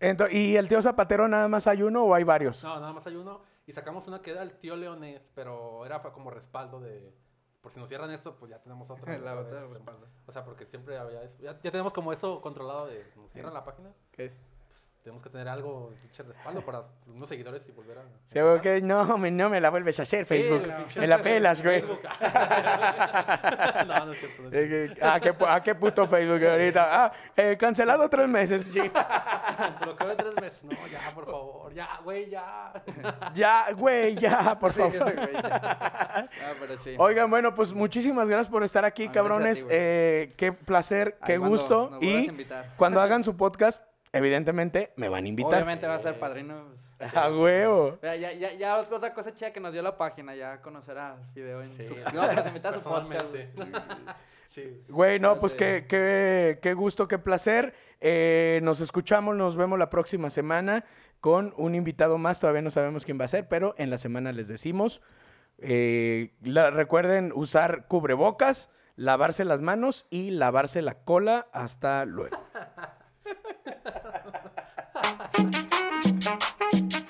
Ento- 0.00 0.32
¿Y 0.32 0.56
el 0.56 0.68
tío 0.68 0.82
Zapatero 0.82 1.28
nada 1.28 1.46
más 1.48 1.66
hay 1.66 1.82
uno 1.82 2.04
o 2.04 2.14
hay 2.14 2.24
varios? 2.24 2.62
No, 2.64 2.80
nada 2.80 2.92
más 2.92 3.06
hay 3.06 3.16
uno. 3.16 3.40
Y 3.66 3.72
sacamos 3.72 4.06
una 4.08 4.20
que 4.20 4.30
era 4.32 4.42
el 4.42 4.58
tío 4.58 4.76
leonés, 4.76 5.30
pero 5.34 5.86
era 5.86 6.02
como 6.02 6.30
respaldo 6.30 6.80
de... 6.80 7.14
Por 7.60 7.72
si 7.72 7.78
nos 7.78 7.88
cierran 7.88 8.10
esto, 8.10 8.36
pues 8.36 8.50
ya 8.50 8.60
tenemos 8.60 8.90
otra. 8.90 9.16
La 9.18 9.34
otra 9.34 9.42
otra 9.42 9.60
vez. 9.60 9.70
respaldo. 9.70 10.08
O 10.26 10.32
sea, 10.32 10.44
porque 10.44 10.66
siempre 10.66 10.98
había 10.98 11.22
eso. 11.22 11.40
Ya, 11.40 11.52
ya 11.60 11.70
tenemos 11.70 11.92
como 11.92 12.12
eso 12.12 12.40
controlado 12.40 12.86
de... 12.86 13.06
Nos 13.16 13.30
cierran 13.30 13.54
la 13.54 13.64
página, 13.64 13.94
pues 14.16 14.34
tenemos 15.02 15.22
que 15.22 15.30
tener 15.30 15.48
algo, 15.48 15.92
pinche 16.00 16.22
respaldo 16.22 16.64
para 16.64 16.84
unos 17.08 17.28
seguidores 17.28 17.68
y 17.68 17.72
volver 17.72 17.98
a... 17.98 18.02
Sí, 18.26 18.38
no, 18.82 19.18
me, 19.18 19.30
no 19.32 19.50
me 19.50 19.60
la 19.60 19.68
vuelves 19.70 19.98
a 19.98 20.04
hacer, 20.04 20.24
Sí, 20.24 20.36
Facebook. 20.42 20.62
me 20.96 21.06
la 21.08 21.18
pelas, 21.22 21.62
güey. 21.62 21.82
No, 23.86 24.06
no 24.06 24.12
es 24.12 24.18
cierto. 24.20 24.42
No 24.42 24.48
es 24.48 24.54
cierto. 24.54 24.94
Eh, 24.94 24.98
ah, 25.02 25.20
qué, 25.20 25.34
ah, 25.46 25.60
qué 25.62 25.74
puto 25.74 26.06
Facebook 26.06 26.44
ahorita. 26.44 27.04
Ah, 27.04 27.12
eh, 27.36 27.56
cancelado 27.58 28.08
tres 28.08 28.28
meses. 28.28 28.62
sí. 28.64 28.80
Bloqueo 29.82 30.08
de 30.08 30.16
tres 30.16 30.34
meses. 30.40 30.64
No, 30.64 30.86
ya, 30.90 31.12
por 31.14 31.24
favor. 31.26 31.74
Ya, 31.74 32.00
güey, 32.04 32.30
ya. 32.30 32.72
Ya, 33.34 33.66
güey, 33.72 34.14
ya, 34.16 34.58
por 34.58 34.72
Sí, 34.72 34.80
favor. 34.80 35.14
güey, 35.14 35.32
ya. 35.32 35.80
Ah, 36.12 36.52
pero 36.60 36.76
sí. 36.78 36.94
Oigan, 36.98 37.28
bueno, 37.30 37.54
pues 37.54 37.72
muchísimas 37.72 38.28
gracias 38.28 38.50
por 38.50 38.62
estar 38.62 38.84
aquí, 38.84 39.06
Ah, 39.06 39.10
a 39.10 39.12
cabrones. 39.12 39.60
ti. 39.62 39.66
Eh, 39.70 40.34
qué 40.36 40.52
placer, 40.52 41.18
qué 41.24 41.38
cuando 41.38 41.48
gusto. 41.56 41.98
Y 42.00 42.14
a 42.14 42.20
invitar. 42.24 42.66
cuando 42.76 43.00
hagan 43.00 43.24
su 43.24 43.36
podcast, 43.36 43.82
evidentemente 44.12 44.92
me 44.96 45.08
van 45.08 45.24
a 45.24 45.28
invitar. 45.28 45.54
Obviamente 45.54 45.86
va 45.86 45.94
a 45.94 45.98
ser 45.98 46.18
padrino. 46.18 46.66
pues. 46.68 46.96
A 47.16 47.30
huevo. 47.30 47.98
Mira, 48.02 48.16
ya, 48.16 48.32
ya, 48.32 48.52
ya 48.52 48.76
otra 48.78 49.12
cosa 49.14 49.34
chida 49.34 49.52
que 49.52 49.60
nos 49.60 49.72
dio 49.72 49.82
la 49.82 49.96
página, 49.96 50.34
ya 50.34 50.60
conocer 50.60 50.96
al 50.98 51.16
Fideo 51.34 51.62
en 51.62 51.68
Sí. 51.68 51.86
su... 51.86 51.94
No, 52.14 52.28
que 52.28 52.34
nos 52.36 52.46
invita 52.46 52.68
a 52.68 52.74
su 52.74 52.80
podcast. 52.82 53.26
Sí. 54.48 54.84
Güey, 54.88 55.18
no, 55.18 55.38
pues 55.38 55.54
qué, 55.54 55.86
qué, 55.88 56.58
qué 56.60 56.74
gusto, 56.74 57.08
qué 57.08 57.18
placer. 57.18 57.74
Eh, 58.00 58.60
nos 58.62 58.80
escuchamos, 58.80 59.34
nos 59.34 59.56
vemos 59.56 59.78
la 59.78 59.88
próxima 59.88 60.28
semana 60.28 60.84
con 61.20 61.54
un 61.56 61.74
invitado 61.74 62.18
más. 62.18 62.38
Todavía 62.38 62.60
no 62.62 62.70
sabemos 62.70 63.04
quién 63.06 63.18
va 63.18 63.24
a 63.24 63.28
ser, 63.28 63.48
pero 63.48 63.74
en 63.78 63.88
la 63.88 63.96
semana 63.98 64.30
les 64.32 64.48
decimos. 64.48 65.00
Eh, 65.58 66.34
la- 66.42 66.70
recuerden 66.70 67.32
usar 67.34 67.86
cubrebocas, 67.88 68.68
lavarse 68.96 69.44
las 69.46 69.60
manos 69.60 70.06
y 70.10 70.32
lavarse 70.32 70.82
la 70.82 70.96
cola. 71.02 71.48
Hasta 71.52 72.04
luego. 72.04 72.36
Thank 75.02 76.92
you. 76.94 77.01